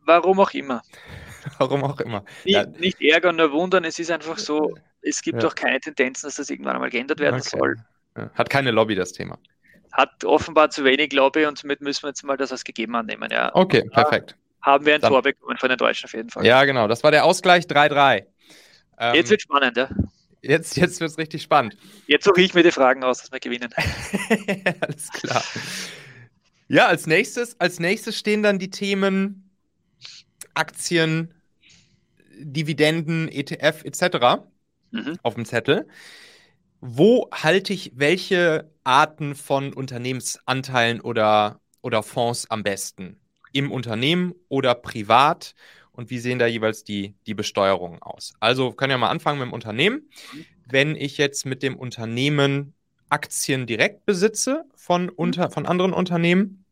warum 0.05 0.41
auch 0.41 0.53
immer. 0.53 0.83
Warum 1.59 1.85
auch 1.85 2.01
immer. 2.01 2.25
Nicht, 2.45 2.55
ja. 2.55 2.65
nicht, 2.65 3.03
ärgern, 3.03 3.37
nur 3.37 3.53
wundern. 3.53 3.85
Es 3.85 3.99
ist 3.99 4.11
einfach 4.11 4.39
so, 4.39 4.75
es 5.03 5.21
gibt 5.21 5.45
auch 5.45 5.55
keine 5.55 5.79
Tendenzen, 5.79 6.27
dass 6.27 6.37
das 6.37 6.49
irgendwann 6.49 6.77
einmal 6.77 6.89
geändert 6.89 7.21
werden 7.21 7.41
okay. 7.41 7.59
soll. 7.59 7.77
Hat 8.33 8.49
keine 8.49 8.71
Lobby, 8.71 8.95
das 8.95 9.13
Thema. 9.13 9.39
Hat 9.95 10.25
offenbar 10.25 10.71
zu 10.71 10.85
wenig 10.85 11.13
Lobby 11.13 11.47
und 11.47 11.57
somit 11.57 11.81
müssen 11.81 12.03
wir 12.03 12.09
jetzt 12.09 12.25
mal 12.25 12.37
das 12.37 12.51
als 12.51 12.65
gegeben 12.65 12.97
annehmen. 12.97 13.31
Ja. 13.31 13.55
Okay, 13.55 13.89
perfekt. 13.89 14.37
Haben 14.61 14.85
wir 14.87 14.95
ein 14.95 15.01
Dann. 15.01 15.11
Tor 15.13 15.23
bekommen 15.23 15.57
von 15.57 15.69
den 15.69 15.79
Deutschen 15.79 16.07
auf 16.07 16.13
jeden 16.15 16.31
Fall. 16.31 16.45
Ja, 16.45 16.65
genau. 16.65 16.89
Das 16.89 17.05
war 17.05 17.13
der 17.13 17.25
Ausgleich 17.25 17.67
3-3. 17.67 18.25
Ähm, 18.99 19.15
jetzt 19.15 19.31
wird 19.31 19.43
spannend, 19.43 19.77
ja. 19.77 19.89
Jetzt, 20.43 20.77
jetzt 20.77 21.01
wird 21.01 21.11
es 21.11 21.17
richtig 21.19 21.43
spannend. 21.43 21.77
Jetzt 22.07 22.25
suche 22.25 22.43
ich 22.43 22.55
mir 22.55 22.63
die 22.63 22.73
Fragen 22.73 23.05
aus, 23.05 23.19
dass 23.19 23.31
wir 23.33 23.41
gewinnen. 23.41 23.71
Alles 24.81 25.11
klar. 25.11 25.43
Ja, 26.69 26.87
als 26.89 27.07
nächstes, 27.07 27.59
als 27.61 27.79
nächstes 27.79 28.19
stehen 28.19 28.43
dann 28.43 28.59
die 28.59 28.71
Themen 28.71 29.51
Aktien, 30.55 31.35
Dividenden, 32.37 33.29
ETF 33.29 33.85
etc. 33.85 34.43
Mhm. 34.91 35.19
auf 35.23 35.35
dem 35.35 35.45
Zettel. 35.45 35.87
Wo 36.87 37.31
halte 37.33 37.73
ich 37.73 37.93
welche 37.95 38.71
Arten 38.85 39.35
von 39.35 39.73
Unternehmensanteilen 39.73 41.01
oder, 41.01 41.63
oder 41.81 42.03
Fonds 42.03 42.51
am 42.51 42.63
besten? 42.63 43.17
Im 43.55 43.73
Unternehmen 43.73 44.35
oder 44.51 44.75
privat? 44.75 45.55
Und 45.93 46.11
wie 46.11 46.19
sehen 46.19 46.39
da 46.39 46.47
jeweils 46.47 46.85
die, 46.85 47.15
die 47.27 47.33
Besteuerungen 47.33 48.03
aus? 48.03 48.35
Also 48.39 48.73
können 48.73 48.91
wir 48.91 48.99
mal 48.99 49.09
anfangen 49.09 49.39
mit 49.39 49.49
dem 49.49 49.55
Unternehmen. 49.55 50.11
Wenn 50.67 50.95
ich 50.95 51.17
jetzt 51.17 51.47
mit 51.47 51.63
dem 51.63 51.75
Unternehmen 51.79 52.75
Aktien 53.09 53.67
direkt 53.67 54.05
besitze 54.05 54.67
von, 54.75 55.09
unter, 55.09 55.51
von 55.51 55.65
anderen 55.65 55.95
Unternehmen, 55.95 56.67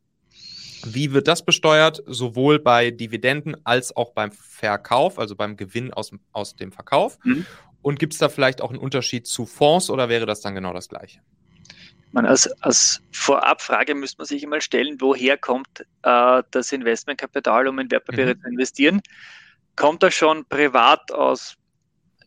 wie 0.84 1.12
wird 1.12 1.26
das 1.26 1.42
besteuert? 1.42 2.02
Sowohl 2.06 2.58
bei 2.58 2.90
Dividenden 2.90 3.56
als 3.64 3.96
auch 3.96 4.10
beim 4.10 4.32
Verkauf, 4.32 5.18
also 5.18 5.36
beim 5.36 5.56
Gewinn 5.56 5.90
aus, 5.94 6.10
aus 6.32 6.54
dem 6.54 6.70
Verkauf. 6.70 7.18
Mhm. 7.24 7.46
Und 7.82 7.98
gibt 7.98 8.12
es 8.12 8.18
da 8.18 8.28
vielleicht 8.28 8.62
auch 8.62 8.70
einen 8.70 8.78
Unterschied 8.78 9.26
zu 9.26 9.44
Fonds 9.44 9.90
oder 9.90 10.08
wäre 10.08 10.26
das 10.26 10.40
dann 10.40 10.54
genau 10.54 10.72
das 10.72 10.88
Gleiche? 10.88 11.20
Man, 12.12 12.26
als, 12.26 12.50
als 12.62 13.02
Vorabfrage 13.10 13.94
müsste 13.94 14.18
man 14.18 14.26
sich 14.26 14.42
immer 14.42 14.60
stellen, 14.60 15.00
woher 15.00 15.38
kommt 15.38 15.86
äh, 16.02 16.42
das 16.50 16.70
Investmentkapital, 16.70 17.66
um 17.66 17.78
in 17.78 17.90
Wertpapiere 17.90 18.34
mhm. 18.34 18.40
zu 18.40 18.48
investieren? 18.48 19.02
Kommt 19.76 20.02
das 20.02 20.14
schon 20.14 20.44
privat 20.44 21.10
aus 21.10 21.56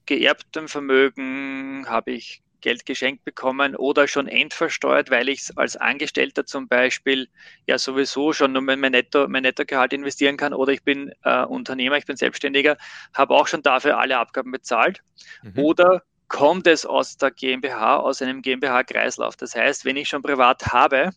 geerbtem 0.07 0.67
Vermögen? 0.67 1.85
Habe 1.87 2.11
ich 2.11 2.41
Geld 2.66 2.88
geschenkt 2.88 3.24
bekommen 3.24 3.76
oder 3.76 4.07
schon 4.07 4.28
endversteuert, 4.28 5.11
weil 5.11 5.30
ich 5.30 5.41
es 5.41 5.55
als 5.55 5.78
Angestellter 5.78 6.47
zum 6.47 6.68
Beispiel 6.68 7.30
ja 7.68 7.78
sowieso 7.78 8.34
schon 8.34 8.53
nur 8.53 8.63
mein 8.63 8.80
Netto, 8.80 9.28
mein 9.28 9.43
Nettogehalt 9.43 9.93
investieren 9.93 10.36
kann 10.36 10.51
oder 10.51 10.72
ich 10.72 10.82
bin 10.82 11.13
äh, 11.24 11.43
Unternehmer, 11.43 11.97
ich 11.97 12.07
bin 12.07 12.18
Selbstständiger, 12.18 12.76
habe 13.13 13.36
auch 13.36 13.45
schon 13.45 13.61
dafür 13.61 13.99
alle 13.99 14.18
Abgaben 14.18 14.51
bezahlt. 14.51 15.03
Mhm. 15.43 15.59
Oder 15.59 16.01
kommt 16.28 16.66
es 16.66 16.88
aus 16.88 17.18
der 17.18 17.30
GmbH, 17.30 17.97
aus 17.97 18.24
einem 18.24 18.41
GmbH-Kreislauf? 18.41 19.36
Das 19.36 19.55
heißt, 19.55 19.86
wenn 19.86 19.95
ich 19.95 20.09
schon 20.09 20.24
privat 20.24 20.66
habe, 20.74 21.11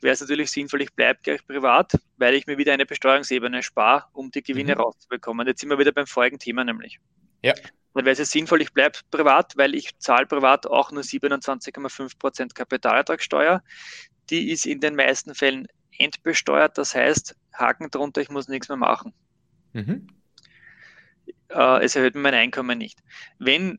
wäre 0.00 0.12
es 0.12 0.20
natürlich 0.20 0.50
sinnvoll, 0.50 0.82
ich 0.82 0.92
bleibe 0.92 1.20
gleich 1.22 1.46
privat, 1.46 1.92
weil 2.16 2.34
ich 2.34 2.48
mir 2.48 2.58
wieder 2.58 2.72
eine 2.72 2.84
Besteuerungsebene 2.84 3.62
spare, 3.62 4.06
um 4.12 4.32
die 4.32 4.42
Gewinne 4.42 4.74
mhm. 4.74 4.80
rauszubekommen. 4.80 5.46
Jetzt 5.46 5.60
sind 5.60 5.70
wir 5.70 5.78
wieder 5.78 5.92
beim 5.92 6.08
vorigen 6.08 6.40
Thema 6.40 6.64
nämlich. 6.64 6.98
Ja 7.42 7.54
dann 7.94 8.04
wäre 8.04 8.20
es 8.20 8.30
sinnvoll, 8.30 8.60
ich 8.60 8.72
bleibe 8.72 8.98
privat, 9.10 9.56
weil 9.56 9.74
ich 9.74 9.96
zahle 9.98 10.26
privat 10.26 10.66
auch 10.66 10.90
nur 10.90 11.02
27,5% 11.02 12.54
Kapitalertragssteuer. 12.54 13.62
Die 14.30 14.50
ist 14.50 14.66
in 14.66 14.80
den 14.80 14.96
meisten 14.96 15.34
Fällen 15.34 15.68
entbesteuert, 15.98 16.76
das 16.76 16.94
heißt, 16.94 17.36
Haken 17.52 17.90
drunter, 17.90 18.20
ich 18.20 18.30
muss 18.30 18.48
nichts 18.48 18.68
mehr 18.68 18.76
machen. 18.76 19.12
Mhm. 19.72 20.08
Äh, 21.48 21.84
es 21.84 21.94
erhöht 21.94 22.16
mein 22.16 22.34
Einkommen 22.34 22.78
nicht. 22.78 22.98
Wenn 23.38 23.78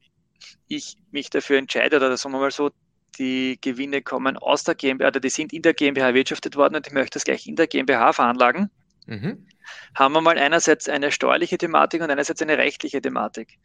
ich 0.67 0.97
mich 1.11 1.29
dafür 1.29 1.57
entscheide, 1.57 1.97
oder 1.97 2.15
sagen 2.15 2.33
wir 2.33 2.39
mal 2.39 2.51
so, 2.51 2.71
die 3.17 3.57
Gewinne 3.61 4.01
kommen 4.01 4.37
aus 4.37 4.63
der 4.63 4.75
GmbH, 4.75 5.07
oder 5.07 5.19
die 5.19 5.29
sind 5.29 5.53
in 5.53 5.61
der 5.61 5.73
GmbH 5.73 6.07
erwirtschaftet 6.07 6.55
worden 6.55 6.75
und 6.75 6.87
ich 6.87 6.93
möchte 6.93 7.15
das 7.15 7.23
gleich 7.23 7.47
in 7.47 7.55
der 7.55 7.67
GmbH 7.67 8.13
veranlagen, 8.13 8.69
mhm. 9.07 9.45
haben 9.93 10.13
wir 10.13 10.21
mal 10.21 10.37
einerseits 10.37 10.89
eine 10.89 11.11
steuerliche 11.11 11.57
Thematik 11.57 12.01
und 12.01 12.11
einerseits 12.11 12.41
eine 12.41 12.57
rechtliche 12.57 13.01
Thematik. 13.01 13.57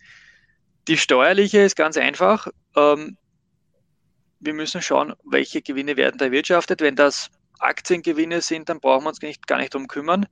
Die 0.88 0.96
steuerliche 0.96 1.60
ist 1.60 1.76
ganz 1.76 1.96
einfach. 1.96 2.48
Ähm, 2.76 3.16
wir 4.40 4.54
müssen 4.54 4.82
schauen, 4.82 5.14
welche 5.24 5.62
Gewinne 5.62 5.96
werden 5.96 6.18
da 6.18 6.26
erwirtschaftet. 6.26 6.80
Wenn 6.80 6.96
das 6.96 7.30
Aktiengewinne 7.58 8.40
sind, 8.40 8.68
dann 8.68 8.80
brauchen 8.80 9.04
wir 9.04 9.10
uns 9.10 9.20
nicht, 9.20 9.46
gar 9.46 9.58
nicht 9.58 9.74
drum 9.74 9.86
kümmern, 9.86 10.26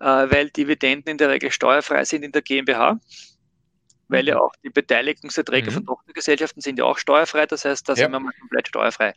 äh, 0.00 0.04
weil 0.04 0.50
Dividenden 0.50 1.12
in 1.12 1.18
der 1.18 1.30
Regel 1.30 1.50
steuerfrei 1.50 2.04
sind 2.04 2.22
in 2.22 2.32
der 2.32 2.42
GmbH, 2.42 3.00
weil 4.08 4.28
ja 4.28 4.36
mhm. 4.36 4.40
auch 4.42 4.52
die 4.62 4.70
Beteiligungserträge 4.70 5.70
mhm. 5.70 5.74
von 5.74 5.86
Tochtergesellschaften 5.86 6.60
sind 6.60 6.78
ja 6.78 6.84
auch 6.84 6.98
steuerfrei, 6.98 7.46
das 7.46 7.64
heißt, 7.64 7.88
da 7.88 7.94
ja. 7.94 7.96
sind 7.96 8.12
wir 8.12 8.20
mal 8.20 8.32
komplett 8.38 8.68
steuerfrei. 8.68 9.14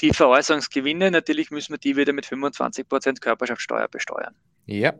Die 0.00 0.12
Veräußerungsgewinne, 0.12 1.10
natürlich 1.10 1.50
müssen 1.50 1.72
wir 1.74 1.78
die 1.78 1.96
wieder 1.96 2.12
mit 2.12 2.26
25% 2.26 3.20
Körperschaftssteuer 3.20 3.88
besteuern. 3.88 4.34
Ja. 4.66 4.94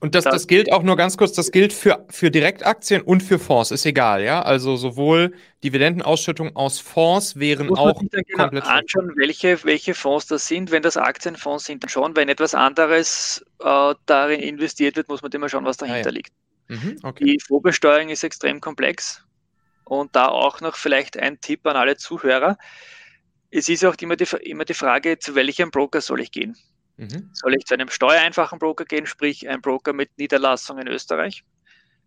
Und 0.00 0.14
das, 0.14 0.24
das 0.24 0.46
gilt 0.46 0.70
auch 0.70 0.82
nur 0.82 0.96
ganz 0.96 1.16
kurz, 1.16 1.32
das 1.32 1.50
gilt 1.50 1.72
für, 1.72 2.04
für 2.10 2.30
Direktaktien 2.30 3.00
und 3.00 3.22
für 3.22 3.38
Fonds, 3.38 3.70
ist 3.70 3.86
egal, 3.86 4.22
ja? 4.22 4.42
Also 4.42 4.76
sowohl 4.76 5.32
Dividendenausschüttung 5.62 6.54
aus 6.56 6.78
Fonds 6.78 7.36
wären 7.36 7.68
Muss 7.68 7.78
auch 7.78 7.86
man 7.86 8.08
sich 8.10 8.10
dann 8.10 8.50
genau 8.50 8.66
anschauen, 8.66 9.12
welche, 9.16 9.64
welche 9.64 9.94
Fonds 9.94 10.26
das 10.26 10.46
sind. 10.46 10.70
Wenn 10.70 10.82
das 10.82 10.98
Aktienfonds 10.98 11.64
sind, 11.64 11.82
dann 11.82 11.88
schon. 11.88 12.16
Wenn 12.16 12.28
etwas 12.28 12.54
anderes 12.54 13.44
äh, 13.60 13.94
darin 14.04 14.40
investiert 14.40 14.96
wird, 14.96 15.08
muss 15.08 15.22
man 15.22 15.32
immer 15.32 15.48
schauen, 15.48 15.64
was 15.64 15.78
dahinter 15.78 16.00
ah, 16.00 16.04
ja. 16.04 16.10
liegt. 16.10 16.32
Mhm, 16.68 16.98
okay. 17.02 17.24
Die 17.24 17.40
Vorbesteuerung 17.40 18.10
ist 18.10 18.24
extrem 18.24 18.60
komplex 18.60 19.24
und 19.84 20.14
da 20.16 20.28
auch 20.28 20.60
noch 20.60 20.76
vielleicht 20.76 21.16
ein 21.18 21.40
Tipp 21.40 21.66
an 21.66 21.76
alle 21.76 21.96
Zuhörer. 21.96 22.58
Es 23.50 23.68
ist 23.68 23.84
auch 23.84 23.94
immer 24.00 24.16
die, 24.16 24.26
immer 24.42 24.64
die 24.64 24.74
Frage, 24.74 25.18
zu 25.18 25.34
welchem 25.34 25.70
Broker 25.70 26.00
soll 26.00 26.20
ich 26.20 26.32
gehen? 26.32 26.56
Mhm. 26.96 27.30
Soll 27.32 27.54
ich 27.54 27.64
zu 27.64 27.74
einem 27.74 27.88
steuereinfachen 27.88 28.58
Broker 28.58 28.84
gehen, 28.84 29.06
sprich 29.06 29.48
ein 29.48 29.60
Broker 29.60 29.92
mit 29.92 30.16
Niederlassung 30.18 30.78
in 30.78 30.88
Österreich? 30.88 31.44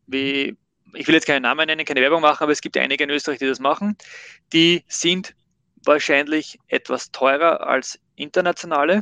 Wie, 0.05 0.55
ich 0.93 1.07
will 1.07 1.15
jetzt 1.15 1.27
keinen 1.27 1.43
Namen 1.43 1.67
nennen, 1.67 1.85
keine 1.85 2.01
Werbung 2.01 2.21
machen, 2.21 2.43
aber 2.43 2.51
es 2.51 2.61
gibt 2.61 2.77
einige 2.77 3.03
in 3.03 3.09
Österreich, 3.09 3.39
die 3.39 3.47
das 3.47 3.59
machen. 3.59 3.97
Die 4.53 4.83
sind 4.87 5.35
wahrscheinlich 5.83 6.59
etwas 6.67 7.11
teurer 7.11 7.67
als 7.67 7.99
internationale. 8.15 9.01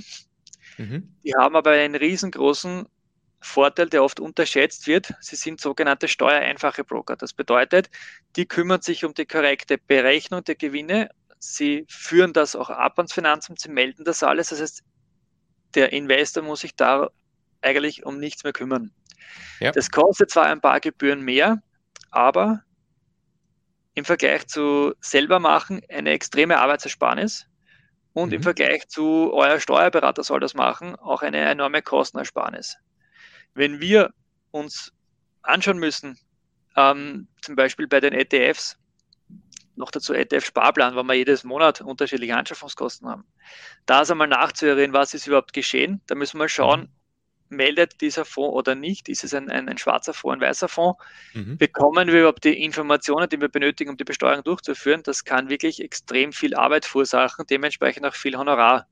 Mhm. 0.78 1.16
Die 1.24 1.36
haben 1.36 1.56
aber 1.56 1.72
einen 1.72 1.96
riesengroßen 1.96 2.88
Vorteil, 3.40 3.90
der 3.90 4.04
oft 4.04 4.20
unterschätzt 4.20 4.88
wird. 4.88 5.14
Sie 5.22 5.36
sind 5.36 5.62
sogenannte 5.62 6.08
steuereinfache 6.08 6.84
Broker. 6.84 7.16
Das 7.16 7.34
bedeutet, 7.34 7.90
die 8.36 8.48
kümmern 8.48 8.82
sich 8.82 9.06
um 9.06 9.14
die 9.14 9.26
korrekte 9.26 9.78
Berechnung 9.78 10.44
der 10.44 10.56
Gewinne. 10.56 11.10
Sie 11.38 11.86
führen 11.88 12.34
das 12.34 12.56
auch 12.56 12.72
ab 12.72 12.98
ans 12.98 13.14
Finanzamt, 13.14 13.60
sie 13.62 13.70
melden 13.70 14.04
das 14.04 14.24
alles. 14.24 14.50
Das 14.50 14.62
heißt, 14.62 14.84
der 15.76 15.94
Investor 15.94 16.44
muss 16.44 16.62
sich 16.62 16.76
da 16.76 17.10
eigentlich 17.62 18.06
um 18.06 18.20
nichts 18.20 18.44
mehr 18.44 18.54
kümmern. 18.54 18.92
Ja. 19.60 19.72
Das 19.72 19.92
kostet 19.92 20.30
zwar 20.30 20.46
ein 20.46 20.62
paar 20.62 20.80
Gebühren 20.80 21.22
mehr, 21.22 21.62
aber 22.12 22.64
im 23.94 24.06
Vergleich 24.06 24.48
zu 24.48 24.94
selber 25.00 25.40
machen 25.40 25.82
eine 25.90 26.12
extreme 26.12 26.60
Arbeitsersparnis 26.60 27.48
und 28.14 28.30
mhm. 28.30 28.36
im 28.36 28.44
Vergleich 28.44 28.88
zu 28.88 29.32
euer 29.34 29.60
Steuerberater 29.60 30.24
soll 30.24 30.40
das 30.40 30.54
machen 30.54 30.96
auch 30.96 31.22
eine 31.22 31.40
enorme 31.40 31.82
Kostenersparnis. 31.82 32.78
Wenn 33.54 33.80
wir 33.80 34.12
uns 34.52 34.92
anschauen 35.42 35.78
müssen, 35.78 36.20
ähm, 36.76 37.28
zum 37.42 37.56
Beispiel 37.56 37.88
bei 37.88 38.00
den 38.00 38.14
ETFs, 38.14 38.78
noch 39.78 39.92
dazu 39.92 40.14
ETF-Sparplan, 40.14 40.96
weil 40.96 41.04
wir 41.04 41.14
jedes 41.14 41.44
Monat 41.44 41.82
unterschiedliche 41.82 42.36
Anschaffungskosten 42.36 43.08
haben. 43.08 43.26
Da 43.86 44.02
ist 44.02 44.12
einmal 44.12 44.28
nachzuhören, 44.28 44.94
was 44.94 45.14
ist 45.14 45.28
überhaupt 45.28 45.54
geschehen. 45.54 46.02
Da 46.08 46.16
müssen 46.16 46.40
wir 46.40 46.50
schauen, 46.50 46.90
mhm. 47.50 47.58
meldet 47.58 48.02
dieser 48.02 48.26
Fonds 48.26 48.56
oder 48.56 48.76
nicht? 48.76 49.10
Ist 49.10 49.24
es 49.24 49.34
ein, 49.34 49.50
ein, 49.50 49.70
ein 49.70 49.78
schwarzer 49.78 50.14
Fonds, 50.14 50.36
ein 50.36 50.48
weißer 50.48 50.68
Fonds? 50.68 51.00
Mhm. 51.34 51.58
Bekommen 51.58 52.08
wir 52.08 52.20
überhaupt 52.22 52.44
die 52.44 52.64
Informationen, 52.64 53.30
die 53.30 53.40
wir 53.40 53.50
benötigen, 53.50 53.92
um 53.92 53.98
die 53.98 54.04
Besteuerung 54.04 54.44
durchzuführen? 54.44 55.02
Das 55.04 55.26
kann 55.26 55.50
wirklich 55.50 55.82
extrem 55.82 56.32
viel 56.32 56.56
Arbeit 56.56 56.86
verursachen, 56.86 57.46
dementsprechend 57.50 58.06
auch 58.06 58.16
viel 58.16 58.38
Honorar. 58.38 58.88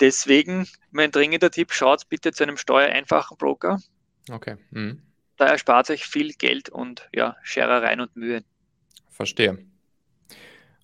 Deswegen 0.00 0.68
mein 0.90 1.10
dringender 1.10 1.50
Tipp, 1.50 1.72
schaut 1.72 2.08
bitte 2.08 2.32
zu 2.32 2.44
einem 2.44 2.56
steuereinfachen 2.56 3.36
Broker. 3.36 3.78
Okay. 4.30 4.56
Mhm. 4.70 5.02
Da 5.36 5.46
erspart 5.46 5.90
euch 5.90 6.04
viel 6.04 6.32
Geld 6.32 6.68
und 6.68 7.08
ja, 7.14 7.36
Scherereien 7.42 8.00
und 8.00 8.16
Mühe. 8.16 8.44
Verstehe. 9.18 9.58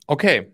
Okay. 0.09 0.53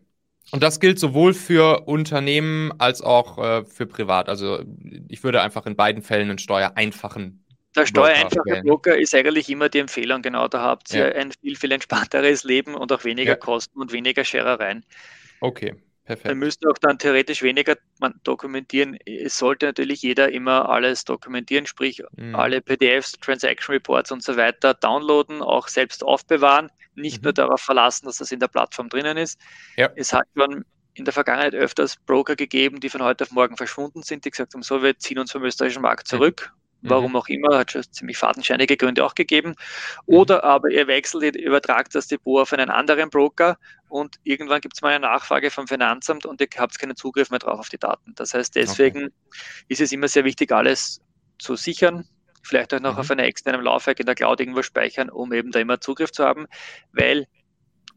Und 0.52 0.62
das 0.62 0.80
gilt 0.80 0.98
sowohl 0.98 1.32
für 1.32 1.88
Unternehmen 1.88 2.72
als 2.78 3.00
auch 3.00 3.38
äh, 3.38 3.64
für 3.64 3.86
privat. 3.86 4.28
Also 4.28 4.62
ich 5.08 5.24
würde 5.24 5.40
einfach 5.40 5.64
in 5.64 5.76
beiden 5.76 6.02
Fällen 6.02 6.28
einen 6.28 6.38
steuereinfachen. 6.38 7.42
Der 7.74 7.86
steuereinfache 7.86 8.60
Broker 8.62 8.98
ist 8.98 9.14
eigentlich 9.14 9.48
immer 9.48 9.70
die 9.70 9.78
Empfehlung, 9.78 10.20
genau. 10.20 10.46
Da 10.48 10.60
habt 10.60 10.92
ihr 10.92 11.08
ja. 11.08 11.14
ein 11.14 11.32
viel, 11.40 11.56
viel 11.56 11.72
entspannteres 11.72 12.44
Leben 12.44 12.74
und 12.74 12.92
auch 12.92 13.04
weniger 13.04 13.30
ja. 13.30 13.36
Kosten 13.36 13.80
und 13.80 13.92
weniger 13.92 14.24
Scherereien. 14.24 14.84
Okay, 15.40 15.74
perfekt. 16.04 16.30
Dann 16.30 16.38
müsst 16.38 16.62
ihr 16.64 16.70
auch 16.70 16.78
dann 16.78 16.98
theoretisch 16.98 17.42
weniger 17.42 17.76
dokumentieren. 18.24 18.98
Es 19.06 19.38
sollte 19.38 19.66
natürlich 19.66 20.02
jeder 20.02 20.32
immer 20.32 20.68
alles 20.68 21.04
dokumentieren, 21.04 21.66
sprich 21.66 22.02
mhm. 22.16 22.34
alle 22.34 22.60
PDFs, 22.60 23.12
Transaction 23.12 23.74
Reports 23.74 24.12
und 24.12 24.22
so 24.22 24.36
weiter 24.36 24.74
downloaden, 24.74 25.42
auch 25.42 25.68
selbst 25.68 26.04
aufbewahren 26.04 26.70
nicht 26.94 27.18
mhm. 27.18 27.24
nur 27.24 27.32
darauf 27.32 27.60
verlassen, 27.60 28.06
dass 28.06 28.18
das 28.18 28.32
in 28.32 28.40
der 28.40 28.48
Plattform 28.48 28.88
drinnen 28.88 29.16
ist. 29.16 29.40
Ja. 29.76 29.90
Es 29.96 30.12
hat 30.12 30.26
schon 30.36 30.64
in 30.94 31.04
der 31.04 31.14
Vergangenheit 31.14 31.54
öfters 31.54 31.96
Broker 31.96 32.36
gegeben, 32.36 32.80
die 32.80 32.88
von 32.88 33.02
heute 33.02 33.24
auf 33.24 33.30
morgen 33.30 33.56
verschwunden 33.56 34.02
sind, 34.02 34.24
die 34.24 34.30
gesagt 34.30 34.54
haben, 34.54 34.62
so, 34.62 34.82
wir 34.82 34.98
ziehen 34.98 35.18
uns 35.18 35.32
vom 35.32 35.42
österreichischen 35.44 35.82
Markt 35.82 36.08
zurück. 36.08 36.52
Mhm. 36.82 36.90
Warum 36.90 37.16
auch 37.16 37.28
immer, 37.28 37.58
hat 37.58 37.72
schon 37.72 37.82
ziemlich 37.90 38.16
fadenscheinige 38.16 38.76
Gründe 38.76 39.04
auch 39.04 39.14
gegeben. 39.14 39.50
Mhm. 39.50 39.54
Oder 40.14 40.44
aber 40.44 40.70
ihr 40.70 40.86
wechselt, 40.86 41.36
ihr 41.36 41.46
übertragt 41.46 41.94
das 41.94 42.06
Depot 42.08 42.40
auf 42.40 42.52
einen 42.52 42.70
anderen 42.70 43.10
Broker 43.10 43.58
und 43.88 44.16
irgendwann 44.24 44.60
gibt 44.60 44.74
es 44.74 44.82
mal 44.82 44.90
eine 44.90 45.06
Nachfrage 45.06 45.50
vom 45.50 45.66
Finanzamt 45.66 46.26
und 46.26 46.40
ihr 46.40 46.48
habt 46.56 46.78
keinen 46.78 46.96
Zugriff 46.96 47.30
mehr 47.30 47.38
drauf 47.38 47.58
auf 47.58 47.68
die 47.68 47.78
Daten. 47.78 48.14
Das 48.14 48.34
heißt, 48.34 48.54
deswegen 48.54 49.06
okay. 49.06 49.14
ist 49.68 49.80
es 49.80 49.92
immer 49.92 50.08
sehr 50.08 50.24
wichtig, 50.24 50.52
alles 50.52 51.00
zu 51.38 51.56
sichern, 51.56 52.06
vielleicht 52.42 52.72
auch 52.74 52.80
noch 52.80 52.94
mhm. 52.94 53.00
auf 53.00 53.10
einer 53.10 53.24
externen 53.24 53.62
Laufwerk 53.62 54.00
in 54.00 54.06
der 54.06 54.14
Cloud 54.14 54.40
irgendwo 54.40 54.62
speichern, 54.62 55.10
um 55.10 55.32
eben 55.32 55.50
da 55.50 55.60
immer 55.60 55.80
Zugriff 55.80 56.12
zu 56.12 56.24
haben, 56.24 56.46
weil 56.92 57.26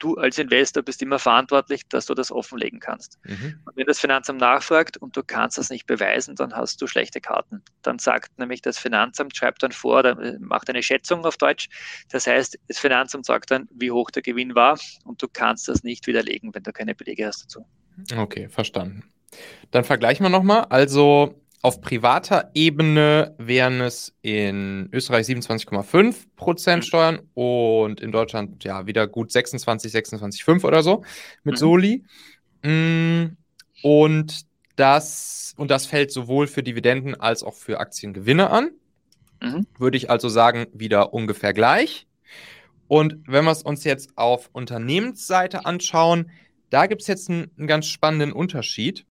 du 0.03 0.15
als 0.15 0.37
Investor 0.37 0.83
bist 0.83 1.01
immer 1.01 1.19
verantwortlich, 1.19 1.87
dass 1.89 2.05
du 2.05 2.13
das 2.13 2.31
offenlegen 2.31 2.79
kannst. 2.79 3.19
Mhm. 3.23 3.59
Und 3.65 3.77
wenn 3.77 3.85
das 3.85 3.99
Finanzamt 3.99 4.39
nachfragt 4.39 4.97
und 4.97 5.15
du 5.15 5.23
kannst 5.23 5.57
das 5.57 5.69
nicht 5.69 5.85
beweisen, 5.85 6.35
dann 6.35 6.53
hast 6.53 6.81
du 6.81 6.87
schlechte 6.87 7.21
Karten. 7.21 7.61
Dann 7.81 7.99
sagt 7.99 8.37
nämlich 8.37 8.61
das 8.61 8.77
Finanzamt, 8.77 9.35
schreibt 9.35 9.63
dann 9.63 9.71
vor, 9.71 10.03
macht 10.39 10.69
eine 10.69 10.83
Schätzung 10.83 11.25
auf 11.25 11.37
Deutsch. 11.37 11.69
Das 12.09 12.27
heißt, 12.27 12.59
das 12.67 12.79
Finanzamt 12.79 13.25
sagt 13.25 13.51
dann, 13.51 13.67
wie 13.71 13.91
hoch 13.91 14.11
der 14.11 14.21
Gewinn 14.21 14.55
war 14.55 14.77
und 15.05 15.21
du 15.21 15.27
kannst 15.31 15.67
das 15.67 15.83
nicht 15.83 16.07
widerlegen, 16.07 16.53
wenn 16.53 16.63
du 16.63 16.71
keine 16.71 16.95
Belege 16.95 17.25
hast 17.25 17.43
dazu. 17.43 17.65
Okay, 18.15 18.49
verstanden. 18.49 19.03
Dann 19.71 19.83
vergleichen 19.83 20.25
wir 20.25 20.29
nochmal. 20.29 20.65
Also 20.69 21.42
auf 21.63 21.79
privater 21.79 22.51
Ebene 22.53 23.35
wären 23.37 23.79
es 23.79 24.13
in 24.21 24.89
Österreich 24.91 25.27
27,5% 25.27 26.81
Steuern 26.81 27.21
und 27.33 28.01
in 28.01 28.11
Deutschland 28.11 28.65
ja 28.65 28.85
wieder 28.85 29.07
gut 29.07 29.31
26, 29.31 29.93
26,5 29.93 30.65
oder 30.65 30.83
so 30.83 31.03
mit 31.45 31.55
mhm. 31.55 31.57
Soli. 31.57 32.03
Mm, 32.63 33.37
und 33.81 34.45
das, 34.75 35.53
und 35.55 35.71
das 35.71 35.85
fällt 35.85 36.11
sowohl 36.11 36.47
für 36.47 36.63
Dividenden 36.63 37.15
als 37.15 37.43
auch 37.43 37.55
für 37.55 37.79
Aktiengewinne 37.79 38.49
an. 38.49 38.71
Mhm. 39.41 39.65
Würde 39.79 39.95
ich 39.95 40.09
also 40.09 40.27
sagen, 40.27 40.67
wieder 40.73 41.13
ungefähr 41.13 41.53
gleich. 41.53 42.07
Und 42.89 43.19
wenn 43.25 43.45
wir 43.45 43.51
es 43.51 43.63
uns 43.63 43.85
jetzt 43.85 44.17
auf 44.17 44.49
Unternehmensseite 44.51 45.65
anschauen, 45.65 46.29
da 46.69 46.87
gibt 46.87 47.03
es 47.03 47.07
jetzt 47.07 47.29
einen, 47.29 47.51
einen 47.57 47.67
ganz 47.67 47.85
spannenden 47.87 48.33
Unterschied. 48.33 49.05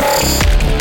Thank 0.00 0.72
you. 0.72 0.77